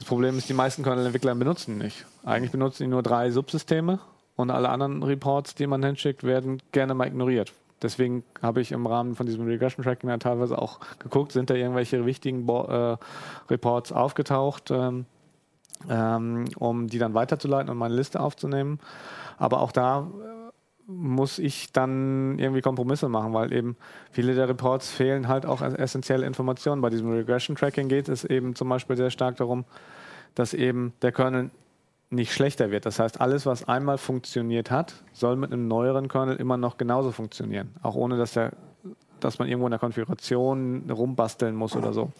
Das 0.00 0.08
Problem 0.08 0.36
ist, 0.36 0.48
die 0.48 0.54
meisten 0.54 0.82
Kernel-Entwickler 0.82 1.36
benutzen 1.36 1.78
nicht. 1.78 2.06
Eigentlich 2.24 2.50
benutzen 2.50 2.82
die 2.82 2.88
nur 2.88 3.04
drei 3.04 3.30
Subsysteme 3.30 4.00
und 4.34 4.50
alle 4.50 4.68
anderen 4.68 5.04
Reports, 5.04 5.54
die 5.54 5.68
man 5.68 5.84
hinschickt, 5.84 6.24
werden 6.24 6.60
gerne 6.72 6.94
mal 6.94 7.06
ignoriert. 7.06 7.52
Deswegen 7.82 8.24
habe 8.42 8.60
ich 8.60 8.72
im 8.72 8.86
Rahmen 8.86 9.14
von 9.14 9.26
diesem 9.26 9.44
Regression 9.46 9.84
Tracking 9.84 10.10
ja 10.10 10.18
teilweise 10.18 10.58
auch 10.58 10.80
geguckt, 10.98 11.32
sind 11.32 11.50
da 11.50 11.54
irgendwelche 11.54 12.04
wichtigen 12.04 12.46
Bo 12.46 12.64
äh, 12.64 12.96
Reports 13.50 13.92
aufgetaucht, 13.92 14.70
ähm, 14.70 15.06
ähm, 15.88 16.44
um 16.56 16.88
die 16.88 16.98
dann 16.98 17.14
weiterzuleiten 17.14 17.70
und 17.70 17.78
meine 17.78 17.94
Liste 17.94 18.20
aufzunehmen. 18.20 18.80
Aber 19.38 19.60
auch 19.60 19.72
da 19.72 20.00
äh, 20.00 20.40
muss 20.90 21.38
ich 21.38 21.72
dann 21.72 22.38
irgendwie 22.38 22.60
Kompromisse 22.60 23.08
machen, 23.08 23.32
weil 23.32 23.52
eben 23.52 23.76
viele 24.10 24.34
der 24.34 24.48
Reports 24.48 24.90
fehlen 24.90 25.28
halt 25.28 25.46
auch 25.46 25.62
essentielle 25.62 26.26
Informationen. 26.26 26.82
Bei 26.82 26.90
diesem 26.90 27.10
Regression 27.10 27.56
Tracking 27.56 27.88
geht 27.88 28.08
es 28.08 28.24
eben 28.24 28.54
zum 28.54 28.68
Beispiel 28.68 28.96
sehr 28.96 29.10
stark 29.10 29.36
darum, 29.36 29.64
dass 30.34 30.52
eben 30.52 30.92
der 31.00 31.12
Kernel 31.12 31.50
nicht 32.10 32.32
schlechter 32.32 32.70
wird. 32.70 32.86
Das 32.86 32.98
heißt, 32.98 33.20
alles, 33.20 33.46
was 33.46 33.68
einmal 33.68 33.98
funktioniert 33.98 34.70
hat, 34.70 34.94
soll 35.12 35.36
mit 35.36 35.52
einem 35.52 35.68
neueren 35.68 36.08
Kernel 36.08 36.36
immer 36.36 36.56
noch 36.56 36.76
genauso 36.76 37.12
funktionieren. 37.12 37.70
Auch 37.82 37.94
ohne, 37.94 38.16
dass 38.16 38.32
der 38.32 38.52
dass 39.20 39.38
man 39.38 39.48
irgendwo 39.48 39.66
in 39.66 39.70
der 39.70 39.80
Konfiguration 39.80 40.90
rumbasteln 40.90 41.54
muss 41.54 41.76
oder 41.76 41.92
so. 41.92 42.10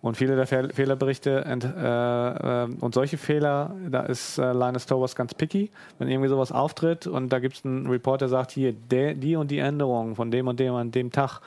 Und 0.00 0.16
viele 0.16 0.34
der 0.34 0.46
Fehl 0.46 0.72
Fehlerberichte 0.72 1.44
ent, 1.44 1.64
äh, 1.64 2.64
äh, 2.64 2.68
und 2.80 2.94
solche 2.94 3.18
Fehler, 3.18 3.74
da 3.90 4.00
ist 4.02 4.38
äh, 4.38 4.52
Linus 4.52 4.86
Torvalds 4.86 5.14
ganz 5.14 5.34
picky, 5.34 5.70
wenn 5.98 6.08
irgendwie 6.08 6.30
sowas 6.30 6.52
auftritt 6.52 7.06
und 7.06 7.30
da 7.30 7.38
gibt 7.38 7.56
es 7.56 7.64
einen 7.66 7.86
Report, 7.86 8.22
der 8.22 8.28
sagt, 8.28 8.52
hier, 8.52 8.72
der, 8.72 9.14
die 9.14 9.36
und 9.36 9.50
die 9.50 9.58
Änderung 9.58 10.16
von 10.16 10.30
dem 10.30 10.48
und 10.48 10.58
dem 10.58 10.74
an 10.74 10.90
dem 10.90 11.10
Tag, 11.10 11.40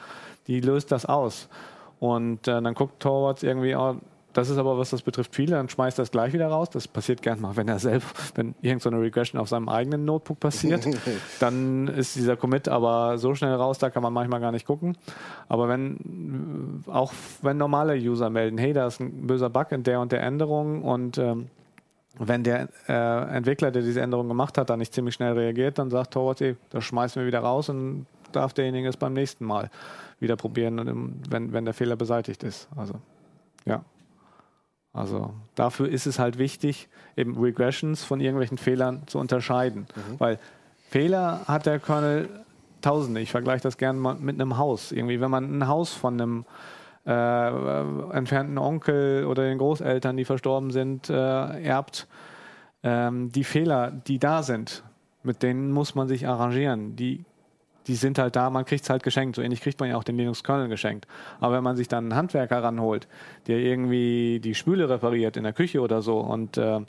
die 0.45 0.61
löst 0.61 0.91
das 0.91 1.05
aus. 1.05 1.49
Und 1.99 2.47
äh, 2.47 2.61
dann 2.61 2.75
guckt 2.75 2.99
Torvalds 2.99 3.41
irgendwie, 3.41 3.75
oh, 3.75 3.95
das 4.33 4.49
ist 4.49 4.57
aber, 4.57 4.77
was 4.77 4.89
das 4.89 5.03
betrifft, 5.03 5.35
viele, 5.35 5.55
dann 5.55 5.69
schmeißt 5.69 5.99
er 5.99 6.03
es 6.03 6.11
gleich 6.11 6.33
wieder 6.33 6.47
raus. 6.47 6.69
Das 6.69 6.87
passiert 6.87 7.21
gern 7.21 7.39
mal, 7.39 7.55
wenn 7.55 7.67
er 7.67 7.79
selbst, 7.79 8.35
wenn 8.35 8.55
irgendeine 8.61 8.97
so 8.97 9.01
Regression 9.01 9.39
auf 9.39 9.47
seinem 9.47 9.69
eigenen 9.69 10.05
Notebook 10.05 10.39
passiert, 10.39 10.87
dann 11.39 11.87
ist 11.87 12.15
dieser 12.15 12.35
Commit 12.35 12.67
aber 12.67 13.17
so 13.17 13.35
schnell 13.35 13.53
raus, 13.53 13.77
da 13.77 13.89
kann 13.89 14.01
man 14.03 14.11
manchmal 14.11 14.39
gar 14.39 14.51
nicht 14.51 14.65
gucken. 14.65 14.97
Aber 15.47 15.69
wenn, 15.69 16.83
auch 16.87 17.13
wenn 17.41 17.57
normale 17.57 17.95
User 17.95 18.29
melden, 18.29 18.57
hey, 18.57 18.73
da 18.73 18.87
ist 18.87 18.99
ein 18.99 19.27
böser 19.27 19.49
Bug 19.49 19.71
in 19.71 19.83
der 19.83 19.99
und 20.01 20.11
der 20.11 20.23
Änderung 20.23 20.83
und 20.83 21.17
ähm, 21.17 21.49
wenn 22.17 22.43
der 22.43 22.69
äh, 22.87 23.35
Entwickler, 23.35 23.71
der 23.71 23.81
diese 23.81 24.01
Änderung 24.01 24.27
gemacht 24.27 24.57
hat, 24.57 24.69
da 24.69 24.77
nicht 24.77 24.93
ziemlich 24.93 25.15
schnell 25.15 25.33
reagiert, 25.33 25.79
dann 25.79 25.89
sagt 25.89 26.13
Torwart, 26.13 26.41
ey, 26.41 26.55
das 26.69 26.83
schmeißen 26.83 27.21
wir 27.21 27.27
wieder 27.27 27.39
raus 27.39 27.69
und 27.69 28.05
darf 28.31 28.53
derjenige 28.53 28.87
es 28.87 28.97
beim 28.97 29.13
nächsten 29.13 29.45
Mal 29.45 29.69
wieder 30.19 30.35
probieren, 30.35 31.21
wenn, 31.29 31.53
wenn 31.53 31.65
der 31.65 31.73
Fehler 31.73 31.95
beseitigt 31.95 32.43
ist. 32.43 32.67
Also, 32.75 32.95
ja. 33.65 33.83
Also 34.93 35.33
dafür 35.55 35.89
ist 35.89 36.05
es 36.05 36.19
halt 36.19 36.37
wichtig, 36.37 36.87
eben 37.17 37.37
Regressions 37.37 38.03
von 38.03 38.19
irgendwelchen 38.19 38.57
Fehlern 38.57 39.03
zu 39.07 39.17
unterscheiden. 39.17 39.87
Mhm. 39.95 40.19
Weil 40.19 40.39
Fehler 40.89 41.41
hat 41.47 41.65
der 41.65 41.79
Kernel 41.79 42.29
tausende. 42.81 43.19
Ich 43.19 43.31
vergleiche 43.31 43.63
das 43.63 43.77
gerne 43.77 43.99
mal 43.99 44.15
mit 44.15 44.39
einem 44.39 44.57
Haus. 44.57 44.91
Irgendwie, 44.91 45.19
wenn 45.19 45.31
man 45.31 45.57
ein 45.57 45.67
Haus 45.67 45.93
von 45.93 46.21
einem 46.21 46.45
äh, 47.05 48.11
entfernten 48.15 48.59
Onkel 48.59 49.25
oder 49.25 49.43
den 49.43 49.57
Großeltern, 49.57 50.15
die 50.15 50.25
verstorben 50.25 50.69
sind, 50.69 51.09
äh, 51.09 51.63
erbt, 51.63 52.07
ähm, 52.83 53.31
die 53.31 53.43
Fehler, 53.43 53.91
die 53.91 54.19
da 54.19 54.43
sind, 54.43 54.83
mit 55.23 55.41
denen 55.41 55.71
muss 55.71 55.95
man 55.95 56.07
sich 56.07 56.27
arrangieren. 56.27 56.95
Die 56.95 57.25
die 57.87 57.95
sind 57.95 58.17
halt 58.17 58.35
da, 58.35 58.49
man 58.49 58.65
kriegt 58.65 58.83
es 58.83 58.89
halt 58.89 59.03
geschenkt. 59.03 59.35
So 59.35 59.41
ähnlich 59.41 59.61
kriegt 59.61 59.79
man 59.79 59.89
ja 59.89 59.97
auch 59.97 60.03
den 60.03 60.17
Linux-Kernel 60.17 60.67
geschenkt. 60.67 61.07
Aber 61.39 61.55
wenn 61.55 61.63
man 61.63 61.75
sich 61.75 61.87
dann 61.87 62.05
einen 62.05 62.15
Handwerker 62.15 62.63
ranholt, 62.63 63.07
der 63.47 63.57
irgendwie 63.57 64.39
die 64.39 64.55
Spüle 64.55 64.89
repariert 64.89 65.37
in 65.37 65.43
der 65.43 65.53
Küche 65.53 65.81
oder 65.81 66.01
so 66.01 66.19
und 66.19 66.57
äh, 66.57 66.81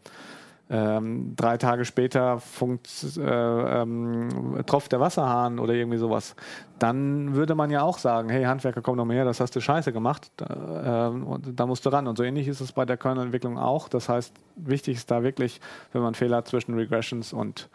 ähm, 0.71 1.35
drei 1.37 1.59
Tage 1.59 1.85
später 1.85 2.41
funkt, 2.41 2.89
äh, 3.19 3.21
ähm, 3.21 4.63
tropft 4.67 4.93
der 4.93 5.01
Wasserhahn 5.01 5.59
oder 5.59 5.75
irgendwie 5.75 5.99
sowas, 5.99 6.35
dann 6.79 7.35
würde 7.35 7.55
man 7.55 7.71
ja 7.71 7.83
auch 7.83 7.99
sagen, 7.99 8.31
hey 8.31 8.45
Handwerker, 8.45 8.81
komm 8.81 8.97
doch 8.97 9.05
mal 9.05 9.15
her, 9.15 9.27
das 9.27 9.41
hast 9.41 9.55
du 9.55 9.61
scheiße 9.61 9.93
gemacht, 9.93 10.33
da, 10.37 11.09
äh, 11.09 11.11
und 11.11 11.61
da 11.61 11.67
musst 11.67 11.85
du 11.85 11.91
ran. 11.91 12.07
Und 12.07 12.17
so 12.17 12.25
ähnlich 12.25 12.49
ist 12.49 12.61
es 12.61 12.73
bei 12.73 12.87
der 12.87 12.97
Kernelentwicklung 12.97 13.59
auch. 13.59 13.89
Das 13.89 14.09
heißt, 14.09 14.35
wichtig 14.57 14.97
ist 14.97 15.11
da 15.11 15.23
wirklich, 15.23 15.61
wenn 15.93 16.03
man 16.03 16.15
Fehler 16.15 16.45
zwischen 16.45 16.75
Regressions 16.75 17.33
und 17.35 17.69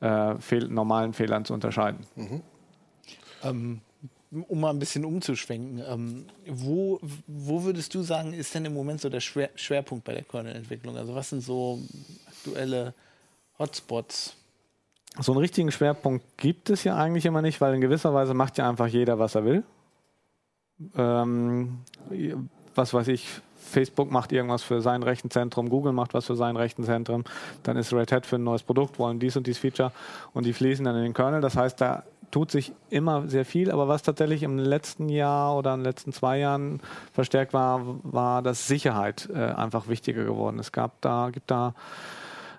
äh, 0.00 0.34
fehl 0.38 0.68
normalen 0.68 1.12
Fehlern 1.12 1.44
zu 1.44 1.54
unterscheiden. 1.54 2.00
Mhm. 2.16 2.42
Ähm, 3.42 3.80
um 4.48 4.60
mal 4.60 4.70
ein 4.70 4.78
bisschen 4.78 5.04
umzuschwenken, 5.04 5.82
ähm, 5.86 6.24
wo, 6.46 6.98
wo 7.26 7.64
würdest 7.64 7.94
du 7.94 8.02
sagen, 8.02 8.32
ist 8.32 8.54
denn 8.54 8.64
im 8.64 8.72
Moment 8.72 9.00
so 9.00 9.10
der 9.10 9.20
Schwer 9.20 9.50
Schwerpunkt 9.56 10.04
bei 10.04 10.14
der 10.14 10.22
Kernel-Entwicklung? 10.22 10.96
Also 10.96 11.14
was 11.14 11.30
sind 11.30 11.42
so 11.42 11.80
aktuelle 12.26 12.94
Hotspots? 13.58 14.34
So 15.20 15.32
einen 15.32 15.40
richtigen 15.40 15.70
Schwerpunkt 15.70 16.24
gibt 16.38 16.70
es 16.70 16.84
ja 16.84 16.96
eigentlich 16.96 17.26
immer 17.26 17.42
nicht, 17.42 17.60
weil 17.60 17.74
in 17.74 17.82
gewisser 17.82 18.14
Weise 18.14 18.32
macht 18.32 18.56
ja 18.56 18.68
einfach 18.68 18.86
jeder, 18.86 19.18
was 19.18 19.34
er 19.34 19.44
will. 19.44 19.62
Ähm, 20.96 21.80
was 22.74 22.94
weiß 22.94 23.08
ich, 23.08 23.28
Facebook 23.54 24.10
macht 24.10 24.32
irgendwas 24.32 24.62
für 24.62 24.80
sein 24.80 25.02
Rechenzentrum, 25.02 25.68
Google 25.68 25.92
macht 25.92 26.14
was 26.14 26.26
für 26.26 26.36
sein 26.36 26.56
Rechenzentrum, 26.56 27.24
dann 27.62 27.76
ist 27.76 27.92
Red 27.92 28.10
Hat 28.12 28.26
für 28.26 28.36
ein 28.36 28.44
neues 28.44 28.62
Produkt, 28.62 28.98
wollen 28.98 29.18
dies 29.18 29.36
und 29.36 29.46
dies 29.46 29.58
Feature 29.58 29.92
und 30.32 30.44
die 30.46 30.54
fließen 30.54 30.84
dann 30.84 30.96
in 30.96 31.02
den 31.02 31.14
Kernel. 31.14 31.42
Das 31.42 31.56
heißt, 31.56 31.80
da 31.80 32.04
tut 32.32 32.50
sich 32.50 32.72
immer 32.90 33.28
sehr 33.28 33.44
viel, 33.44 33.70
aber 33.70 33.86
was 33.86 34.02
tatsächlich 34.02 34.42
im 34.42 34.58
letzten 34.58 35.08
Jahr 35.08 35.56
oder 35.56 35.74
in 35.74 35.80
den 35.80 35.84
letzten 35.84 36.12
zwei 36.12 36.38
Jahren 36.38 36.80
verstärkt 37.12 37.52
war, 37.52 37.82
war, 38.02 38.42
dass 38.42 38.66
Sicherheit 38.66 39.28
äh, 39.32 39.38
einfach 39.38 39.86
wichtiger 39.86 40.24
geworden 40.24 40.58
ist. 40.58 40.66
Es 40.66 40.72
gab 40.72 41.00
da, 41.02 41.30
gibt 41.30 41.50
da 41.50 41.74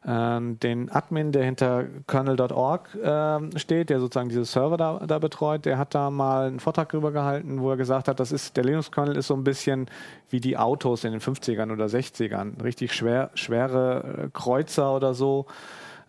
ähm, 0.06 0.60
den 0.60 0.92
Admin, 0.92 1.32
der 1.32 1.44
hinter 1.44 1.86
kernel.org 2.08 2.94
äh, 2.96 3.60
steht, 3.60 3.90
der 3.90 4.00
sozusagen 4.00 4.30
diese 4.30 4.46
Server 4.46 4.78
da, 4.78 5.02
da, 5.08 5.18
betreut, 5.18 5.66
der 5.66 5.78
hat 5.78 5.96
da 5.96 6.12
mal 6.12 6.48
einen 6.48 6.60
Vortrag 6.60 6.90
darüber 6.90 7.12
gehalten, 7.12 7.62
wo 7.62 7.72
er 7.72 7.78
gesagt 7.78 8.08
hat, 8.08 8.20
das 8.20 8.32
ist, 8.32 8.56
der 8.58 8.66
Linux-Kernel 8.66 9.18
ist 9.18 9.28
so 9.28 9.34
ein 9.34 9.44
bisschen 9.44 9.88
wie 10.30 10.40
die 10.40 10.58
Autos 10.58 11.04
in 11.04 11.14
den 11.14 11.22
50ern 11.22 11.72
oder 11.72 11.86
60ern. 11.86 12.62
Richtig 12.62 12.94
schwer, 12.94 13.32
schwere 13.34 14.26
äh, 14.26 14.30
Kreuzer 14.32 14.94
oder 14.94 15.14
so 15.14 15.48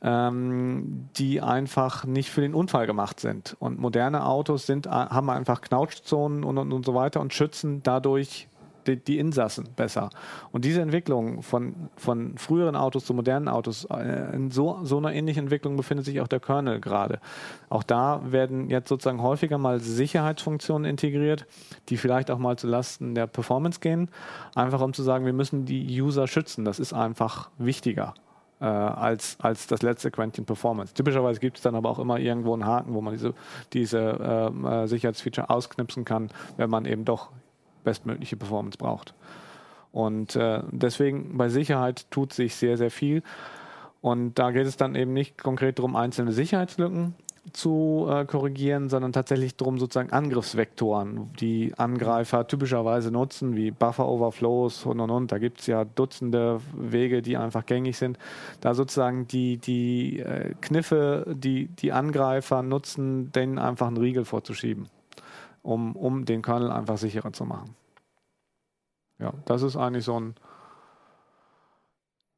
ähm, 0.05 1.09
die 1.17 1.41
einfach 1.41 2.05
nicht 2.05 2.31
für 2.31 2.43
den 2.43 2.55
Unfall 2.55 2.87
gemacht 2.87 3.21
sind. 3.21 3.57
Und 3.59 3.79
moderne 3.81 4.27
Autos 4.27 4.67
sind, 4.67 4.87
äh, 4.87 4.91
haben 4.91 5.31
einfach 5.31 5.63
Knautschzonen 5.63 6.45
und, 6.45 6.59
und, 6.59 6.73
und 6.73 6.85
so 6.85 6.95
weiter 6.95 7.21
und 7.23 7.33
schützen 7.33 7.83
dadurch 7.83 8.47
die, 8.87 9.03
die, 9.03 9.19
Insassen 9.19 9.67
besser. 9.75 10.11
Und 10.53 10.67
diese 10.67 10.83
Entwicklung 10.83 11.43
von, 11.43 11.89
von 11.97 12.37
früheren 12.37 12.77
Autos 12.77 13.07
zu 13.07 13.15
modernen 13.15 13.49
Autos, 13.49 13.87
äh, 13.87 14.37
in 14.37 14.51
so, 14.51 14.81
so 14.83 14.99
einer 14.99 15.15
ähnlichen 15.15 15.45
Entwicklung 15.45 15.79
befindet 15.79 16.05
sich 16.05 16.21
auch 16.21 16.29
der 16.29 16.41
Kernel 16.41 16.81
gerade. 16.81 17.19
Auch 17.71 17.83
da 17.83 18.21
werden 18.27 18.69
jetzt 18.69 18.91
sozusagen 18.91 19.23
häufiger 19.23 19.57
mal 19.57 19.81
Sicherheitsfunktionen 19.81 20.85
integriert, 20.85 21.47
die 21.89 21.97
vielleicht 21.97 22.31
auch 22.31 22.39
mal 22.39 22.59
zu 22.59 22.67
Lasten 22.67 23.15
der 23.15 23.27
Performance 23.27 23.81
gehen, 23.81 24.11
einfach 24.55 24.83
um 24.83 24.93
zu 24.93 25.03
sagen, 25.03 25.25
wir 25.25 25.33
müssen 25.33 25.65
die 25.65 26.03
User 26.03 26.27
schützen. 26.27 26.67
Das 26.67 26.79
ist 26.79 26.93
einfach 26.93 27.49
wichtiger 27.57 28.13
äh, 28.61 28.65
als, 28.65 29.37
als 29.41 29.67
das 29.67 29.83
letzte 29.83 30.11
Quantum 30.11 30.45
Performance. 30.45 30.95
Typischerweise 30.95 31.41
gibt 31.41 31.57
es 31.59 31.63
dann 31.63 31.75
aber 31.75 31.91
auch 31.91 31.99
immer 31.99 32.19
irgendwo 32.19 32.53
einen 32.53 32.67
Haken, 32.67 32.95
wo 32.95 33.01
man 33.01 33.15
diese, 33.15 33.35
diese 33.73 33.99
ähm, 34.23 34.65
äh, 34.65 34.87
Sicherheitsfeature 34.87 35.51
ausknipsen 35.51 36.05
kann, 36.05 36.31
wenn 36.57 36.71
man 36.71 36.85
eben 36.85 37.05
doch 37.05 37.31
bestmögliche 37.85 38.37
Performance 38.37 38.79
braucht. 38.79 39.15
Und 39.93 40.35
äh, 40.37 40.63
deswegen 40.71 41.37
bei 41.37 41.49
Sicherheit 41.49 42.11
tut 42.11 42.33
sich 42.33 42.57
sehr, 42.57 42.77
sehr 42.77 42.91
viel. 42.91 43.23
Und 44.01 44.39
da 44.39 44.51
geht 44.51 44.67
es 44.67 44.77
dann 44.77 44.97
eben 44.97 45.13
nicht 45.13 45.39
konkret 45.39 45.79
darum, 45.79 45.97
einzelne 45.97 46.33
Sicherheitslücken 46.33 47.15
zu 47.53 48.07
äh, 48.09 48.25
korrigieren, 48.25 48.89
sondern 48.89 49.13
tatsächlich 49.13 49.57
darum, 49.57 49.79
sozusagen 49.79 50.11
Angriffsvektoren, 50.11 51.33
die 51.39 51.73
Angreifer 51.77 52.47
typischerweise 52.47 53.11
nutzen, 53.11 53.55
wie 53.55 53.71
Buffer-Overflows 53.71 54.87
und 54.87 55.01
und 55.01 55.11
und. 55.11 55.33
Da 55.33 55.39
gibt 55.39 55.61
es 55.61 55.67
ja 55.67 55.85
Dutzende 55.85 56.61
Wege, 56.75 57.23
die 57.23 57.37
einfach 57.37 57.67
gängig 57.67 57.99
sind. 57.99 58.19
Da 58.61 58.75
sozusagen 58.75 59.29
die, 59.29 59.59
die 59.59 60.21
äh, 60.21 60.55
Kniffe, 60.61 61.27
die 61.29 61.67
die 61.67 61.93
Angreifer 61.93 62.63
nutzen, 62.63 63.31
denen 63.33 63.59
einfach 63.59 63.89
einen 63.89 63.99
Riegel 63.99 64.25
vorzuschieben, 64.25 64.89
um, 65.63 65.95
um 65.97 66.25
den 66.25 66.43
Kernel 66.43 66.71
einfach 66.71 66.99
sicherer 66.99 67.33
zu 67.33 67.45
machen. 67.45 67.77
Ja, 69.19 69.33
das 69.45 69.63
ist 69.63 69.77
eigentlich 69.77 70.05
so 70.05 70.19
ein 70.19 70.35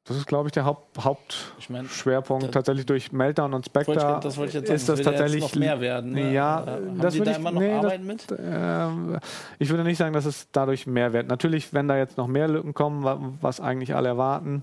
das 0.06 0.16
ist, 0.16 0.26
glaube 0.26 0.48
ich, 0.48 0.52
der 0.52 0.64
Haupt, 0.64 1.02
Hauptschwerpunkt. 1.02 2.44
Ich 2.44 2.48
mein, 2.48 2.52
tatsächlich 2.52 2.86
durch 2.86 3.10
Meltdown 3.10 3.54
und 3.54 3.66
Spectre 3.66 3.96
wollte 3.96 4.14
ich, 4.14 4.20
das 4.20 4.36
wollte 4.36 4.48
ich 4.50 4.54
jetzt 4.54 4.66
sagen. 4.68 4.76
ist 4.76 4.88
das, 4.88 4.98
das 4.98 5.04
tatsächlich 5.04 5.42
noch 5.42 5.54
mehr 5.56 5.80
werden. 5.80 6.12
Ne? 6.12 6.32
Ja, 6.32 6.62
äh, 6.62 6.66
Haben 6.66 7.00
das 7.00 7.14
die 7.14 7.20
da 7.22 7.30
ich, 7.32 7.36
immer 7.38 7.50
noch 7.50 7.60
nee, 7.60 7.72
arbeiten 7.72 8.06
mit? 8.06 8.30
Äh, 8.30 9.18
ich 9.58 9.68
würde 9.68 9.82
nicht 9.82 9.98
sagen, 9.98 10.12
dass 10.12 10.24
es 10.24 10.48
dadurch 10.52 10.86
mehr 10.86 11.12
wird. 11.12 11.26
Natürlich, 11.26 11.74
wenn 11.74 11.88
da 11.88 11.96
jetzt 11.96 12.18
noch 12.18 12.28
mehr 12.28 12.46
Lücken 12.46 12.72
kommen, 12.72 13.38
was 13.40 13.60
eigentlich 13.60 13.96
alle 13.96 14.06
erwarten, 14.08 14.62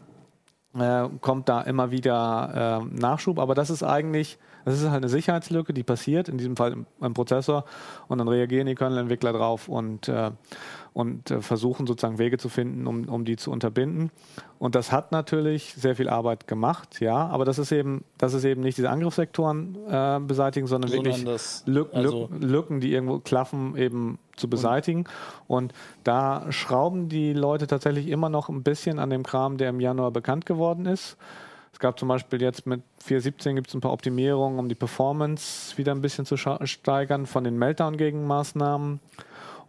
äh, 0.79 1.09
kommt 1.19 1.49
da 1.49 1.61
immer 1.61 1.91
wieder 1.91 2.81
äh, 2.81 2.99
Nachschub. 2.99 3.37
Aber 3.37 3.53
das 3.53 3.69
ist 3.69 3.83
eigentlich, 3.83 4.39
das 4.63 4.75
ist 4.75 4.89
halt 4.89 5.03
eine 5.03 5.09
Sicherheitslücke, 5.09 5.73
die 5.73 5.83
passiert, 5.83 6.29
in 6.29 6.37
diesem 6.37 6.55
Fall 6.55 6.71
im, 6.71 6.85
im 7.01 7.13
Prozessor. 7.13 7.65
Und 8.07 8.19
dann 8.19 8.29
reagieren 8.29 8.67
die 8.67 8.75
Kernel-Entwickler 8.75 9.33
drauf 9.33 9.67
und 9.67 10.07
äh, 10.07 10.31
und 10.93 11.31
äh, 11.31 11.41
versuchen 11.41 11.87
sozusagen 11.87 12.19
Wege 12.19 12.37
zu 12.37 12.49
finden, 12.49 12.87
um, 12.87 13.09
um 13.09 13.25
die 13.25 13.35
zu 13.35 13.51
unterbinden. 13.51 14.11
Und 14.59 14.75
das 14.75 14.91
hat 14.91 15.11
natürlich 15.11 15.73
sehr 15.73 15.95
viel 15.95 16.07
Arbeit 16.07 16.47
gemacht, 16.47 17.01
ja, 17.01 17.27
aber 17.27 17.45
das 17.45 17.57
ist 17.57 17.71
eben, 17.71 18.03
das 18.17 18.33
ist 18.33 18.45
eben 18.45 18.61
nicht 18.61 18.77
diese 18.77 18.89
Angriffssektoren 18.89 19.77
äh, 19.89 20.19
beseitigen, 20.19 20.67
sondern, 20.67 20.91
sondern 20.91 21.13
wirklich 21.13 21.25
das, 21.25 21.63
Lück, 21.65 21.89
also 21.93 22.29
Lücken, 22.39 22.79
die 22.79 22.93
irgendwo 22.93 23.19
klaffen, 23.19 23.75
eben 23.75 24.19
zu 24.35 24.49
beseitigen. 24.49 25.05
Und 25.47 25.73
da 26.03 26.51
schrauben 26.51 27.09
die 27.09 27.33
Leute 27.33 27.67
tatsächlich 27.67 28.07
immer 28.07 28.29
noch 28.29 28.49
ein 28.49 28.63
bisschen 28.63 28.99
an 28.99 29.09
dem 29.09 29.23
Kram, 29.23 29.57
der 29.57 29.69
im 29.69 29.79
Januar 29.79 30.11
bekannt 30.11 30.45
geworden 30.45 30.85
ist. 30.85 31.17
Es 31.73 31.79
gab 31.79 31.97
zum 31.97 32.07
Beispiel 32.07 32.39
jetzt 32.41 32.67
mit 32.67 32.83
4.17 33.05 33.55
gibt 33.55 33.67
es 33.67 33.73
ein 33.73 33.81
paar 33.81 33.93
Optimierungen, 33.93 34.59
um 34.59 34.69
die 34.69 34.75
Performance 34.75 35.75
wieder 35.77 35.91
ein 35.91 36.01
bisschen 36.01 36.25
zu 36.25 36.37
steigern 36.37 37.25
von 37.25 37.43
den 37.43 37.57
Meltdown-Gegenmaßnahmen. 37.57 38.99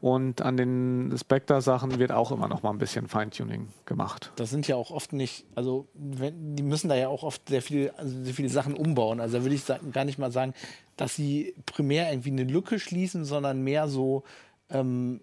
Und 0.04 0.42
an 0.42 0.58
den 0.58 1.16
Spectre-Sachen 1.16 1.98
wird 1.98 2.12
auch 2.12 2.30
immer 2.30 2.46
noch 2.46 2.62
mal 2.62 2.68
ein 2.68 2.76
bisschen 2.76 3.08
Feintuning 3.08 3.68
gemacht. 3.86 4.32
Das 4.36 4.50
sind 4.50 4.68
ja 4.68 4.76
auch 4.76 4.90
oft 4.90 5.14
nicht, 5.14 5.46
also 5.54 5.88
wenn, 5.94 6.56
die 6.56 6.62
müssen 6.62 6.90
da 6.90 6.94
ja 6.94 7.08
auch 7.08 7.22
oft 7.22 7.48
sehr, 7.48 7.62
viel, 7.62 7.90
also 7.96 8.22
sehr 8.22 8.34
viele 8.34 8.50
Sachen 8.50 8.74
umbauen. 8.74 9.18
Also 9.18 9.38
da 9.38 9.44
würde 9.44 9.54
ich 9.54 9.64
sagen, 9.64 9.92
gar 9.92 10.04
nicht 10.04 10.18
mal 10.18 10.30
sagen, 10.30 10.52
dass 10.98 11.16
sie 11.16 11.54
primär 11.64 12.12
irgendwie 12.12 12.32
eine 12.32 12.44
Lücke 12.44 12.78
schließen, 12.78 13.24
sondern 13.24 13.64
mehr 13.64 13.88
so 13.88 14.24
ähm, 14.68 15.20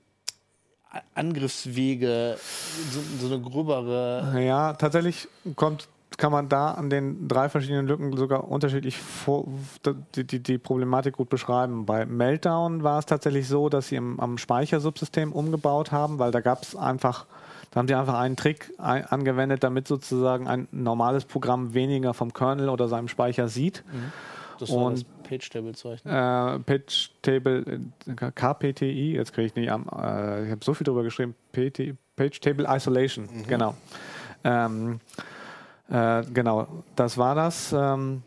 Angriffswege, 1.13 2.39
so, 2.91 3.27
so 3.27 3.31
eine 3.35 3.43
gröbere. 3.43 4.43
Ja, 4.43 4.73
tatsächlich 4.73 5.27
kommt 5.55 5.89
kann 6.21 6.31
man 6.31 6.49
da 6.49 6.73
an 6.73 6.91
den 6.91 7.27
drei 7.27 7.49
verschiedenen 7.49 7.87
Lücken 7.87 8.15
sogar 8.15 8.47
unterschiedlich 8.47 8.95
vor, 8.95 9.47
die, 10.15 10.23
die, 10.23 10.39
die, 10.39 10.59
Problematik 10.59 11.17
gut 11.17 11.29
beschreiben. 11.29 11.87
Bei 11.87 12.05
Meltdown 12.05 12.83
war 12.83 12.99
es 12.99 13.07
tatsächlich 13.07 13.47
so, 13.47 13.69
dass 13.69 13.87
sie 13.87 13.95
im, 13.95 14.19
am 14.19 14.37
Speichersubsystem 14.37 15.31
umgebaut 15.31 15.91
haben, 15.91 16.19
weil 16.19 16.29
da 16.29 16.39
gab 16.39 16.61
es 16.61 16.75
einfach, 16.75 17.25
da 17.71 17.79
haben 17.79 17.87
sie 17.87 17.95
einfach 17.95 18.19
einen 18.19 18.35
Trick 18.35 18.71
ein, 18.77 19.03
angewendet, 19.03 19.63
damit 19.63 19.87
sozusagen 19.87 20.47
ein 20.47 20.67
normales 20.71 21.25
Programm 21.25 21.73
weniger 21.73 22.13
vom 22.13 22.31
Kernel 22.33 22.69
oder 22.69 22.87
seinem 22.87 23.07
Speicher 23.07 23.47
sieht. 23.47 23.83
Mhm. 23.91 24.13
Das 24.59 24.69
war 24.69 24.77
Und, 24.77 24.97
das 24.99 25.05
Page-Table-Zeug. 25.27 26.05
Ne? 26.05 26.11
Äh, 26.11 26.59
Page-Table, 26.59 27.79
äh, 28.05 28.31
KPTI, 28.31 29.15
jetzt 29.15 29.33
kriege 29.33 29.47
ich 29.47 29.55
nicht 29.55 29.71
am, 29.71 29.87
äh, 29.87 30.45
ich 30.45 30.51
habe 30.51 30.63
so 30.63 30.75
viel 30.75 30.85
drüber 30.85 31.01
geschrieben, 31.01 31.33
Page-Table 31.51 32.67
Isolation, 32.69 33.25
mhm. 33.25 33.47
genau. 33.47 33.75
Ähm, 34.43 34.99
äh, 35.91 36.23
genau, 36.33 36.67
das 36.95 37.17
war 37.17 37.35
das. 37.35 37.73
Ähm, 37.73 38.23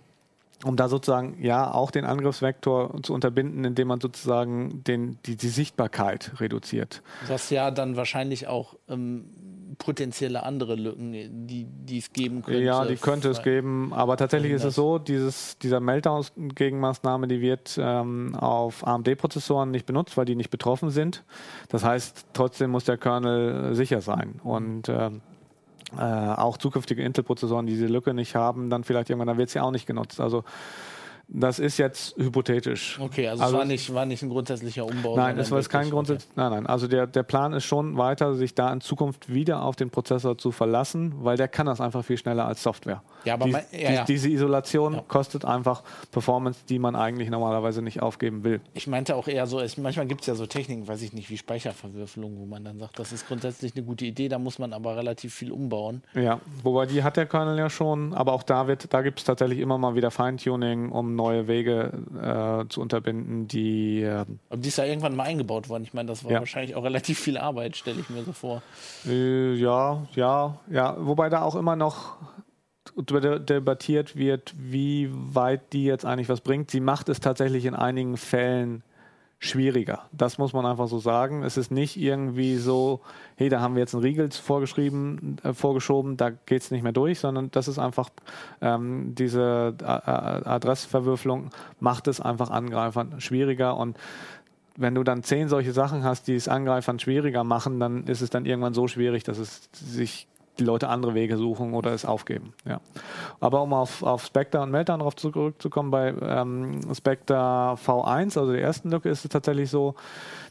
um 0.64 0.76
da 0.76 0.88
sozusagen 0.88 1.36
ja 1.42 1.72
auch 1.72 1.90
den 1.90 2.04
Angriffsvektor 2.04 3.02
zu 3.02 3.12
unterbinden, 3.12 3.64
indem 3.64 3.88
man 3.88 4.00
sozusagen 4.00 4.82
den, 4.84 5.18
die, 5.26 5.36
die 5.36 5.48
Sichtbarkeit 5.48 6.32
reduziert. 6.40 7.02
Was 7.28 7.50
ja 7.50 7.70
dann 7.70 7.96
wahrscheinlich 7.96 8.46
auch 8.46 8.74
ähm, 8.88 9.26
potenzielle 9.78 10.42
andere 10.42 10.76
Lücken, 10.76 11.12
die, 11.46 11.66
die 11.66 11.98
es 11.98 12.12
geben 12.12 12.42
könnte. 12.42 12.62
Ja, 12.62 12.84
die 12.84 12.96
könnte 12.96 13.28
es 13.28 13.42
geben, 13.42 13.92
aber 13.92 14.16
tatsächlich 14.16 14.52
ist 14.52 14.64
es 14.64 14.74
so, 14.74 14.98
dieses, 14.98 15.58
dieser 15.58 15.80
Meltdown-Gegenmaßnahme, 15.80 17.28
die 17.28 17.40
wird 17.40 17.78
ähm, 17.80 18.34
auf 18.36 18.86
AMD-Prozessoren 18.86 19.70
nicht 19.70 19.86
benutzt, 19.86 20.16
weil 20.16 20.24
die 20.24 20.36
nicht 20.36 20.50
betroffen 20.50 20.90
sind. 20.90 21.24
Das 21.68 21.84
heißt, 21.84 22.26
trotzdem 22.32 22.70
muss 22.70 22.84
der 22.84 22.96
Kernel 22.96 23.74
sicher 23.74 24.00
sein. 24.00 24.40
Und 24.42 24.88
ähm, 24.88 25.20
äh, 25.98 26.02
auch 26.02 26.56
zukünftige 26.56 27.02
Intel-Prozessoren, 27.02 27.66
die 27.66 27.74
diese 27.74 27.86
Lücke 27.86 28.14
nicht 28.14 28.34
haben, 28.34 28.70
dann 28.70 28.84
vielleicht 28.84 29.10
irgendwann, 29.10 29.28
dann 29.28 29.38
wird 29.38 29.50
sie 29.50 29.60
auch 29.60 29.70
nicht 29.70 29.86
genutzt. 29.86 30.20
Also 30.20 30.44
das 31.28 31.58
ist 31.58 31.78
jetzt 31.78 32.16
hypothetisch. 32.16 32.98
Okay, 33.00 33.28
also, 33.28 33.42
also 33.42 33.54
es 33.54 33.58
war 33.58 33.64
nicht, 33.66 33.94
war 33.94 34.06
nicht 34.06 34.22
ein 34.22 34.30
grundsätzlicher 34.30 34.84
Umbau. 34.84 35.16
Nein, 35.16 35.38
es 35.38 35.50
war 35.50 35.58
jetzt 35.58 35.68
kein 35.68 35.90
grundsätzlicher. 35.90 36.32
Nein, 36.36 36.50
nein. 36.50 36.66
Also 36.66 36.86
der, 36.86 37.06
der 37.06 37.22
Plan 37.22 37.52
ist 37.52 37.64
schon 37.64 37.96
weiter, 37.96 38.34
sich 38.34 38.54
da 38.54 38.72
in 38.72 38.80
Zukunft 38.80 39.32
wieder 39.32 39.62
auf 39.62 39.76
den 39.76 39.90
Prozessor 39.90 40.38
zu 40.38 40.52
verlassen, 40.52 41.14
weil 41.18 41.36
der 41.36 41.48
kann 41.48 41.66
das 41.66 41.80
einfach 41.80 42.04
viel 42.04 42.18
schneller 42.18 42.46
als 42.46 42.62
Software. 42.62 43.02
Ja, 43.24 43.34
aber 43.34 43.46
die, 43.46 43.52
mein, 43.52 43.64
ja, 43.72 43.92
ja. 43.92 44.04
diese 44.04 44.28
Isolation 44.28 45.02
kostet 45.08 45.44
einfach 45.44 45.82
Performance, 46.10 46.60
die 46.68 46.78
man 46.78 46.94
eigentlich 46.94 47.30
normalerweise 47.30 47.82
nicht 47.82 48.02
aufgeben 48.02 48.44
will. 48.44 48.60
Ich 48.74 48.86
meinte 48.86 49.16
auch 49.16 49.28
eher 49.28 49.46
so, 49.46 49.60
es, 49.60 49.76
manchmal 49.76 50.06
gibt 50.06 50.22
es 50.22 50.26
ja 50.26 50.34
so 50.34 50.46
Techniken, 50.46 50.86
weiß 50.86 51.02
ich 51.02 51.12
nicht, 51.12 51.30
wie 51.30 51.38
Speicherverwürfelung, 51.38 52.38
wo 52.38 52.46
man 52.46 52.64
dann 52.64 52.78
sagt, 52.78 52.98
das 52.98 53.12
ist 53.12 53.26
grundsätzlich 53.26 53.74
eine 53.74 53.84
gute 53.84 54.04
Idee, 54.04 54.28
da 54.28 54.38
muss 54.38 54.58
man 54.58 54.72
aber 54.72 54.96
relativ 54.96 55.34
viel 55.34 55.52
umbauen. 55.52 56.02
Ja, 56.14 56.40
wobei 56.62 56.86
die 56.86 57.02
hat 57.02 57.16
der 57.16 57.26
Kernel 57.26 57.58
ja 57.58 57.70
schon, 57.70 58.12
aber 58.14 58.32
auch 58.32 58.42
da 58.42 58.66
wird, 58.66 58.92
da 58.92 59.02
gibt 59.02 59.20
es 59.20 59.24
tatsächlich 59.24 59.58
immer 59.58 59.78
mal 59.78 59.94
wieder 59.94 60.10
Feintuning, 60.10 60.90
um 60.90 61.13
neue 61.14 61.48
Wege 61.48 61.92
äh, 62.20 62.68
zu 62.68 62.80
unterbinden, 62.80 63.48
die. 63.48 64.02
Äh, 64.02 64.24
Aber 64.50 64.60
die 64.60 64.68
ist 64.68 64.78
ja 64.78 64.84
irgendwann 64.84 65.16
mal 65.16 65.24
eingebaut 65.24 65.68
worden. 65.68 65.84
Ich 65.84 65.94
meine, 65.94 66.08
das 66.08 66.24
war 66.24 66.32
ja. 66.32 66.38
wahrscheinlich 66.38 66.74
auch 66.74 66.84
relativ 66.84 67.18
viel 67.18 67.38
Arbeit, 67.38 67.76
stelle 67.76 68.00
ich 68.00 68.10
mir 68.10 68.22
so 68.22 68.32
vor. 68.32 68.62
Äh, 69.06 69.54
ja, 69.54 70.06
ja, 70.14 70.58
ja. 70.70 70.96
Wobei 70.98 71.28
da 71.28 71.42
auch 71.42 71.54
immer 71.54 71.76
noch 71.76 72.16
debattiert 72.96 74.16
wird, 74.16 74.54
wie 74.56 75.10
weit 75.12 75.72
die 75.72 75.84
jetzt 75.84 76.04
eigentlich 76.04 76.28
was 76.28 76.40
bringt. 76.40 76.70
Sie 76.70 76.80
macht 76.80 77.08
es 77.08 77.20
tatsächlich 77.20 77.64
in 77.64 77.74
einigen 77.74 78.16
Fällen 78.16 78.82
schwieriger. 79.44 80.04
Das 80.12 80.38
muss 80.38 80.52
man 80.52 80.64
einfach 80.64 80.88
so 80.88 80.98
sagen. 80.98 81.42
Es 81.42 81.56
ist 81.56 81.70
nicht 81.70 81.96
irgendwie 81.96 82.56
so, 82.56 83.00
hey, 83.36 83.48
da 83.48 83.60
haben 83.60 83.74
wir 83.74 83.80
jetzt 83.80 83.94
einen 83.94 84.02
Riegel 84.02 84.30
vorgeschrieben, 84.30 85.36
äh, 85.42 85.52
vorgeschoben, 85.52 86.16
da 86.16 86.30
geht 86.30 86.62
es 86.62 86.70
nicht 86.70 86.82
mehr 86.82 86.92
durch, 86.92 87.20
sondern 87.20 87.50
das 87.50 87.68
ist 87.68 87.78
einfach 87.78 88.08
ähm, 88.60 89.14
diese 89.14 89.74
äh, 89.80 89.84
Adressverwürfelung 89.84 91.50
macht 91.78 92.08
es 92.08 92.20
einfach 92.20 92.50
Angreifern 92.50 93.20
schwieriger 93.20 93.76
und 93.76 93.98
wenn 94.76 94.94
du 94.94 95.04
dann 95.04 95.22
zehn 95.22 95.48
solche 95.48 95.72
Sachen 95.72 96.02
hast, 96.02 96.26
die 96.26 96.34
es 96.34 96.48
Angreifern 96.48 96.98
schwieriger 96.98 97.44
machen, 97.44 97.78
dann 97.78 98.04
ist 98.04 98.22
es 98.22 98.30
dann 98.30 98.44
irgendwann 98.44 98.74
so 98.74 98.88
schwierig, 98.88 99.22
dass 99.22 99.38
es 99.38 99.68
sich 99.72 100.26
die 100.58 100.64
Leute 100.64 100.88
andere 100.88 101.14
Wege 101.14 101.36
suchen 101.36 101.74
oder 101.74 101.92
es 101.92 102.04
aufgeben. 102.04 102.52
Ja. 102.64 102.80
Aber 103.40 103.62
um 103.62 103.72
auf, 103.72 104.02
auf 104.02 104.24
Spectre 104.24 104.60
und 104.60 104.70
Meltdown 104.70 105.00
darauf 105.00 105.16
zurückzukommen, 105.16 105.90
bei 105.90 106.14
ähm, 106.22 106.80
Spectre 106.94 107.76
V1, 107.84 108.38
also 108.38 108.52
der 108.52 108.62
ersten 108.62 108.90
Lücke, 108.90 109.08
ist 109.08 109.24
es 109.24 109.30
tatsächlich 109.30 109.70
so, 109.70 109.94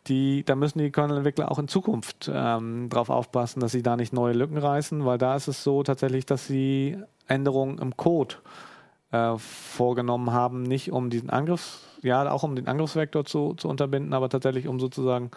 die, 0.07 0.43
da 0.43 0.55
müssen 0.55 0.79
die 0.79 0.91
Kernel-Entwickler 0.91 1.51
auch 1.51 1.59
in 1.59 1.67
Zukunft 1.67 2.29
ähm, 2.33 2.89
darauf 2.89 3.09
aufpassen, 3.09 3.61
dass 3.61 3.71
sie 3.71 3.83
da 3.83 3.95
nicht 3.95 4.13
neue 4.13 4.33
Lücken 4.33 4.57
reißen, 4.57 5.05
weil 5.05 5.17
da 5.17 5.35
ist 5.35 5.47
es 5.47 5.63
so 5.63 5.83
tatsächlich, 5.83 6.25
dass 6.25 6.47
sie 6.47 6.97
Änderungen 7.27 7.77
im 7.77 7.95
Code 7.95 8.35
äh, 9.11 9.37
vorgenommen 9.37 10.33
haben, 10.33 10.63
nicht 10.63 10.91
um 10.91 11.09
diesen 11.09 11.29
Angriffs, 11.29 11.87
ja, 12.01 12.29
auch 12.29 12.43
um 12.43 12.55
den 12.55 12.67
Angriffsvektor 12.67 13.23
zu, 13.23 13.53
zu 13.53 13.69
unterbinden, 13.69 14.13
aber 14.13 14.27
tatsächlich 14.27 14.67
um 14.67 14.79
sozusagen 14.79 15.31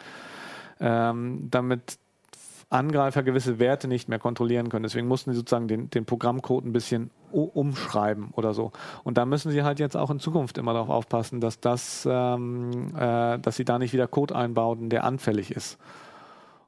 ähm, 0.80 1.48
damit 1.50 1.98
Angreifer 2.68 3.22
gewisse 3.22 3.58
Werte 3.58 3.86
nicht 3.86 4.08
mehr 4.08 4.18
kontrollieren 4.18 4.68
können. 4.68 4.82
Deswegen 4.82 5.06
mussten 5.06 5.30
sie 5.30 5.36
sozusagen 5.36 5.68
den, 5.68 5.88
den 5.90 6.04
Programmcode 6.04 6.64
ein 6.64 6.72
bisschen 6.72 7.10
umschreiben 7.30 8.30
oder 8.32 8.54
so. 8.54 8.72
Und 9.04 9.18
da 9.18 9.26
müssen 9.26 9.52
sie 9.52 9.62
halt 9.62 9.78
jetzt 9.78 9.96
auch 9.96 10.10
in 10.10 10.18
Zukunft 10.18 10.58
immer 10.58 10.72
darauf 10.72 10.88
aufpassen, 10.88 11.40
dass 11.40 11.60
das, 11.60 12.08
ähm, 12.10 12.88
äh, 12.96 13.38
dass 13.38 13.56
sie 13.56 13.64
da 13.64 13.78
nicht 13.78 13.92
wieder 13.92 14.08
Code 14.08 14.34
einbauen, 14.34 14.90
der 14.90 15.04
anfällig 15.04 15.50
ist. 15.52 15.78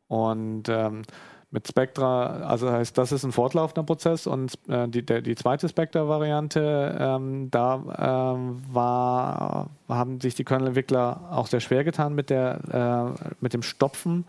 Und 0.07 0.69
ähm, 0.69 1.03
mit 1.51 1.67
Spectra, 1.67 2.41
also 2.43 2.71
heißt, 2.71 2.99
das 2.99 3.11
ist 3.11 3.25
ein 3.25 3.33
fortlaufender 3.33 3.83
Prozess 3.83 4.27
und 4.27 4.59
äh, 4.69 4.87
die, 4.87 5.05
der, 5.05 5.23
die 5.23 5.35
zweite 5.35 5.69
Spectra-Variante, 5.69 6.99
ähm, 7.01 7.51
da 7.51 8.35
ähm, 8.37 8.63
war, 8.71 9.71
haben 9.89 10.21
sich 10.21 10.35
die 10.35 10.45
Kernel-Entwickler 10.45 11.29
auch 11.31 11.47
sehr 11.47 11.61
schwer 11.61 11.85
getan 11.85 12.15
mit, 12.15 12.29
der, 12.29 13.15
äh, 13.19 13.33
mit 13.41 13.55
dem 13.55 13.63
Stopfen 13.63 14.27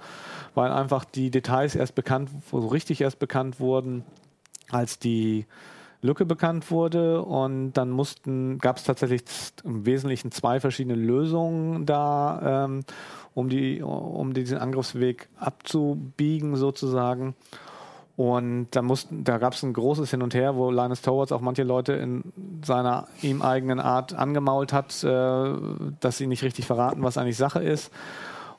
weil 0.56 0.72
einfach 0.72 1.06
die 1.06 1.32
Details 1.32 1.76
erst 1.76 1.96
bekannt, 1.96 2.30
so 2.52 2.60
richtig 2.68 3.02
erst 3.02 3.20
bekannt 3.20 3.60
wurden, 3.60 4.04
als 4.70 5.00
die 5.00 5.46
Lücke 6.02 6.26
bekannt 6.26 6.72
wurde 6.72 7.22
und 7.22 7.74
dann 7.74 7.90
mussten, 7.90 8.58
gab 8.60 8.78
es 8.78 8.84
tatsächlich 8.84 9.24
im 9.64 9.86
Wesentlichen 9.86 10.32
zwei 10.32 10.60
verschiedene 10.60 10.96
Lösungen 10.96 11.86
da, 11.86 12.66
ähm, 12.66 12.86
um, 13.34 13.50
die, 13.50 13.82
um 13.82 14.34
diesen 14.34 14.58
Angriffsweg 14.58 15.28
abzubiegen 15.38 16.56
sozusagen. 16.56 17.36
Und 18.16 18.68
da, 18.72 18.82
mussten, 18.82 19.24
da 19.24 19.38
gab 19.38 19.54
es 19.54 19.64
ein 19.64 19.72
großes 19.72 20.12
Hin 20.12 20.22
und 20.22 20.34
Her, 20.34 20.58
wo 20.58 20.72
Linus 20.72 21.02
Towards 21.02 21.32
auch 21.32 21.40
manche 21.40 21.64
Leute 21.64 21.94
in 21.94 22.24
seiner 22.66 23.08
ihm 23.22 23.42
eigenen 23.42 23.80
Art 23.80 24.14
angemault 24.14 24.74
hat, 24.74 25.04
äh, 25.06 25.54
dass 26.02 26.18
sie 26.18 26.28
nicht 26.28 26.44
richtig 26.44 26.66
verraten, 26.66 27.02
was 27.02 27.18
eigentlich 27.18 27.38
Sache 27.38 27.64
ist. 27.64 27.92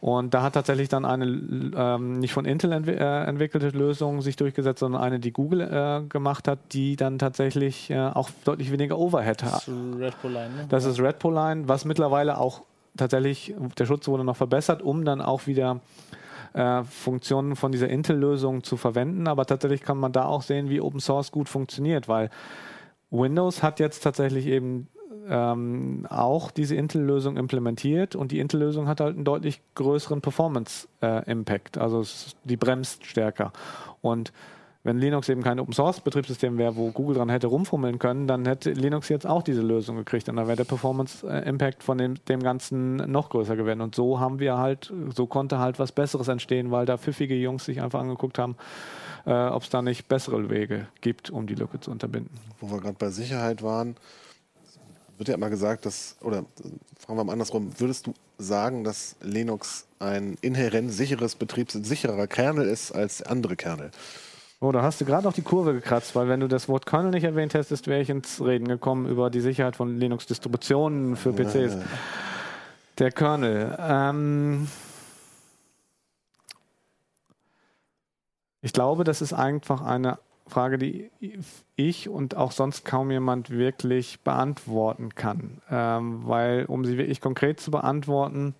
Und 0.01 0.32
da 0.32 0.42
hat 0.42 0.55
tatsächlich 0.55 0.88
dann 0.88 1.05
eine 1.05 1.26
ähm, 1.26 2.20
nicht 2.20 2.32
von 2.32 2.46
Intel 2.46 2.72
entwi 2.72 2.92
äh, 2.92 3.24
entwickelte 3.24 3.68
Lösung 3.68 4.22
sich 4.22 4.36
durchgesetzt, 4.36 4.80
sondern 4.80 5.03
eine, 5.03 5.20
die 5.20 5.32
Google 5.32 5.61
äh, 5.61 6.07
gemacht 6.09 6.48
hat, 6.48 6.59
die 6.72 6.96
dann 6.96 7.18
tatsächlich 7.18 7.90
äh, 7.90 7.98
auch 7.98 8.30
deutlich 8.44 8.72
weniger 8.72 8.98
Overhead 8.98 9.42
hat. 9.42 9.53
Das 9.53 9.68
ist 9.68 9.98
Red 9.98 10.20
Poline. 10.22 10.48
Ne? 10.48 10.66
Das 10.70 10.84
ist 10.86 11.01
Red 11.01 11.18
Poline, 11.18 11.68
was 11.68 11.84
mittlerweile 11.84 12.38
auch 12.38 12.62
tatsächlich, 12.96 13.55
der 13.78 13.86
Schutz 13.86 14.09
wurde 14.09 14.24
noch 14.24 14.36
verbessert, 14.36 14.82
um 14.82 15.05
dann 15.05 15.20
auch 15.20 15.46
wieder 15.46 15.80
äh, 16.55 16.82
Funktionen 16.84 17.55
von 17.55 17.70
dieser 17.70 17.88
Intel-Lösung 17.88 18.64
zu 18.64 18.78
verwenden. 18.78 19.28
Aber 19.28 19.44
tatsächlich 19.44 19.82
kann 19.82 19.98
man 19.98 20.12
da 20.12 20.24
auch 20.24 20.42
sehen, 20.42 20.70
wie 20.70 20.80
Open 20.80 21.01
Source 21.01 21.30
gut 21.30 21.48
funktioniert, 21.48 22.09
weil 22.09 22.30
Windows 23.11 23.62
hat 23.62 23.80
jetzt 23.80 24.01
tatsächlich 24.01 24.46
eben 24.46 24.88
ähm, 25.28 26.06
auch 26.08 26.50
diese 26.50 26.74
Intel-Lösung 26.74 27.36
implementiert 27.36 28.16
und 28.16 28.32
die 28.32 28.40
Intel-Lösung 28.40 28.88
hat 28.88 29.00
halt 29.00 29.16
einen 29.16 29.24
deutlich 29.24 29.60
größeren 29.74 30.20
Performance-Impact. 30.20 31.76
Äh, 31.76 31.80
also 31.80 32.04
die 32.44 32.56
bremst 32.56 33.04
stärker. 33.04 33.52
Und 34.00 34.32
wenn 34.82 34.98
Linux 34.98 35.28
eben 35.28 35.42
kein 35.42 35.60
Open 35.60 35.74
Source 35.74 36.00
Betriebssystem 36.00 36.56
wäre, 36.56 36.74
wo 36.74 36.90
Google 36.90 37.16
dran 37.16 37.28
hätte 37.28 37.48
rumfummeln 37.48 37.98
können, 37.98 38.26
dann 38.26 38.46
hätte 38.46 38.72
Linux 38.72 39.10
jetzt 39.10 39.26
auch 39.26 39.42
diese 39.42 39.60
Lösung 39.60 39.96
gekriegt 39.96 40.28
und 40.30 40.36
dann 40.36 40.46
wäre 40.46 40.56
der 40.56 40.64
Performance 40.64 41.26
Impact 41.26 41.82
von 41.82 41.98
dem, 41.98 42.14
dem 42.24 42.42
Ganzen 42.42 42.96
noch 42.96 43.28
größer 43.28 43.56
gewesen. 43.56 43.82
Und 43.82 43.94
so 43.94 44.20
haben 44.20 44.38
wir 44.38 44.56
halt, 44.56 44.90
so 45.14 45.26
konnte 45.26 45.58
halt 45.58 45.78
was 45.78 45.92
Besseres 45.92 46.28
entstehen, 46.28 46.70
weil 46.70 46.86
da 46.86 46.96
pfiffige 46.96 47.34
Jungs 47.34 47.66
sich 47.66 47.82
einfach 47.82 48.00
angeguckt 48.00 48.38
haben, 48.38 48.56
äh, 49.26 49.48
ob 49.48 49.64
es 49.64 49.68
da 49.68 49.82
nicht 49.82 50.08
bessere 50.08 50.48
Wege 50.48 50.86
gibt, 51.02 51.28
um 51.28 51.46
die 51.46 51.56
Lücke 51.56 51.78
zu 51.80 51.90
unterbinden. 51.90 52.32
Wo 52.58 52.70
wir 52.70 52.80
gerade 52.80 52.96
bei 52.98 53.10
Sicherheit 53.10 53.62
waren, 53.62 53.96
wird 55.20 55.28
ja 55.28 55.34
immer 55.34 55.50
gesagt, 55.50 55.84
dass, 55.84 56.16
oder 56.22 56.46
fragen 56.98 57.18
wir 57.18 57.24
mal 57.24 57.34
andersrum, 57.34 57.78
würdest 57.78 58.06
du 58.06 58.14
sagen, 58.38 58.84
dass 58.84 59.16
Linux 59.20 59.86
ein 59.98 60.38
inhärent 60.40 60.90
sicheres 60.90 61.34
Betriebs 61.34 61.74
sicherer 61.74 62.26
Kernel 62.26 62.66
ist 62.66 62.90
als 62.90 63.22
andere 63.22 63.54
Kernel? 63.54 63.90
Oh, 64.60 64.72
da 64.72 64.80
hast 64.80 64.98
du 64.98 65.04
gerade 65.04 65.24
noch 65.24 65.34
die 65.34 65.42
Kurve 65.42 65.74
gekratzt, 65.74 66.16
weil 66.16 66.28
wenn 66.28 66.40
du 66.40 66.48
das 66.48 66.70
Wort 66.70 66.86
Kernel 66.86 67.10
nicht 67.10 67.24
erwähnt 67.24 67.52
hättest, 67.52 67.86
wäre 67.86 68.00
ich 68.00 68.08
ins 68.08 68.40
Reden 68.40 68.66
gekommen 68.66 69.06
über 69.06 69.28
die 69.28 69.40
Sicherheit 69.40 69.76
von 69.76 69.98
Linux-Distributionen 69.98 71.16
für 71.16 71.34
PCs. 71.34 71.54
Ja, 71.54 71.66
ja. 71.66 71.84
Der 72.98 73.12
Kernel. 73.12 73.76
Ähm 73.78 74.68
ich 78.62 78.72
glaube, 78.72 79.04
das 79.04 79.20
ist 79.20 79.34
einfach 79.34 79.82
eine 79.82 80.18
Frage, 80.51 80.78
die 80.78 81.11
ich 81.76 82.09
und 82.09 82.36
auch 82.36 82.53
sonst 82.53 82.84
kaum 82.84 83.11
jemand 83.11 83.51
wirklich 83.51 84.20
beantworten 84.20 85.14
kann. 85.14 85.62
Ähm, 85.70 86.20
weil, 86.26 86.66
um 86.66 86.84
sie 86.84 86.98
wirklich 86.98 87.20
konkret 87.20 87.61
zu 87.61 87.70
beantworten, 87.70 88.55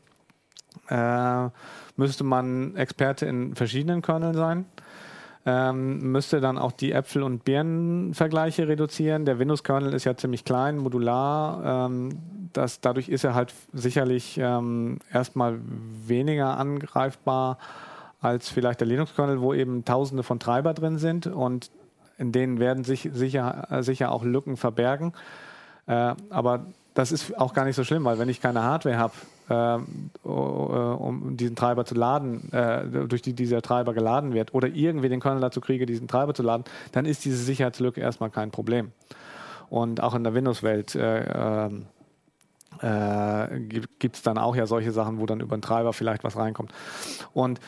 äh, 0.89 1.49
müsste 1.97 2.25
man 2.25 2.77
Experte 2.77 3.27
in 3.27 3.55
verschiedenen 3.55 4.03
Kerneln 4.03 4.35
sein. 4.35 4.65
Ähm, 5.47 6.13
müsste 6.13 6.41
dann 6.41 6.59
auch 6.59 6.73
die 6.73 6.93
Äpfel- 6.93 7.23
und 7.23 7.45
Birnenvergleiche 7.45 8.69
reduzieren. 8.69 9.25
Der 9.25 9.39
Windows-Kernel 9.39 9.95
ist 9.95 10.05
ja 10.05 10.15
ziemlich 10.15 10.45
klein, 10.45 10.77
modular. 10.77 11.87
Ähm, 11.87 12.11
das, 12.53 12.81
dadurch 12.81 13.09
ist 13.09 13.25
er 13.25 13.35
halt 13.35 13.55
sicherlich 13.73 14.39
ähm, 14.39 14.99
erstmal 15.11 15.59
weniger 16.07 16.59
angreifbar 16.59 17.59
als 18.21 18.51
vielleicht 18.51 18.81
der 18.81 18.89
Linux-Kernel, 18.89 19.41
wo 19.41 19.55
eben 19.55 19.85
tausende 19.87 20.23
von 20.23 20.39
Treiber 20.39 20.75
drin 20.75 20.99
sind 20.99 21.27
und 21.27 21.71
in 22.21 22.33
denen 22.33 22.61
werden 22.61 22.85
sich 22.85 23.09
sicher, 23.13 23.67
äh, 23.71 23.83
sicher 23.83 24.13
auch 24.13 24.23
Lücken 24.23 24.57
verbergen. 24.57 25.13
Äh, 25.87 26.15
aber 26.29 26.67
das 26.95 27.13
ist 27.13 27.39
auch 27.39 27.55
gar 27.55 27.65
nicht 27.65 27.77
so 27.77 27.85
schlimm, 27.85 28.05
weil 28.05 28.19
wenn 28.19 28.29
ich 28.29 28.41
keine 28.41 28.63
Hardware 28.63 28.99
habe, 28.99 29.15
äh, 29.49 30.29
um 30.29 31.37
diesen 31.37 31.57
Treiber 31.57 31.85
zu 31.85 31.95
laden, 31.95 32.53
äh, 32.53 33.07
durch 33.09 33.23
die 33.23 33.33
dieser 33.33 33.63
Treiber 33.63 33.95
geladen 33.95 34.33
wird, 34.35 34.55
oder 34.55 34.69
irgendwie 34.69 35.09
den 35.09 35.21
Kernel 35.21 35.41
dazu 35.41 35.61
kriege, 35.61 35.87
diesen 35.87 36.09
Treiber 36.09 36.35
zu 36.35 36.43
laden, 36.43 36.65
dann 36.93 37.07
ist 37.07 37.25
diese 37.25 37.39
Sicherheitslücke 37.39 38.01
erstmal 38.01 38.31
kein 38.31 38.51
Problem. 38.51 38.93
Und 39.71 40.03
auch 40.03 40.15
in 40.15 40.25
der 40.25 40.35
Windows-Welt 40.35 40.95
äh, 40.95 41.67
ähm, 41.67 41.87
äh 42.81 43.61
gibt 43.99 44.17
es 44.17 44.23
dann 44.23 44.39
auch 44.39 44.55
ja 44.55 44.67
solche 44.67 44.93
Sachen, 44.93 45.21
wo 45.21 45.27
dann 45.27 45.41
über 45.41 45.57
den 45.57 45.63
Treiber 45.63 45.93
vielleicht 45.93 46.23
was 46.23 46.37
reinkommt. 46.37 46.73
Und 47.33 47.61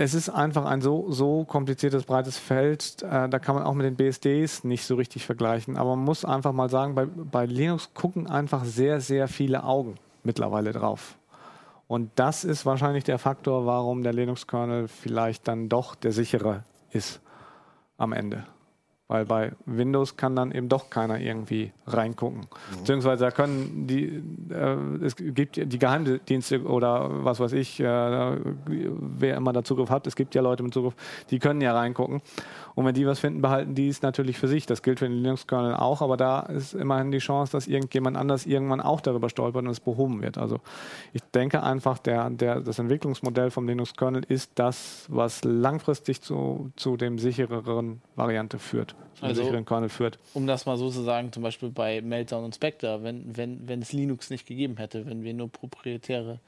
es 0.00 0.14
ist 0.14 0.28
einfach 0.28 0.64
ein 0.64 0.80
so, 0.80 1.10
so 1.10 1.44
kompliziertes, 1.44 2.04
breites 2.04 2.38
Feld, 2.38 3.02
äh, 3.02 3.28
da 3.28 3.40
kann 3.40 3.56
man 3.56 3.64
auch 3.64 3.74
mit 3.74 3.84
den 3.84 3.96
BSDs 3.96 4.62
nicht 4.62 4.84
so 4.84 4.94
richtig 4.94 5.26
vergleichen. 5.26 5.76
Aber 5.76 5.96
man 5.96 6.04
muss 6.04 6.24
einfach 6.24 6.52
mal 6.52 6.70
sagen, 6.70 6.94
bei, 6.94 7.04
bei 7.06 7.46
Linux 7.46 7.92
gucken 7.94 8.28
einfach 8.28 8.64
sehr, 8.64 9.00
sehr 9.00 9.26
viele 9.26 9.64
Augen 9.64 9.96
mittlerweile 10.22 10.70
drauf. 10.70 11.18
Und 11.88 12.12
das 12.14 12.44
ist 12.44 12.64
wahrscheinlich 12.64 13.02
der 13.02 13.18
Faktor, 13.18 13.66
warum 13.66 14.04
der 14.04 14.12
Linux-Kernel 14.12 14.86
vielleicht 14.86 15.48
dann 15.48 15.68
doch 15.68 15.96
der 15.96 16.12
sichere 16.12 16.62
ist 16.92 17.20
am 17.96 18.12
Ende. 18.12 18.44
Weil 19.08 19.24
bei 19.24 19.52
Windows 19.64 20.16
kann 20.18 20.36
dann 20.36 20.52
eben 20.52 20.68
doch 20.68 20.90
keiner 20.90 21.18
irgendwie 21.18 21.72
reingucken. 21.86 22.40
Mhm. 22.40 22.78
Beziehungsweise 22.78 23.24
da 23.24 23.30
können 23.30 23.86
die, 23.86 24.22
äh, 24.52 25.04
es 25.04 25.16
gibt 25.16 25.56
die 25.56 25.78
Geheimdienste 25.78 26.62
oder 26.64 27.24
was 27.24 27.40
weiß 27.40 27.52
ich, 27.52 27.80
äh, 27.80 27.84
wer 28.66 29.36
immer 29.36 29.54
da 29.54 29.64
Zugriff 29.64 29.88
hat, 29.88 30.06
es 30.06 30.14
gibt 30.14 30.34
ja 30.34 30.42
Leute 30.42 30.62
mit 30.62 30.74
Zugriff, 30.74 30.94
die 31.30 31.38
können 31.38 31.62
ja 31.62 31.72
reingucken. 31.72 32.20
Und 32.74 32.84
wenn 32.84 32.94
die 32.94 33.06
was 33.06 33.18
finden, 33.18 33.40
behalten 33.42 33.74
die 33.74 33.88
es 33.88 34.02
natürlich 34.02 34.38
für 34.38 34.46
sich. 34.46 34.66
Das 34.66 34.82
gilt 34.82 35.00
für 35.00 35.08
den 35.08 35.22
Linux-Kernel 35.22 35.74
auch, 35.74 36.00
aber 36.00 36.16
da 36.16 36.40
ist 36.40 36.74
immerhin 36.74 37.10
die 37.10 37.18
Chance, 37.18 37.50
dass 37.50 37.66
irgendjemand 37.66 38.16
anders 38.16 38.46
irgendwann 38.46 38.80
auch 38.80 39.00
darüber 39.00 39.28
stolpert 39.30 39.64
und 39.64 39.70
es 39.70 39.80
behoben 39.80 40.22
wird. 40.22 40.38
Also 40.38 40.60
ich 41.12 41.22
denke 41.34 41.62
einfach, 41.62 41.98
der, 41.98 42.30
der, 42.30 42.60
das 42.60 42.78
Entwicklungsmodell 42.78 43.50
vom 43.50 43.66
Linux-Kernel 43.66 44.22
ist 44.28 44.52
das, 44.56 45.06
was 45.08 45.42
langfristig 45.44 46.20
zu, 46.20 46.70
zu 46.76 46.96
dem 46.96 47.18
sichereren 47.18 48.00
Variante 48.14 48.58
führt. 48.58 48.94
Also, 49.20 49.42
sicheren 49.42 49.64
Kernel 49.64 49.88
führt. 49.88 50.18
Um 50.34 50.46
das 50.46 50.66
mal 50.66 50.76
so 50.76 50.90
zu 50.90 51.02
sagen, 51.02 51.32
zum 51.32 51.42
Beispiel 51.42 51.70
bei 51.70 52.00
Meltdown 52.00 52.44
und 52.44 52.54
Spectre, 52.54 53.02
wenn, 53.02 53.36
wenn, 53.36 53.68
wenn 53.68 53.82
es 53.82 53.92
Linux 53.92 54.30
nicht 54.30 54.46
gegeben 54.46 54.76
hätte, 54.76 55.06
wenn 55.06 55.24
wir 55.24 55.34
nur 55.34 55.50
proprietäre 55.50 56.40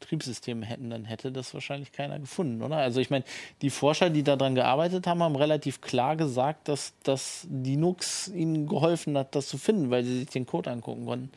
Betriebssysteme 0.00 0.66
hätten, 0.66 0.90
dann 0.90 1.04
hätte 1.04 1.32
das 1.32 1.54
wahrscheinlich 1.54 1.92
keiner 1.92 2.18
gefunden, 2.18 2.62
oder? 2.62 2.76
Also 2.76 3.00
ich 3.00 3.10
meine, 3.10 3.24
die 3.62 3.70
Forscher, 3.70 4.10
die 4.10 4.22
daran 4.22 4.54
gearbeitet 4.54 5.06
haben, 5.06 5.22
haben 5.22 5.36
relativ 5.36 5.80
klar 5.80 6.16
gesagt, 6.16 6.68
dass, 6.68 6.94
dass 7.02 7.46
Linux 7.50 8.28
ihnen 8.28 8.66
geholfen 8.66 9.16
hat, 9.16 9.34
das 9.34 9.48
zu 9.48 9.56
finden, 9.56 9.90
weil 9.90 10.04
sie 10.04 10.20
sich 10.20 10.28
den 10.28 10.46
Code 10.46 10.70
angucken 10.70 11.06
konnten. 11.06 11.30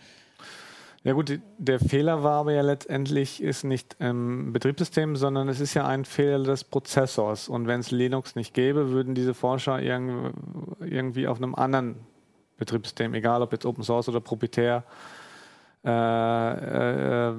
Ja 1.04 1.14
gut, 1.14 1.40
der 1.58 1.80
Fehler 1.80 2.24
war 2.24 2.42
aber 2.42 2.54
ja 2.54 2.62
letztendlich 2.62 3.42
ist 3.42 3.64
nicht 3.64 3.96
im 4.00 4.52
Betriebssystem, 4.52 5.16
sondern 5.16 5.48
es 5.48 5.60
ist 5.60 5.74
ja 5.74 5.88
ein 5.88 6.06
Fehler 6.06 6.44
des 6.44 6.64
Prozessors. 6.64 7.48
Und 7.50 7.68
wenn 7.68 7.80
es 7.80 7.92
Linux 7.92 8.36
nicht 8.36 8.54
gäbe, 8.54 8.90
würden 8.90 9.16
diese 9.16 9.34
Forscher 9.34 9.80
irgendwie 9.82 11.28
auf 11.28 11.38
einem 11.38 11.56
anderen 11.56 11.96
Betriebssystem, 12.58 13.14
egal 13.14 13.42
ob 13.42 13.52
jetzt 13.54 13.66
Open 13.66 13.84
Source 13.84 14.10
oder 14.10 14.20
proprietär, 14.20 14.84
äh, 15.86 17.30
äh, 17.30 17.34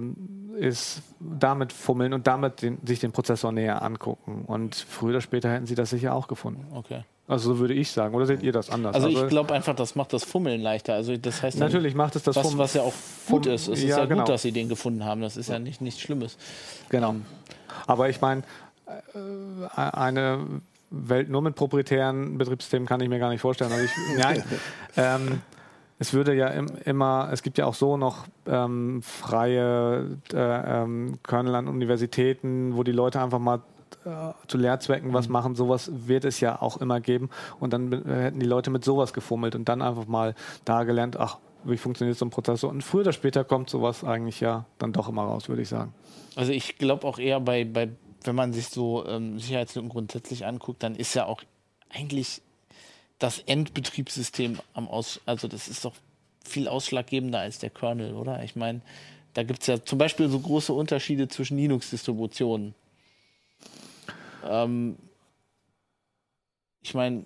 ist 0.56 1.02
damit 1.20 1.72
fummeln 1.72 2.14
und 2.14 2.26
damit 2.26 2.62
den, 2.62 2.78
sich 2.86 3.00
den 3.00 3.12
Prozessor 3.12 3.52
näher 3.52 3.82
angucken. 3.82 4.44
Und 4.46 4.74
früher 4.76 5.11
oder 5.11 5.20
später 5.20 5.50
hätten 5.50 5.66
sie 5.66 5.74
das 5.74 5.90
sicher 5.90 6.14
auch 6.14 6.28
gefunden. 6.28 6.66
Okay. 6.72 7.04
Also 7.29 7.53
so 7.53 7.59
würde 7.61 7.74
ich 7.74 7.91
sagen. 7.91 8.14
Oder 8.14 8.24
seht 8.24 8.43
ihr 8.43 8.53
das 8.53 8.70
anders? 8.70 8.95
Also, 8.95 9.09
also 9.09 9.22
ich 9.22 9.29
glaube 9.29 9.53
einfach, 9.53 9.76
das 9.76 9.95
macht 9.95 10.14
das 10.14 10.24
Fummeln 10.24 10.62
leichter. 10.62 10.95
Also 10.95 11.14
das 11.16 11.43
heißt 11.43 11.59
natürlich 11.59 11.95
macht 11.95 12.16
es 12.16 12.22
das 12.22 12.35
was, 12.35 12.43
Fummeln. 12.43 12.59
Was 12.59 12.74
ja 12.74 12.83
auch 12.83 12.95
gut 13.29 13.45
ist. 13.45 13.68
Es 13.68 13.79
ist 13.81 13.85
ja, 13.85 13.99
ja 13.99 14.05
genau. 14.07 14.22
gut, 14.22 14.31
dass 14.31 14.43
sie 14.43 14.53
den 14.53 14.70
gefunden 14.70 15.05
haben. 15.05 15.20
Das 15.20 15.37
ist 15.37 15.51
ja 15.51 15.59
nicht 15.59 15.83
nichts 15.83 16.01
Schlimmes. 16.01 16.39
Genau. 16.89 17.16
Aber 17.87 18.09
ich 18.09 18.22
meine, 18.22 18.43
äh, 18.87 19.76
eine 19.76 20.62
Welt 20.91 21.29
nur 21.29 21.43
mit 21.43 21.55
proprietären 21.55 22.39
Betriebssystemen 22.39 22.89
kann 22.89 23.01
ich 23.01 23.11
mir 23.11 23.18
gar 23.18 23.29
nicht 23.29 23.43
vorstellen. 23.43 23.72
Also 23.72 23.85
ich, 23.85 23.93
nein, 24.18 24.43
ähm, 24.97 25.43
es 25.99 26.14
würde 26.14 26.35
ja 26.35 26.49
im, 26.49 26.66
immer, 26.85 27.29
es 27.31 27.43
gibt 27.43 27.59
ja 27.59 27.66
auch 27.66 27.74
so 27.74 27.99
noch 27.99 28.24
ähm, 28.47 29.03
freie 29.03 30.16
äh, 30.33 30.83
ähm, 30.83 31.18
Kernel 31.22 31.55
an 31.57 31.68
Universitäten, 31.68 32.76
wo 32.76 32.85
die 32.85 32.93
Leute 32.93 33.20
einfach 33.20 33.39
mal 33.39 33.57
äh, 33.57 33.61
zu 34.47 34.59
Lehrzwecken 34.59 35.12
was 35.12 35.28
mhm. 35.28 35.32
machen. 35.32 35.55
Sowas 35.55 35.91
wird 35.93 36.24
es 36.24 36.41
ja 36.41 36.61
auch 36.61 36.78
immer 36.78 37.01
geben. 37.01 37.30
Und 37.61 37.72
dann 37.72 37.93
äh, 37.93 38.22
hätten 38.24 38.41
die 38.41 38.47
Leute 38.47 38.70
mit 38.70 38.84
sowas 38.84 39.12
gefummelt 39.12 39.55
und 39.55 39.68
dann 39.68 39.82
einfach 39.82 40.07
mal 40.07 40.34
da 40.64 40.84
gelernt, 40.84 41.16
ach, 41.18 41.39
wie 41.64 41.76
funktioniert 41.76 42.16
so 42.16 42.24
ein 42.24 42.30
Prozessor? 42.30 42.70
Und 42.70 42.82
früher 42.82 43.03
oder 43.03 43.12
später 43.12 43.45
kommt 43.45 43.70
sowas 43.70 44.05
eigentlich 44.05 44.41
ja 44.41 44.64
dann 44.78 44.93
doch 44.93 45.09
immer 45.09 45.22
raus, 45.22 45.49
würde 45.49 45.62
ich 45.62 45.68
sagen. 45.68 45.93
Also 46.36 46.53
ich 46.53 46.78
glaube 46.78 47.07
auch 47.07 47.18
eher 47.18 47.41
bei, 47.41 47.64
bei, 47.64 47.89
wenn 48.24 48.34
man 48.34 48.53
sich 48.53 48.68
so 48.68 49.07
ähm, 49.07 49.39
Sicherheitslücken 49.39 49.89
grundsätzlich 49.89 50.47
anguckt, 50.47 50.82
dann 50.82 50.95
ist 50.95 51.14
ja 51.14 51.26
auch 51.26 51.43
eigentlich 51.91 52.43
das 53.18 53.41
Endbetriebssystem 53.41 54.59
am 54.74 54.89
Aus, 54.89 55.20
also 55.26 55.49
das 55.49 55.68
ist 55.68 55.84
doch 55.84 55.95
viel 56.45 56.68
ausschlaggebender 56.68 57.41
als 57.41 57.59
der 57.59 57.70
Kernel, 57.70 58.14
oder? 58.14 58.43
Ich 58.45 58.57
meine, 58.57 58.80
da 59.34 59.43
gibt 59.43 59.61
es 59.62 59.66
ja 59.66 59.84
zum 59.84 59.99
Beispiel 59.99 60.28
so 60.28 60.39
große 60.39 60.72
Unterschiede 60.72 61.28
zwischen 61.28 61.59
Linux-Distributionen. 61.59 62.74
Ähm, 64.45 64.97
ich 66.82 66.95
meine, 66.95 67.24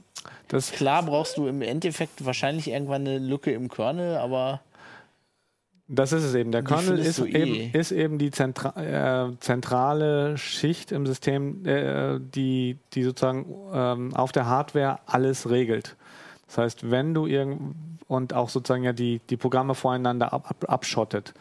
klar 0.48 1.02
brauchst 1.04 1.36
du 1.36 1.46
im 1.46 1.62
Endeffekt 1.62 2.24
wahrscheinlich 2.24 2.68
irgendwann 2.68 3.06
eine 3.06 3.18
Lücke 3.18 3.52
im 3.52 3.68
Kernel, 3.68 4.16
aber 4.16 4.60
das 5.88 6.12
ist 6.12 6.24
es 6.24 6.34
eben. 6.34 6.52
Der 6.52 6.62
Kernel 6.62 6.98
ist, 6.98 7.18
eh. 7.18 7.26
eben, 7.26 7.74
ist 7.74 7.92
eben 7.92 8.18
die 8.18 8.30
Zentra 8.30 9.26
äh, 9.26 9.38
zentrale 9.40 10.38
Schicht 10.38 10.90
im 10.90 11.06
System, 11.06 11.66
äh, 11.66 12.18
die, 12.18 12.78
die 12.94 13.02
sozusagen 13.02 13.46
ähm, 13.74 14.16
auf 14.16 14.32
der 14.32 14.46
Hardware 14.46 15.00
alles 15.06 15.50
regelt. 15.50 15.96
Das 16.46 16.58
heißt, 16.58 16.90
wenn 16.90 17.12
du 17.12 17.26
irgend 17.26 17.74
und 18.08 18.34
auch 18.34 18.48
sozusagen 18.48 18.84
ja 18.84 18.92
die, 18.92 19.20
die 19.30 19.36
Programme 19.36 19.74
voreinander 19.74 20.32
ab, 20.32 20.50
ab, 20.50 20.64
abschottet. 20.68 21.34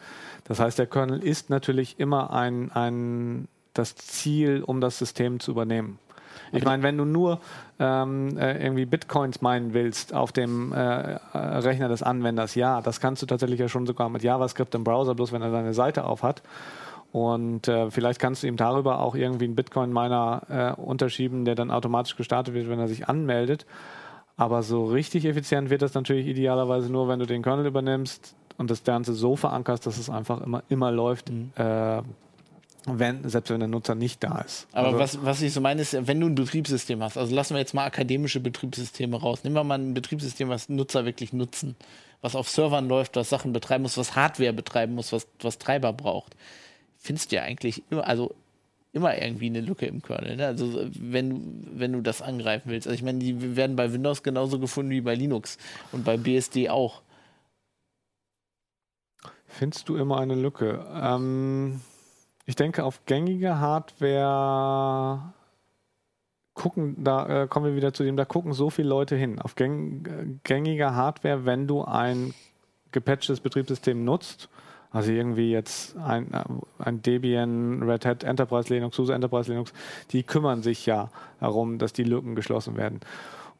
Das 0.44 0.58
heißt, 0.58 0.78
der 0.78 0.86
Kernel 0.86 1.22
ist 1.22 1.50
natürlich 1.50 2.00
immer 2.00 2.32
ein, 2.32 2.72
ein, 2.72 3.46
das 3.74 3.94
Ziel, 3.96 4.62
um 4.64 4.80
das 4.80 4.98
System 4.98 5.40
zu 5.40 5.50
übernehmen. 5.50 5.98
Ich 6.52 6.64
meine, 6.64 6.82
wenn 6.82 6.98
du 6.98 7.04
nur 7.04 7.40
ähm, 7.78 8.36
äh, 8.36 8.62
irgendwie 8.62 8.84
Bitcoins 8.84 9.40
meinen 9.40 9.72
willst 9.72 10.14
auf 10.14 10.32
dem 10.32 10.72
äh, 10.72 10.76
Rechner 11.34 11.88
des 11.88 12.02
Anwenders, 12.02 12.54
ja, 12.54 12.82
das 12.82 13.00
kannst 13.00 13.22
du 13.22 13.26
tatsächlich 13.26 13.58
ja 13.58 13.68
schon 13.68 13.86
sogar 13.86 14.10
mit 14.10 14.22
JavaScript 14.22 14.74
im 14.74 14.84
Browser, 14.84 15.14
bloß 15.14 15.32
wenn 15.32 15.40
er 15.40 15.50
deine 15.50 15.72
Seite 15.72 16.04
auf 16.04 16.22
hat. 16.22 16.42
Und 17.10 17.68
äh, 17.68 17.90
vielleicht 17.90 18.20
kannst 18.20 18.42
du 18.42 18.46
ihm 18.46 18.56
darüber 18.56 19.00
auch 19.00 19.14
irgendwie 19.14 19.46
einen 19.46 19.54
Bitcoin-Miner 19.54 20.76
äh, 20.78 20.80
unterschieben, 20.80 21.44
der 21.44 21.54
dann 21.54 21.70
automatisch 21.70 22.16
gestartet 22.16 22.54
wird, 22.54 22.68
wenn 22.68 22.78
er 22.78 22.88
sich 22.88 23.08
anmeldet. 23.08 23.66
Aber 24.36 24.62
so 24.62 24.86
richtig 24.86 25.26
effizient 25.26 25.70
wird 25.70 25.82
das 25.82 25.94
natürlich 25.94 26.26
idealerweise 26.26 26.90
nur, 26.90 27.08
wenn 27.08 27.18
du 27.18 27.26
den 27.26 27.42
Kernel 27.42 27.66
übernimmst 27.66 28.34
und 28.56 28.70
das 28.70 28.84
Ganze 28.84 29.12
so 29.12 29.36
verankerst, 29.36 29.86
dass 29.86 29.98
es 29.98 30.08
einfach 30.08 30.40
immer, 30.40 30.62
immer 30.68 30.90
läuft. 30.90 31.30
Mhm. 31.30 31.50
Wenn, 32.86 33.28
selbst 33.28 33.50
wenn 33.50 33.60
der 33.60 33.68
Nutzer 33.68 33.94
nicht 33.94 34.24
da 34.24 34.40
ist. 34.40 34.66
Aber 34.72 34.88
also, 34.88 34.98
was, 34.98 35.24
was 35.24 35.42
ich 35.42 35.52
so 35.52 35.60
meine, 35.60 35.82
ist, 35.82 35.96
wenn 36.06 36.18
du 36.18 36.26
ein 36.26 36.34
Betriebssystem 36.34 37.02
hast, 37.02 37.16
also 37.16 37.34
lassen 37.34 37.54
wir 37.54 37.60
jetzt 37.60 37.74
mal 37.74 37.84
akademische 37.84 38.40
Betriebssysteme 38.40 39.20
raus. 39.20 39.44
Nehmen 39.44 39.54
wir 39.54 39.62
mal 39.62 39.78
ein 39.78 39.94
Betriebssystem, 39.94 40.48
was 40.48 40.68
Nutzer 40.68 41.04
wirklich 41.04 41.32
nutzen, 41.32 41.76
was 42.20 42.34
auf 42.34 42.48
Servern 42.48 42.88
läuft, 42.88 43.14
was 43.14 43.28
Sachen 43.28 43.52
betreiben 43.52 43.82
muss, 43.82 43.96
was 43.96 44.16
Hardware 44.16 44.52
betreiben 44.52 44.94
muss, 44.94 45.12
was, 45.12 45.28
was 45.40 45.58
Treiber 45.58 45.92
braucht. 45.92 46.34
Findest 46.98 47.30
du 47.30 47.36
ja 47.36 47.42
eigentlich 47.42 47.82
immer, 47.90 48.06
also 48.06 48.34
immer 48.92 49.20
irgendwie 49.20 49.46
eine 49.46 49.60
Lücke 49.60 49.86
im 49.86 50.02
Kernel. 50.02 50.36
Ne? 50.36 50.46
Also 50.46 50.86
wenn, 50.98 51.66
wenn 51.72 51.92
du 51.92 52.00
das 52.00 52.20
angreifen 52.20 52.70
willst. 52.70 52.86
Also 52.86 52.94
ich 52.94 53.02
meine, 53.02 53.18
die 53.18 53.56
werden 53.56 53.76
bei 53.76 53.92
Windows 53.92 54.22
genauso 54.22 54.58
gefunden 54.58 54.90
wie 54.90 55.00
bei 55.00 55.14
Linux 55.14 55.56
und 55.92 56.04
bei 56.04 56.16
BSD 56.16 56.68
auch. 56.68 57.02
Findest 59.46 59.88
du 59.88 59.96
immer 59.96 60.18
eine 60.18 60.34
Lücke? 60.34 60.84
Ähm, 60.94 61.80
ich 62.44 62.56
denke, 62.56 62.84
auf 62.84 63.04
gängige 63.06 63.58
Hardware 63.60 65.32
gucken, 66.54 67.02
da 67.02 67.44
äh, 67.44 67.46
kommen 67.46 67.66
wir 67.66 67.76
wieder 67.76 67.92
zu 67.92 68.04
dem, 68.04 68.16
da 68.16 68.24
gucken 68.24 68.52
so 68.52 68.70
viele 68.70 68.88
Leute 68.88 69.16
hin. 69.16 69.38
Auf 69.38 69.54
gäng, 69.54 70.40
gängiger 70.44 70.94
Hardware, 70.94 71.46
wenn 71.46 71.66
du 71.66 71.82
ein 71.84 72.34
gepatchtes 72.90 73.40
Betriebssystem 73.40 74.04
nutzt, 74.04 74.48
also 74.90 75.10
irgendwie 75.10 75.50
jetzt 75.50 75.96
ein, 75.96 76.32
äh, 76.34 76.44
ein 76.78 77.00
Debian, 77.00 77.82
Red 77.82 78.04
Hat 78.04 78.24
Enterprise 78.24 78.72
Linux, 78.72 78.96
SUSE 78.96 79.14
Enterprise 79.14 79.50
Linux, 79.50 79.72
die 80.10 80.22
kümmern 80.22 80.62
sich 80.62 80.84
ja 80.84 81.10
darum, 81.40 81.78
dass 81.78 81.92
die 81.92 82.04
Lücken 82.04 82.34
geschlossen 82.34 82.76
werden. 82.76 83.00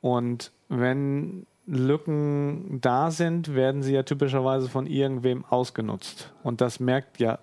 Und 0.01 0.53
wenn 0.69 1.47
Lücken 1.67 2.81
da 2.81 3.11
sind, 3.11 3.55
werden 3.55 3.83
sie 3.83 3.95
ja 3.95 4.03
typischerweise 4.03 4.69
von 4.69 4.87
irgendwem 4.87 5.45
ausgenutzt. 5.45 6.33
Und 6.43 6.61
das 6.61 6.81
merkt 6.81 7.21
ja 7.21 7.39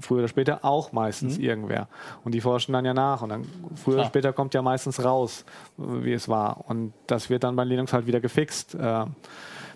früher 0.00 0.18
oder 0.18 0.28
später 0.28 0.64
auch 0.64 0.92
meistens 0.92 1.38
mhm. 1.38 1.44
irgendwer. 1.44 1.88
Und 2.24 2.32
die 2.32 2.40
forschen 2.40 2.72
dann 2.72 2.84
ja 2.84 2.94
nach 2.94 3.22
und 3.22 3.28
dann 3.30 3.44
früher 3.76 3.94
Klar. 3.94 3.94
oder 3.94 4.06
später 4.06 4.32
kommt 4.32 4.54
ja 4.54 4.62
meistens 4.62 5.04
raus, 5.04 5.44
wie 5.76 6.12
es 6.12 6.28
war. 6.28 6.64
Und 6.68 6.92
das 7.06 7.30
wird 7.30 7.44
dann 7.44 7.56
bei 7.56 7.64
Linux 7.64 7.92
halt 7.92 8.06
wieder 8.06 8.20
gefixt. 8.20 8.74
Äh, 8.74 9.06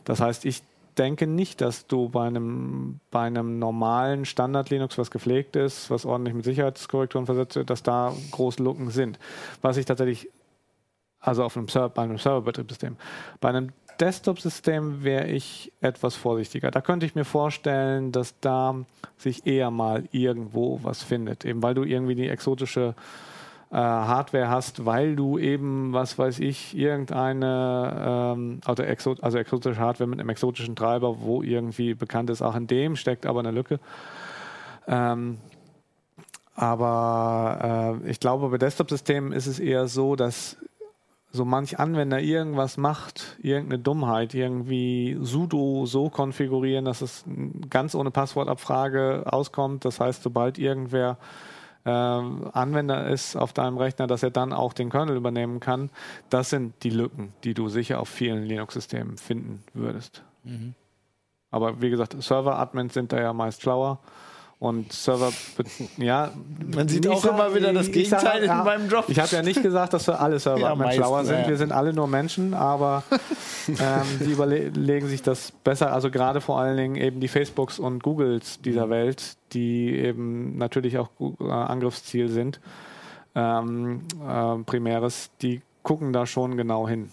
das 0.05 0.21
heißt, 0.21 0.45
ich 0.45 0.63
denke 0.99 1.27
nicht, 1.27 1.61
dass 1.61 1.87
du 1.87 2.09
bei 2.09 2.27
einem, 2.27 3.01
bei 3.11 3.23
einem 3.23 3.59
normalen 3.59 4.25
Standard-Linux, 4.25 4.99
was 4.99 5.11
gepflegt 5.11 5.57
ist, 5.57 5.91
was 5.91 6.05
ordentlich 6.05 6.35
mit 6.35 6.45
Sicherheitskorrekturen 6.45 7.27
versetzt 7.27 7.57
wird, 7.57 7.71
dass 7.71 7.83
da 7.83 8.13
große 8.31 8.63
Lücken 8.63 8.91
sind. 8.91 9.19
Was 9.63 9.77
ich 9.77 9.87
tatsächlich, 9.87 10.29
also 11.21 11.45
auf 11.45 11.57
einem 11.57 11.69
Server, 11.69 11.89
bei 11.89 12.03
einem 12.03 12.19
Serverbetriebssystem, 12.19 12.97
bei 13.41 13.49
einem 13.49 13.73
Desktop-System 14.01 15.05
wäre 15.05 15.29
ich 15.29 15.73
etwas 15.81 16.15
vorsichtiger. 16.15 16.71
Da 16.71 16.81
könnte 16.81 17.07
ich 17.07 17.15
mir 17.15 17.25
vorstellen, 17.25 18.13
dass 18.13 18.39
da 18.41 18.75
sich 19.17 19.47
eher 19.47 19.71
mal 19.71 20.05
irgendwo 20.13 20.81
was 20.83 21.03
findet, 21.03 21.45
eben 21.45 21.63
weil 21.63 21.75
du 21.75 21.85
irgendwie 21.85 22.15
die 22.15 22.29
exotische 22.29 22.95
äh, 23.71 23.77
Hardware 23.77 24.49
hast, 24.49 24.85
weil 24.85 25.17
du 25.17 25.39
eben, 25.39 25.93
was 25.93 26.19
weiß 26.19 26.41
ich, 26.41 26.77
irgendeine, 26.77 28.35
ähm, 28.37 28.61
also, 28.67 28.83
exo 28.83 29.17
also 29.21 29.39
exotische 29.39 29.81
Hardware 29.81 30.09
mit 30.09 30.21
einem 30.21 30.29
exotischen 30.29 30.77
Treiber, 30.77 31.21
wo 31.21 31.43
irgendwie 31.43 31.95
bekannt 31.95 32.29
ist, 32.29 32.43
auch 32.43 32.55
in 32.55 32.67
dem 32.67 32.97
steckt 32.97 33.25
aber 33.25 33.41
eine 33.41 33.51
Lücke. 33.51 33.81
Ähm, 34.87 35.39
aber 36.55 38.01
äh, 38.05 38.11
ich 38.11 38.21
glaube, 38.21 38.49
bei 38.51 38.59
Desktop-Systemen 38.59 39.33
ist 39.33 39.47
es 39.47 39.59
eher 39.59 39.89
so, 39.89 40.17
dass 40.17 40.59
so 41.33 41.47
manch 41.47 41.79
Anwender 41.79 42.21
irgendwas 42.21 42.77
macht, 42.77 43.39
irgendeine 43.43 43.83
Dummheit, 43.83 44.35
irgendwie 44.35 45.17
sudo 45.21 45.87
so 45.87 46.11
konfigurieren, 46.11 46.85
dass 46.85 47.01
es 47.01 47.25
ganz 47.71 47.95
ohne 47.95 48.11
Passwortabfrage 48.11 49.25
auskommt. 49.27 49.87
Das 49.87 49.99
heißt, 49.99 50.23
sobald 50.23 50.59
irgendwer 50.59 51.17
äh, 51.85 51.91
Anwender 51.91 53.09
ist 53.09 53.35
auf 53.35 53.55
deinem 53.55 53.79
Rechner, 53.79 54.07
dass 54.07 54.23
er 54.23 54.31
dann 54.31 54.53
auch 54.53 54.75
den 54.75 54.91
Kernel 54.91 55.17
übernehmen 55.17 55.59
kann. 55.59 55.89
Das 56.29 56.51
sind 56.51 56.75
die 56.83 56.91
Lücken, 56.91 57.33
die 57.45 57.55
du 57.55 57.69
sicher 57.69 57.99
auf 57.99 58.11
vielen 58.11 58.45
Linux-Systemen 58.45 59.17
finden 59.17 59.63
würdest. 59.73 60.23
Mhm. 60.45 60.75
Aber 61.51 61.81
wie 61.81 61.91
gesagt, 61.91 62.21
Server-Admins 62.21 62.93
sind 62.93 63.13
da 63.13 63.21
ja 63.21 63.33
meist 63.33 63.63
schlauer 63.63 63.99
und 64.63 64.93
Server, 64.93 65.33
ja. 65.97 66.31
Man 66.73 66.87
sieht 66.89 67.09
auch 67.09 67.21
sag, 67.21 67.33
immer 67.33 67.53
wieder 67.53 67.73
das 67.73 67.91
Gegenteil 67.91 68.47
sag, 68.47 68.59
in 68.61 68.65
meinem 68.65 68.89
Job. 68.89 69.07
Ich 69.09 69.19
habe 69.19 69.35
ja 69.35 69.43
nicht 69.43 69.61
gesagt, 69.61 69.93
dass 69.93 70.07
wir 70.07 70.21
alle 70.21 70.39
Server 70.39 70.77
ja, 70.77 70.93
schlauer 70.93 71.25
sind. 71.25 71.41
Ja. 71.41 71.49
Wir 71.49 71.57
sind 71.57 71.73
alle 71.73 71.93
nur 71.93 72.07
Menschen, 72.07 72.55
aber 72.55 73.03
ähm, 73.69 73.77
die 74.21 74.31
überlegen 74.31 75.09
sich 75.09 75.21
das 75.21 75.51
besser. 75.51 75.93
Also 75.93 76.13
gerade 76.13 76.41
vor 76.41 76.61
allen 76.61 76.77
Dingen 76.77 76.95
eben 76.95 77.19
die 77.19 77.27
Facebooks 77.27 77.81
und 77.81 78.05
Googles 78.05 78.61
dieser 78.61 78.89
Welt, 78.89 79.37
die 79.53 79.97
eben 79.97 80.57
natürlich 80.59 80.97
auch 80.97 81.09
äh, 81.41 81.51
Angriffsziel 81.51 82.29
sind, 82.29 82.61
ähm, 83.35 84.03
äh, 84.25 84.63
primäres, 84.65 85.31
die 85.43 85.61
gucken 85.83 86.13
da 86.13 86.25
schon 86.25 86.57
genau 86.57 86.87
hin. 86.87 87.11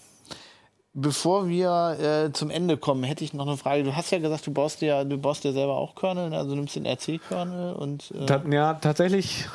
Bevor 0.92 1.48
wir 1.48 1.96
äh, 2.00 2.32
zum 2.32 2.50
Ende 2.50 2.76
kommen, 2.76 3.04
hätte 3.04 3.22
ich 3.22 3.32
noch 3.32 3.46
eine 3.46 3.56
Frage. 3.56 3.84
Du 3.84 3.94
hast 3.94 4.10
ja 4.10 4.18
gesagt, 4.18 4.44
du 4.46 4.52
baust 4.52 4.82
ja, 4.82 5.04
du 5.04 5.18
baust 5.18 5.44
ja 5.44 5.52
selber 5.52 5.76
auch 5.76 5.94
Kernel, 5.94 6.34
also 6.34 6.56
nimmst 6.56 6.74
den 6.74 6.84
RC-Kernel 6.84 7.74
und. 7.74 8.10
Äh 8.10 8.26
Ta 8.26 8.42
ja, 8.50 8.74
tatsächlich 8.74 9.46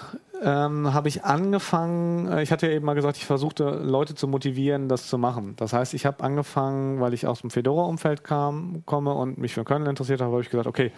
ähm, 0.42 0.94
habe 0.94 1.10
ich 1.10 1.26
angefangen, 1.26 2.32
äh, 2.32 2.42
ich 2.42 2.52
hatte 2.52 2.68
ja 2.68 2.74
eben 2.74 2.86
mal 2.86 2.94
gesagt, 2.94 3.18
ich 3.18 3.26
versuchte 3.26 3.70
Leute 3.70 4.16
zu 4.16 4.30
motivieren, 4.30 4.88
das 4.88 5.08
zu 5.08 5.18
machen. 5.18 5.56
Das 5.58 5.74
heißt, 5.74 5.94
ich 5.94 6.06
habe 6.06 6.24
angefangen, 6.24 7.02
weil 7.02 7.14
ich 7.14 7.28
aus 7.28 7.42
dem 7.42 7.50
Fedora-Umfeld 7.50 8.24
kam, 8.24 8.84
komme 8.86 9.14
und 9.14 9.38
mich 9.38 9.54
für 9.54 9.66
Kernel 9.66 9.90
interessiert 9.90 10.22
habe, 10.22 10.32
habe 10.32 10.42
ich 10.42 10.50
gesagt, 10.50 10.68
okay, 10.68 10.94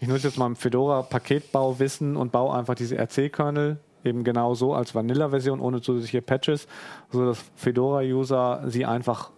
ich 0.00 0.08
nutze 0.08 0.28
jetzt 0.28 0.38
mal 0.38 0.46
ein 0.46 0.56
Fedora-Paketbauwissen 0.56 2.16
und 2.16 2.32
baue 2.32 2.54
einfach 2.54 2.74
diese 2.74 2.96
RC-Kernel 2.96 3.78
eben 4.04 4.24
genau 4.24 4.54
so 4.54 4.74
als 4.74 4.94
Vanilla-Version 4.94 5.60
ohne 5.60 5.80
zusätzliche 5.80 6.22
Patches, 6.22 6.66
sodass 7.10 7.44
Fedora-User 7.56 8.62
sie 8.66 8.84
einfach 8.84 9.30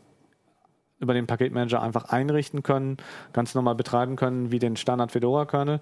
über 1.05 1.15
den 1.15 1.27
Paketmanager 1.27 1.81
einfach 1.81 2.07
einrichten 2.07 2.63
können, 2.63 2.97
ganz 3.33 3.55
normal 3.55 3.77
betreiben 3.77 4.17
können, 4.17 4.51
wie 4.51 4.59
den 4.59 4.77
Standard 4.77 5.13
Fedora 5.13 5.45
Kernel. 5.45 5.79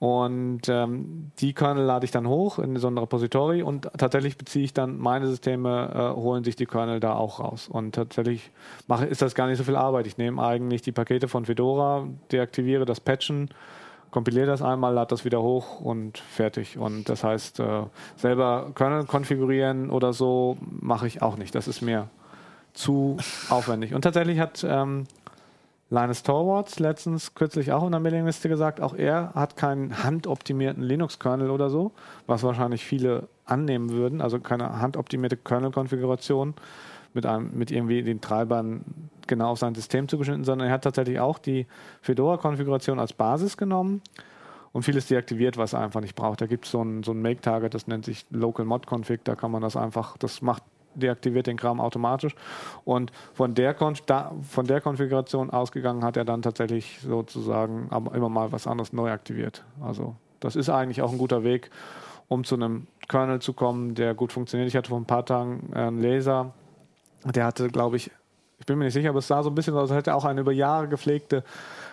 Und 0.00 0.68
ähm, 0.68 1.32
die 1.40 1.54
Kernel 1.54 1.84
lade 1.84 2.04
ich 2.04 2.12
dann 2.12 2.28
hoch 2.28 2.60
in 2.60 2.76
so 2.76 2.86
ein 2.86 2.96
Repository 2.96 3.62
und 3.62 3.90
tatsächlich 3.98 4.38
beziehe 4.38 4.64
ich 4.64 4.72
dann 4.72 4.96
meine 4.96 5.26
Systeme, 5.26 5.90
äh, 5.92 6.20
holen 6.20 6.44
sich 6.44 6.54
die 6.54 6.66
Kernel 6.66 7.00
da 7.00 7.14
auch 7.14 7.40
raus. 7.40 7.68
Und 7.68 7.96
tatsächlich 7.96 8.52
mache, 8.86 9.06
ist 9.06 9.22
das 9.22 9.34
gar 9.34 9.48
nicht 9.48 9.58
so 9.58 9.64
viel 9.64 9.74
Arbeit. 9.74 10.06
Ich 10.06 10.16
nehme 10.16 10.40
eigentlich 10.40 10.82
die 10.82 10.92
Pakete 10.92 11.26
von 11.26 11.46
Fedora, 11.46 12.06
deaktiviere 12.30 12.84
das 12.84 13.00
Patchen, 13.00 13.48
kompiliere 14.12 14.46
das 14.46 14.62
einmal, 14.62 14.94
lade 14.94 15.08
das 15.08 15.24
wieder 15.24 15.42
hoch 15.42 15.80
und 15.80 16.18
fertig. 16.18 16.78
Und 16.78 17.08
das 17.08 17.24
heißt, 17.24 17.58
äh, 17.58 17.82
selber 18.14 18.70
Kernel 18.76 19.04
konfigurieren 19.04 19.90
oder 19.90 20.12
so 20.12 20.58
mache 20.60 21.08
ich 21.08 21.22
auch 21.22 21.36
nicht. 21.36 21.56
Das 21.56 21.66
ist 21.66 21.82
mir 21.82 22.08
zu 22.78 23.16
aufwendig. 23.50 23.92
Und 23.94 24.02
tatsächlich 24.02 24.38
hat 24.38 24.64
ähm, 24.66 25.06
Linus 25.90 26.22
Torvalds 26.22 26.78
letztens 26.78 27.34
kürzlich 27.34 27.72
auch 27.72 27.84
in 27.84 27.92
der 27.92 28.00
Mailingliste 28.00 28.48
gesagt, 28.48 28.80
auch 28.80 28.94
er 28.94 29.32
hat 29.34 29.56
keinen 29.56 30.04
handoptimierten 30.04 30.82
Linux-Kernel 30.82 31.50
oder 31.50 31.70
so, 31.70 31.92
was 32.26 32.42
wahrscheinlich 32.42 32.84
viele 32.84 33.28
annehmen 33.46 33.90
würden, 33.90 34.20
also 34.20 34.38
keine 34.38 34.80
handoptimierte 34.80 35.36
Kernel-Konfiguration 35.36 36.54
mit, 37.14 37.26
mit 37.52 37.70
irgendwie 37.70 38.02
den 38.02 38.20
Treibern 38.20 38.84
genau 39.26 39.50
auf 39.50 39.58
sein 39.58 39.74
System 39.74 40.08
zugeschnitten, 40.08 40.44
sondern 40.44 40.68
er 40.68 40.74
hat 40.74 40.84
tatsächlich 40.84 41.18
auch 41.20 41.38
die 41.38 41.66
Fedora-Konfiguration 42.02 43.00
als 43.00 43.12
Basis 43.12 43.56
genommen 43.56 44.02
und 44.72 44.82
vieles 44.82 45.06
deaktiviert, 45.06 45.56
was 45.56 45.72
er 45.72 45.80
einfach 45.80 46.00
nicht 46.00 46.14
braucht. 46.14 46.42
Da 46.42 46.46
gibt 46.46 46.66
es 46.66 46.70
so 46.70 46.82
ein, 46.82 47.02
so 47.02 47.12
ein 47.12 47.22
Make-Target, 47.22 47.74
das 47.74 47.86
nennt 47.86 48.04
sich 48.04 48.26
Local 48.30 48.64
Mod 48.64 48.86
Config, 48.86 49.24
da 49.24 49.34
kann 49.34 49.50
man 49.50 49.62
das 49.62 49.76
einfach, 49.76 50.16
das 50.18 50.42
macht 50.42 50.62
deaktiviert 50.94 51.46
den 51.46 51.56
Kram 51.56 51.80
automatisch. 51.80 52.34
Und 52.84 53.12
von 53.34 53.54
der, 53.54 53.74
da, 54.06 54.32
von 54.48 54.66
der 54.66 54.80
Konfiguration 54.80 55.50
ausgegangen 55.50 56.04
hat 56.04 56.16
er 56.16 56.24
dann 56.24 56.42
tatsächlich 56.42 57.00
sozusagen 57.00 57.88
immer 58.14 58.28
mal 58.28 58.52
was 58.52 58.66
anderes 58.66 58.92
neu 58.92 59.10
aktiviert. 59.10 59.64
Also 59.80 60.16
das 60.40 60.56
ist 60.56 60.68
eigentlich 60.68 61.02
auch 61.02 61.12
ein 61.12 61.18
guter 61.18 61.44
Weg, 61.44 61.70
um 62.28 62.44
zu 62.44 62.54
einem 62.54 62.86
Kernel 63.08 63.40
zu 63.40 63.52
kommen, 63.52 63.94
der 63.94 64.14
gut 64.14 64.32
funktioniert. 64.32 64.68
Ich 64.68 64.76
hatte 64.76 64.90
vor 64.90 65.00
ein 65.00 65.06
paar 65.06 65.24
Tagen 65.24 65.72
einen 65.74 66.00
Laser, 66.00 66.52
der 67.24 67.44
hatte, 67.44 67.68
glaube 67.68 67.96
ich, 67.96 68.10
ich 68.58 68.66
bin 68.66 68.78
mir 68.78 68.84
nicht 68.84 68.94
sicher, 68.94 69.10
aber 69.10 69.20
es 69.20 69.28
sah 69.28 69.42
so 69.42 69.50
ein 69.50 69.54
bisschen 69.54 69.74
aus, 69.74 69.90
als 69.90 69.98
hätte 69.98 70.10
er 70.10 70.16
auch 70.16 70.24
eine 70.24 70.40
über 70.40 70.52
Jahre 70.52 70.88
gepflegte 70.88 71.44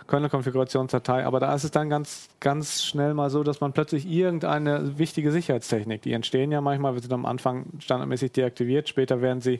Kernel-Konfigurationsdatei. 0.08 1.26
Aber 1.26 1.40
da 1.40 1.54
ist 1.54 1.64
es 1.64 1.72
dann 1.72 1.90
ganz, 1.90 2.30
ganz 2.40 2.84
schnell 2.84 3.14
mal 3.14 3.30
so, 3.30 3.44
dass 3.44 3.62
man 3.62 3.74
plötzlich 3.74 4.08
irgendeine 4.08 4.98
wichtige 4.98 5.32
Sicherheitstechnik, 5.32 6.02
die 6.02 6.14
entstehen 6.14 6.52
ja 6.52 6.62
manchmal, 6.62 6.94
wir 6.94 7.02
sind 7.02 7.14
am 7.14 7.26
Anfang 7.26 7.66
standardmäßig 7.80 8.32
deaktiviert, 8.32 8.90
später 8.90 9.22
werden 9.22 9.42
sie 9.42 9.60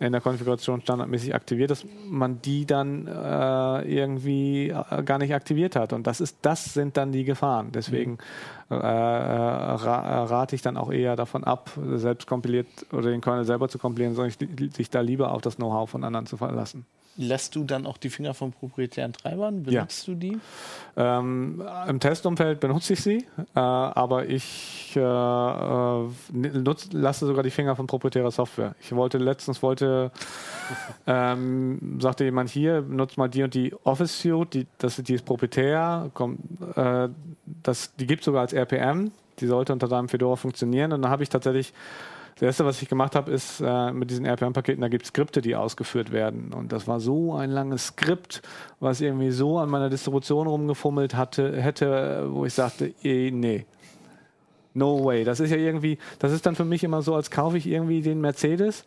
in 0.00 0.12
der 0.12 0.20
Konfiguration 0.20 0.80
standardmäßig 0.80 1.34
aktiviert, 1.34 1.70
dass 1.70 1.84
man 2.08 2.40
die 2.40 2.66
dann 2.66 3.08
äh, 3.08 3.82
irgendwie 3.82 4.68
äh, 4.68 5.02
gar 5.02 5.18
nicht 5.18 5.34
aktiviert 5.34 5.74
hat. 5.74 5.92
Und 5.92 6.06
das 6.06 6.20
ist, 6.20 6.38
das 6.42 6.72
sind 6.72 6.96
dann 6.96 7.10
die 7.10 7.24
Gefahren. 7.24 7.72
Deswegen 7.72 8.18
äh, 8.70 8.74
ra 8.74 10.24
rate 10.24 10.54
ich 10.54 10.62
dann 10.62 10.76
auch 10.76 10.92
eher 10.92 11.16
davon 11.16 11.42
ab, 11.42 11.70
selbst 11.94 12.28
kompiliert 12.28 12.68
oder 12.92 13.10
den 13.10 13.20
Kernel 13.20 13.44
selber 13.44 13.68
zu 13.68 13.78
kompilieren, 13.78 14.14
sondern 14.14 14.70
sich 14.72 14.90
da 14.90 15.00
lieber 15.00 15.32
auf 15.32 15.42
das 15.42 15.56
Know-how 15.56 15.90
von 15.90 16.04
anderen 16.04 16.26
zu 16.26 16.36
verlassen. 16.36 16.86
Lässt 17.18 17.56
du 17.56 17.64
dann 17.64 17.84
auch 17.84 17.96
die 17.96 18.10
Finger 18.10 18.32
von 18.32 18.52
proprietären 18.52 19.12
Treibern? 19.12 19.64
Benutzt 19.64 20.06
ja. 20.06 20.14
du 20.14 20.18
die? 20.18 20.38
Ähm, 20.96 21.62
Im 21.88 22.00
Testumfeld 22.00 22.60
benutze 22.60 22.92
ich 22.92 23.02
sie, 23.02 23.26
äh, 23.54 23.58
aber 23.58 24.26
ich 24.26 24.92
äh, 24.96 25.00
äh 25.00 26.08
nutz, 26.32 26.88
lasse 26.92 27.26
sogar 27.26 27.42
die 27.42 27.50
Finger 27.50 27.74
von 27.74 27.88
proprietärer 27.88 28.30
Software. 28.30 28.74
Ich 28.80 28.94
wollte 28.94 29.18
letztens 29.18 29.62
wollte 29.62 30.12
ähm, 31.06 31.98
sagte 32.00 32.24
jemand 32.24 32.50
hier, 32.50 32.82
nutzt 32.82 33.18
mal 33.18 33.28
die 33.28 33.42
und 33.42 33.52
die 33.52 33.74
Office 33.82 34.20
Suite, 34.20 34.54
die, 34.54 34.66
das, 34.78 34.96
die 34.96 35.14
ist 35.14 35.24
proprietär, 35.24 36.10
kommt, 36.14 36.38
äh, 36.76 37.08
das, 37.62 37.94
die 37.96 38.06
gibt 38.06 38.20
es 38.20 38.26
sogar 38.26 38.42
als 38.42 38.52
RPM, 38.52 39.10
die 39.40 39.46
sollte 39.46 39.72
unter 39.72 39.88
deinem 39.88 40.08
Fedora 40.08 40.36
funktionieren 40.36 40.92
und 40.92 41.02
dann 41.02 41.10
habe 41.10 41.24
ich 41.24 41.28
tatsächlich 41.28 41.72
das 42.38 42.46
erste, 42.46 42.64
was 42.64 42.80
ich 42.80 42.88
gemacht 42.88 43.16
habe, 43.16 43.32
ist 43.32 43.60
äh, 43.60 43.90
mit 43.90 44.10
diesen 44.10 44.24
RPM-Paketen, 44.24 44.80
da 44.80 44.86
gibt 44.86 45.02
es 45.02 45.08
Skripte, 45.08 45.42
die 45.42 45.56
ausgeführt 45.56 46.12
werden. 46.12 46.52
Und 46.52 46.70
das 46.70 46.86
war 46.86 47.00
so 47.00 47.34
ein 47.34 47.50
langes 47.50 47.88
Skript, 47.88 48.42
was 48.78 49.00
irgendwie 49.00 49.32
so 49.32 49.58
an 49.58 49.68
meiner 49.68 49.90
Distribution 49.90 50.46
rumgefummelt 50.46 51.16
hatte, 51.16 51.60
hätte, 51.60 52.28
wo 52.30 52.44
ich 52.44 52.54
sagte, 52.54 52.94
eh, 53.02 53.32
nee. 53.32 53.66
No 54.72 55.04
way. 55.04 55.24
Das 55.24 55.40
ist 55.40 55.50
ja 55.50 55.56
irgendwie, 55.56 55.98
das 56.20 56.30
ist 56.30 56.46
dann 56.46 56.54
für 56.54 56.64
mich 56.64 56.84
immer 56.84 57.02
so, 57.02 57.16
als 57.16 57.32
kaufe 57.32 57.58
ich 57.58 57.66
irgendwie 57.66 58.02
den 58.02 58.20
Mercedes 58.20 58.84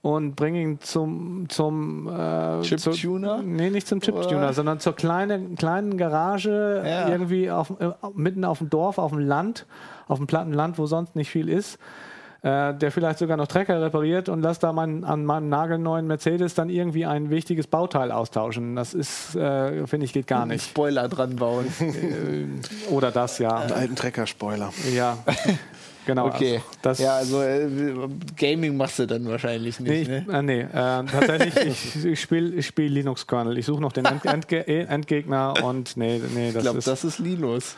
und 0.00 0.34
bringe 0.34 0.62
ihn 0.62 0.80
zum, 0.80 1.50
zum 1.50 2.08
äh, 2.08 2.62
Chip-Tuner? 2.62 3.42
Nee, 3.42 3.68
nicht 3.68 3.88
zum 3.88 4.00
Chip-Tuner, 4.00 4.54
sondern 4.54 4.80
zur 4.80 4.94
kleinen, 4.94 5.56
kleinen 5.56 5.98
Garage, 5.98 6.82
ja. 6.82 7.10
irgendwie 7.10 7.50
auf, 7.50 7.78
äh, 7.78 7.90
mitten 8.14 8.46
auf 8.46 8.56
dem 8.56 8.70
Dorf, 8.70 8.96
auf 8.96 9.10
dem 9.10 9.20
Land, 9.20 9.66
auf 10.08 10.16
dem 10.16 10.26
platten 10.26 10.54
Land, 10.54 10.78
wo 10.78 10.86
sonst 10.86 11.14
nicht 11.14 11.28
viel 11.28 11.50
ist 11.50 11.78
äh, 12.42 12.74
der 12.74 12.90
vielleicht 12.90 13.18
sogar 13.18 13.36
noch 13.36 13.46
Trecker 13.46 13.80
repariert 13.82 14.28
und 14.28 14.42
lass 14.42 14.58
da 14.58 14.72
mein, 14.72 15.04
an 15.04 15.24
meinem 15.24 15.48
nagelneuen 15.48 16.06
Mercedes 16.06 16.54
dann 16.54 16.70
irgendwie 16.70 17.06
ein 17.06 17.30
wichtiges 17.30 17.66
Bauteil 17.66 18.10
austauschen. 18.12 18.76
Das 18.76 18.94
ist, 18.94 19.36
äh, 19.36 19.86
finde 19.86 20.06
ich, 20.06 20.12
geht 20.12 20.26
gar 20.26 20.46
nicht. 20.46 20.64
Spoiler 20.64 21.08
dran 21.08 21.36
bauen. 21.36 21.66
Oder 22.90 23.10
das, 23.10 23.38
ja. 23.38 23.56
Einen 23.56 23.72
alten 23.72 23.96
Trecker-Spoiler. 23.96 24.72
Ja. 24.94 25.18
Genau. 26.06 26.26
Okay. 26.26 26.60
Also, 26.82 27.02
ja, 27.02 27.16
also 27.16 27.42
äh, 27.42 27.68
Gaming 28.36 28.76
machst 28.76 28.98
du 28.98 29.06
dann 29.06 29.26
wahrscheinlich 29.26 29.78
nicht. 29.80 30.08
Nee, 30.08 30.18
ich, 30.18 30.26
ne? 30.26 30.26
äh, 30.32 30.42
nee. 30.42 30.60
Äh, 30.60 30.66
tatsächlich, 30.72 31.66
ich, 31.96 32.04
ich 32.04 32.20
spiele 32.20 32.62
spiel 32.62 32.92
Linux-Kernel. 32.92 33.58
Ich 33.58 33.66
suche 33.66 33.80
noch 33.80 33.92
den 33.92 34.06
End 34.06 34.24
Endge 34.24 34.66
Endgegner 34.66 35.54
und 35.62 35.96
nee, 35.96 36.20
nee, 36.34 36.52
das 36.52 36.56
ich 36.56 36.62
glaube, 36.62 36.80
das 36.80 37.04
ist 37.04 37.18
Linus. 37.18 37.74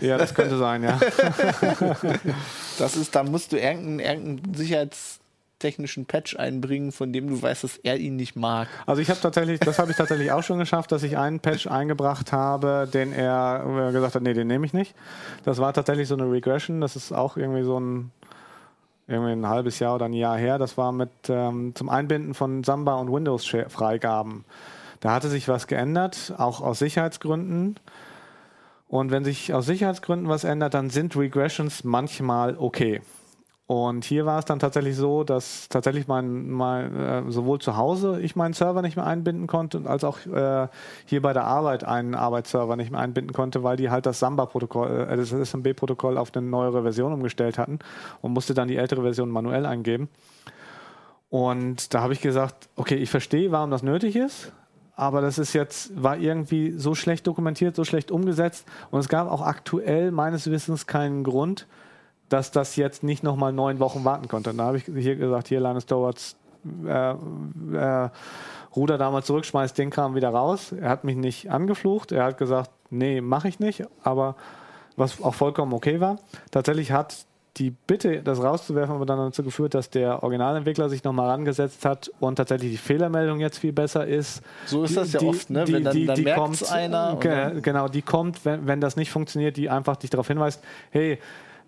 Ja, 0.00 0.18
das 0.18 0.34
könnte 0.34 0.58
sein, 0.58 0.82
ja. 0.82 1.00
das 2.78 2.96
ist, 2.96 3.14
da 3.14 3.22
musst 3.22 3.52
du 3.52 3.58
irgendeinen 3.58 4.00
irgendein 4.00 4.54
Sicherheits 4.54 5.21
technischen 5.62 6.04
Patch 6.04 6.36
einbringen, 6.36 6.92
von 6.92 7.12
dem 7.12 7.28
du 7.28 7.40
weißt, 7.40 7.64
dass 7.64 7.78
er 7.78 7.96
ihn 7.96 8.16
nicht 8.16 8.36
mag. 8.36 8.68
Also 8.84 9.00
ich 9.00 9.08
habe 9.08 9.20
tatsächlich, 9.20 9.60
das 9.60 9.78
habe 9.78 9.92
ich 9.92 9.96
tatsächlich 9.96 10.32
auch 10.32 10.42
schon 10.42 10.58
geschafft, 10.58 10.92
dass 10.92 11.02
ich 11.02 11.16
einen 11.16 11.40
Patch 11.40 11.66
eingebracht 11.66 12.32
habe, 12.32 12.88
den 12.92 13.12
er 13.12 13.90
gesagt 13.92 14.16
hat, 14.16 14.22
nee, 14.22 14.34
den 14.34 14.48
nehme 14.48 14.66
ich 14.66 14.74
nicht. 14.74 14.94
Das 15.44 15.58
war 15.58 15.72
tatsächlich 15.72 16.08
so 16.08 16.14
eine 16.14 16.30
Regression, 16.30 16.80
das 16.80 16.96
ist 16.96 17.12
auch 17.12 17.36
irgendwie 17.36 17.62
so 17.62 17.80
ein 17.80 18.10
irgendwie 19.08 19.32
ein 19.32 19.48
halbes 19.48 19.78
Jahr 19.78 19.96
oder 19.96 20.06
ein 20.06 20.12
Jahr 20.12 20.36
her. 20.36 20.58
Das 20.58 20.76
war 20.76 20.92
mit 20.92 21.10
ähm, 21.28 21.74
zum 21.74 21.88
Einbinden 21.88 22.34
von 22.34 22.64
Samba 22.64 22.94
und 22.94 23.12
Windows-Freigaben. 23.12 24.44
Da 25.00 25.12
hatte 25.12 25.28
sich 25.28 25.48
was 25.48 25.66
geändert, 25.66 26.34
auch 26.38 26.60
aus 26.60 26.78
Sicherheitsgründen. 26.78 27.76
Und 28.88 29.10
wenn 29.10 29.24
sich 29.24 29.52
aus 29.52 29.66
Sicherheitsgründen 29.66 30.28
was 30.28 30.44
ändert, 30.44 30.74
dann 30.74 30.90
sind 30.90 31.16
Regressions 31.16 31.82
manchmal 31.82 32.56
okay. 32.58 33.00
Und 33.72 34.04
hier 34.04 34.26
war 34.26 34.38
es 34.38 34.44
dann 34.44 34.58
tatsächlich 34.58 34.96
so, 34.96 35.24
dass 35.24 35.70
tatsächlich 35.70 36.06
mein, 36.06 36.50
mein 36.50 36.94
äh, 36.94 37.22
sowohl 37.28 37.58
zu 37.58 37.78
Hause 37.78 38.20
ich 38.20 38.36
meinen 38.36 38.52
Server 38.52 38.82
nicht 38.82 38.96
mehr 38.96 39.06
einbinden 39.06 39.46
konnte, 39.46 39.80
als 39.86 40.04
auch 40.04 40.18
äh, 40.26 40.68
hier 41.06 41.22
bei 41.22 41.32
der 41.32 41.44
Arbeit 41.44 41.82
einen 41.82 42.14
Arbeitsserver 42.14 42.76
nicht 42.76 42.90
mehr 42.90 43.00
einbinden 43.00 43.32
konnte, 43.32 43.62
weil 43.62 43.78
die 43.78 43.88
halt 43.88 44.04
das 44.04 44.18
Samba-Protokoll, 44.18 45.08
äh, 45.08 45.16
das 45.16 45.30
SMB-Protokoll 45.30 46.18
auf 46.18 46.36
eine 46.36 46.46
neuere 46.46 46.82
Version 46.82 47.14
umgestellt 47.14 47.56
hatten 47.56 47.78
und 48.20 48.34
musste 48.34 48.52
dann 48.52 48.68
die 48.68 48.76
ältere 48.76 49.00
Version 49.00 49.30
manuell 49.30 49.64
eingeben. 49.64 50.10
Und 51.30 51.94
da 51.94 52.02
habe 52.02 52.12
ich 52.12 52.20
gesagt, 52.20 52.68
okay, 52.76 52.96
ich 52.96 53.08
verstehe, 53.08 53.52
warum 53.52 53.70
das 53.70 53.82
nötig 53.82 54.16
ist, 54.16 54.52
aber 54.96 55.22
das 55.22 55.38
ist 55.38 55.54
jetzt, 55.54 55.90
war 56.02 56.18
irgendwie 56.18 56.72
so 56.72 56.94
schlecht 56.94 57.26
dokumentiert, 57.26 57.74
so 57.74 57.84
schlecht 57.84 58.10
umgesetzt 58.10 58.66
und 58.90 59.00
es 59.00 59.08
gab 59.08 59.30
auch 59.30 59.40
aktuell 59.40 60.10
meines 60.10 60.50
Wissens 60.50 60.86
keinen 60.86 61.24
Grund, 61.24 61.66
dass 62.32 62.50
das 62.50 62.76
jetzt 62.76 63.02
nicht 63.02 63.22
nochmal 63.22 63.52
neun 63.52 63.78
Wochen 63.78 64.04
warten 64.04 64.28
konnte. 64.28 64.50
Und 64.50 64.58
da 64.58 64.64
habe 64.64 64.78
ich 64.78 64.84
hier 64.84 65.16
gesagt, 65.16 65.48
hier 65.48 65.60
Linus 65.60 65.86
Towards 65.86 66.36
äh, 66.86 67.10
äh, 67.74 68.08
Ruder 68.74 68.96
damals 68.96 69.26
zurück, 69.26 69.44
schmeißt 69.44 69.76
den 69.76 69.90
Kram 69.90 70.14
wieder 70.14 70.30
raus. 70.30 70.72
Er 70.72 70.88
hat 70.88 71.04
mich 71.04 71.16
nicht 71.16 71.50
angeflucht, 71.50 72.12
er 72.12 72.24
hat 72.24 72.38
gesagt, 72.38 72.70
nee, 72.90 73.20
mache 73.20 73.48
ich 73.48 73.60
nicht, 73.60 73.84
aber 74.02 74.36
was 74.96 75.22
auch 75.22 75.34
vollkommen 75.34 75.72
okay 75.72 76.00
war. 76.00 76.18
Tatsächlich 76.50 76.92
hat 76.92 77.26
die 77.58 77.70
Bitte, 77.70 78.22
das 78.22 78.42
rauszuwerfen, 78.42 78.94
aber 78.94 79.04
dann 79.04 79.18
dazu 79.18 79.42
geführt, 79.42 79.74
dass 79.74 79.90
der 79.90 80.22
Originalentwickler 80.22 80.88
sich 80.88 81.04
nochmal 81.04 81.28
rangesetzt 81.28 81.84
hat 81.84 82.10
und 82.18 82.36
tatsächlich 82.36 82.70
die 82.70 82.78
Fehlermeldung 82.78 83.40
jetzt 83.40 83.58
viel 83.58 83.74
besser 83.74 84.06
ist. 84.06 84.42
So 84.64 84.84
ist 84.84 84.96
das 84.96 85.12
ja 85.12 85.20
oft, 85.20 85.50
ne? 85.50 85.64
Die, 85.64 85.72
wenn 85.74 85.84
dann, 85.84 85.94
die, 85.94 86.06
dann 86.06 86.16
die 86.16 86.22
merkt 86.22 86.40
kommt, 86.40 86.72
einer. 86.72 87.16
Genau, 87.60 87.88
die 87.88 88.00
kommt, 88.00 88.46
wenn, 88.46 88.66
wenn 88.66 88.80
das 88.80 88.96
nicht 88.96 89.10
funktioniert, 89.10 89.58
die 89.58 89.68
einfach 89.68 89.96
dich 89.96 90.08
darauf 90.08 90.28
hinweist, 90.28 90.64
hey, 90.90 91.18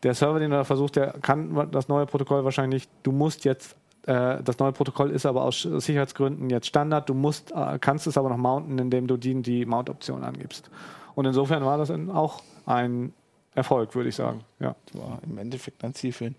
der 0.05 0.15
Server, 0.15 0.39
den 0.39 0.51
du 0.51 0.57
da 0.57 0.65
versuchst, 0.65 0.97
der 0.97 1.15
kann 1.21 1.71
das 1.73 1.89
neue 1.89 2.07
Protokoll 2.07 2.45
wahrscheinlich, 2.45 2.89
du 3.03 3.11
musst 3.11 3.45
jetzt 3.45 3.77
äh, 4.07 4.43
das 4.43 4.59
neue 4.59 4.73
Protokoll 4.73 5.11
ist 5.11 5.25
aber 5.27 5.43
aus 5.43 5.63
Sicherheitsgründen 5.63 6.51
jetzt 6.51 6.67
Standard. 6.67 7.09
Du 7.09 7.15
musst, 7.15 7.53
äh, 7.53 7.79
kannst 7.81 8.07
es 8.07 8.19
aber 8.19 8.29
noch 8.29 8.37
mounten, 8.37 8.79
indem 8.79 9.07
du 9.07 9.17
die, 9.17 9.41
die 9.41 9.65
Mount-Option 9.65 10.23
angibst. 10.23 10.71
Und 11.15 11.25
insofern 11.25 11.65
war 11.65 11.79
das 11.79 11.91
auch 11.91 12.43
ein 12.67 13.15
Erfolg, 13.55 13.95
würde 13.95 14.09
ich 14.09 14.17
sagen. 14.17 14.41
Ja. 14.59 14.75
War 14.93 15.21
im 15.23 15.39
Endeffekt 15.39 15.83
ein 15.85 15.95
Zielführen. 15.95 16.35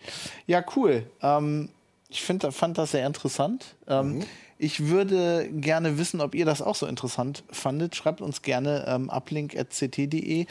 Ja, 0.48 0.64
cool. 0.76 1.04
Ähm, 1.22 1.70
ich 2.10 2.22
find, 2.22 2.44
fand 2.54 2.78
das 2.78 2.92
sehr 2.92 3.06
interessant. 3.06 3.76
Ähm, 3.88 4.18
mhm. 4.18 4.24
Ich 4.58 4.88
würde 4.88 5.50
gerne 5.52 5.98
wissen, 5.98 6.22
ob 6.22 6.34
ihr 6.34 6.46
das 6.46 6.62
auch 6.62 6.76
so 6.76 6.86
interessant 6.86 7.44
fandet. 7.52 7.96
Schreibt 7.96 8.22
uns 8.22 8.42
gerne 8.42 8.86
ähm, 8.88 9.10
uplink.ct.de, 9.10 10.46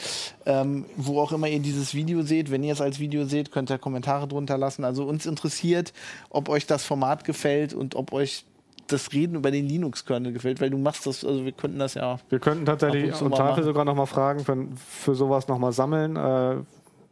ähm, 0.45 0.85
wo 0.95 1.19
auch 1.19 1.31
immer 1.31 1.47
ihr 1.47 1.59
dieses 1.59 1.95
Video 1.95 2.21
seht. 2.21 2.51
Wenn 2.51 2.63
ihr 2.63 2.73
es 2.73 2.81
als 2.81 2.99
Video 2.99 3.25
seht, 3.25 3.51
könnt 3.51 3.71
ihr 3.71 3.79
Kommentare 3.79 4.27
drunter 4.27 4.59
lassen. 4.59 4.83
Also 4.83 5.05
uns 5.05 5.25
interessiert, 5.25 5.91
ob 6.29 6.49
euch 6.49 6.67
das 6.67 6.85
Format 6.85 7.23
gefällt 7.23 7.73
und 7.73 7.95
ob 7.95 8.13
euch 8.13 8.45
das 8.87 9.11
Reden 9.13 9.35
über 9.35 9.49
den 9.49 9.67
Linux-Kernel 9.67 10.33
gefällt, 10.33 10.61
weil 10.61 10.69
du 10.69 10.77
machst 10.77 11.07
das, 11.07 11.25
also 11.25 11.43
wir 11.43 11.51
könnten 11.51 11.79
das 11.79 11.95
ja. 11.95 12.19
Wir 12.29 12.39
könnten 12.39 12.67
tatsächlich 12.67 13.19
im 13.19 13.33
Zweifel 13.33 13.63
sogar 13.63 13.85
noch 13.85 13.95
mal 13.95 14.05
Fragen 14.05 14.41
für, 14.41 14.67
für 14.87 15.15
sowas 15.15 15.47
noch 15.47 15.57
mal 15.57 15.71
sammeln. 15.71 16.15
Äh, 16.15 16.57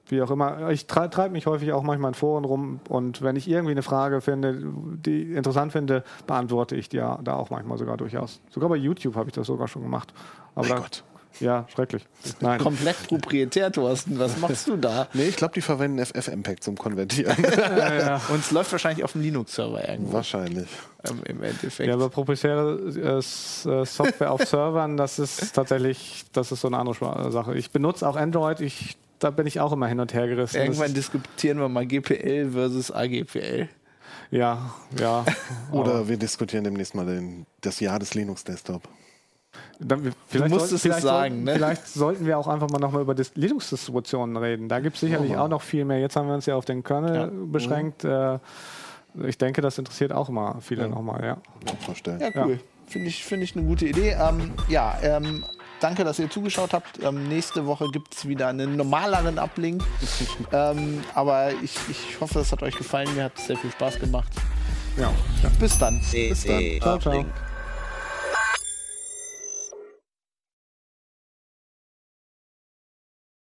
wie 0.08 0.22
auch 0.22 0.32
immer. 0.32 0.70
Ich 0.70 0.88
treibe 0.88 1.10
treib 1.10 1.32
mich 1.32 1.46
häufig 1.46 1.72
auch 1.74 1.84
manchmal 1.84 2.10
in 2.10 2.16
Foren 2.16 2.46
rum 2.46 2.80
und 2.90 3.22
wenn 3.22 3.36
ich 3.36 3.48
irgendwie 3.48 3.72
eine 3.72 3.84
Frage 3.84 4.22
finde, 4.22 4.62
die 5.06 5.34
interessant 5.34 5.72
finde, 5.72 6.04
beantworte 6.28 6.76
ich 6.76 6.90
die 6.90 6.98
ja 6.98 7.20
da 7.24 7.36
auch 7.36 7.50
manchmal 7.50 7.78
sogar 7.78 7.98
durchaus. 7.98 8.42
Sogar 8.50 8.70
bei 8.70 8.76
YouTube 8.76 9.16
habe 9.16 9.30
ich 9.30 9.34
das 9.34 9.48
sogar 9.48 9.68
schon 9.68 9.82
gemacht. 9.82 10.14
Aber 10.56 10.68
mein 10.68 10.78
Gott. 10.80 11.04
Ja, 11.40 11.66
schrecklich. 11.74 12.06
Nein. 12.40 12.60
Komplett 12.60 13.08
proprietär, 13.08 13.72
Thorsten. 13.72 14.20
Was 14.20 14.38
machst 14.38 14.68
du 14.68 14.78
da? 14.78 15.08
Nee, 15.14 15.26
ich 15.26 15.36
glaube, 15.36 15.54
die 15.54 15.62
verwenden 15.62 16.04
FFmpeg 16.06 16.64
zum 16.64 16.78
Konvertieren. 16.78 17.36
ja, 17.78 17.94
ja. 17.96 18.22
Und 18.30 18.40
es 18.40 18.52
läuft 18.52 18.72
wahrscheinlich 18.72 19.04
auf 19.04 19.14
dem 19.14 19.22
Linux-Server 19.22 19.88
irgendwo. 19.88 20.14
Wahrscheinlich. 20.14 20.68
Ähm, 21.10 21.22
Im 21.26 21.44
Endeffekt. 21.44 21.88
Ja, 21.88 21.96
aber 21.96 22.10
proprietäre 22.10 23.20
äh, 23.20 23.22
Software 23.22 24.32
auf 24.32 24.44
Servern, 24.48 24.98
das 24.98 25.20
ist 25.20 25.54
tatsächlich, 25.54 26.24
das 26.34 26.52
ist 26.52 26.62
so 26.62 26.68
eine 26.68 26.78
andere 26.78 27.32
Sache. 27.32 27.56
Ich 27.56 27.72
benutze 27.72 28.08
auch 28.08 28.16
Android. 28.16 28.62
Ich 28.62 28.98
da 29.20 29.30
bin 29.30 29.48
ich 29.48 29.62
auch 29.62 29.72
immer 29.72 29.88
hin 29.88 30.02
und 30.02 30.14
her 30.14 30.28
gerissen. 30.28 30.58
Irgendwann 30.58 30.94
diskutieren 30.94 31.58
wir 31.58 31.70
mal 31.70 31.86
GPL 31.86 32.52
versus 32.52 32.92
AGPL. 32.92 33.70
Ja, 34.32 34.74
ja. 35.00 35.24
Oder 35.72 36.10
wir 36.10 36.18
diskutieren 36.18 36.64
demnächst 36.64 36.94
mal 36.94 37.06
den, 37.06 37.46
das 37.62 37.80
Jahr 37.80 38.00
des 38.00 38.16
Linux-Desktop. 38.16 38.84
Dann, 39.80 40.14
vielleicht 40.28 40.52
du 40.52 40.56
musst 40.56 40.70
sollten, 40.70 40.76
es 40.76 40.82
vielleicht 40.82 41.02
sagen. 41.02 41.34
Sollten, 41.34 41.44
ne? 41.44 41.54
Vielleicht 41.54 41.88
sollten 41.88 42.26
wir 42.26 42.38
auch 42.38 42.48
einfach 42.48 42.70
mal 42.70 42.80
nochmal 42.80 43.02
über 43.02 43.16
Linux-Distributionen 43.36 44.38
reden. 44.38 44.70
Da 44.70 44.80
gibt 44.80 44.96
es 44.96 45.02
sicherlich 45.02 45.32
oh. 45.36 45.40
auch 45.40 45.48
noch 45.48 45.62
viel 45.62 45.86
mehr. 45.86 46.00
Jetzt 46.00 46.16
haben 46.16 46.28
wir 46.28 46.36
uns 46.36 46.46
ja 46.46 46.56
auf 46.56 46.66
den 46.66 46.84
Kernel 46.84 47.16
ja. 47.16 47.30
beschränkt. 47.32 48.04
Mhm. 48.04 48.40
Ich 49.26 49.38
denke, 49.38 49.62
das 49.62 49.78
interessiert 49.78 50.12
auch 50.12 50.30
immer 50.30 50.58
viele 50.62 50.84
ja. 50.84 50.88
nochmal. 50.88 51.24
Ja. 51.24 51.38
Ja, 52.20 52.30
cool. 52.46 52.54
Ja. 52.54 52.58
Finde 52.88 53.08
ich, 53.08 53.24
find 53.24 53.44
ich 53.44 53.56
eine 53.56 53.66
gute 53.66 53.88
Idee. 53.88 54.16
Ähm, 54.20 54.54
ja, 54.68 54.98
ähm, 55.02 55.46
danke, 55.80 56.04
dass 56.04 56.20
ihr 56.20 56.30
zugeschaut 56.30 56.74
habt. 56.74 57.02
Ähm, 57.04 57.28
nächste 57.28 57.66
Woche 57.66 57.90
gibt 57.90 58.14
es 58.14 58.28
wieder 58.28 58.48
einen 58.48 58.76
normaleren 58.76 59.40
Uplink. 59.40 59.84
ähm, 60.52 61.02
aber 61.14 61.52
ich, 61.62 61.76
ich 61.90 62.20
hoffe, 62.20 62.40
es 62.40 62.52
hat 62.52 62.64
euch 62.64 62.76
gefallen. 62.76 63.14
Mir 63.16 63.26
hat 63.26 63.38
es 63.38 63.48
sehr 63.48 63.58
viel 63.58 63.72
Spaß 63.72 64.00
gemacht. 64.00 64.32
Ja. 64.98 65.12
ja. 65.42 65.50
Bis 65.60 65.78
dann. 65.78 66.00
Bis 66.12 66.44
dann. 66.44 66.80
Ciao, 66.82 67.00
ciao. 67.00 67.26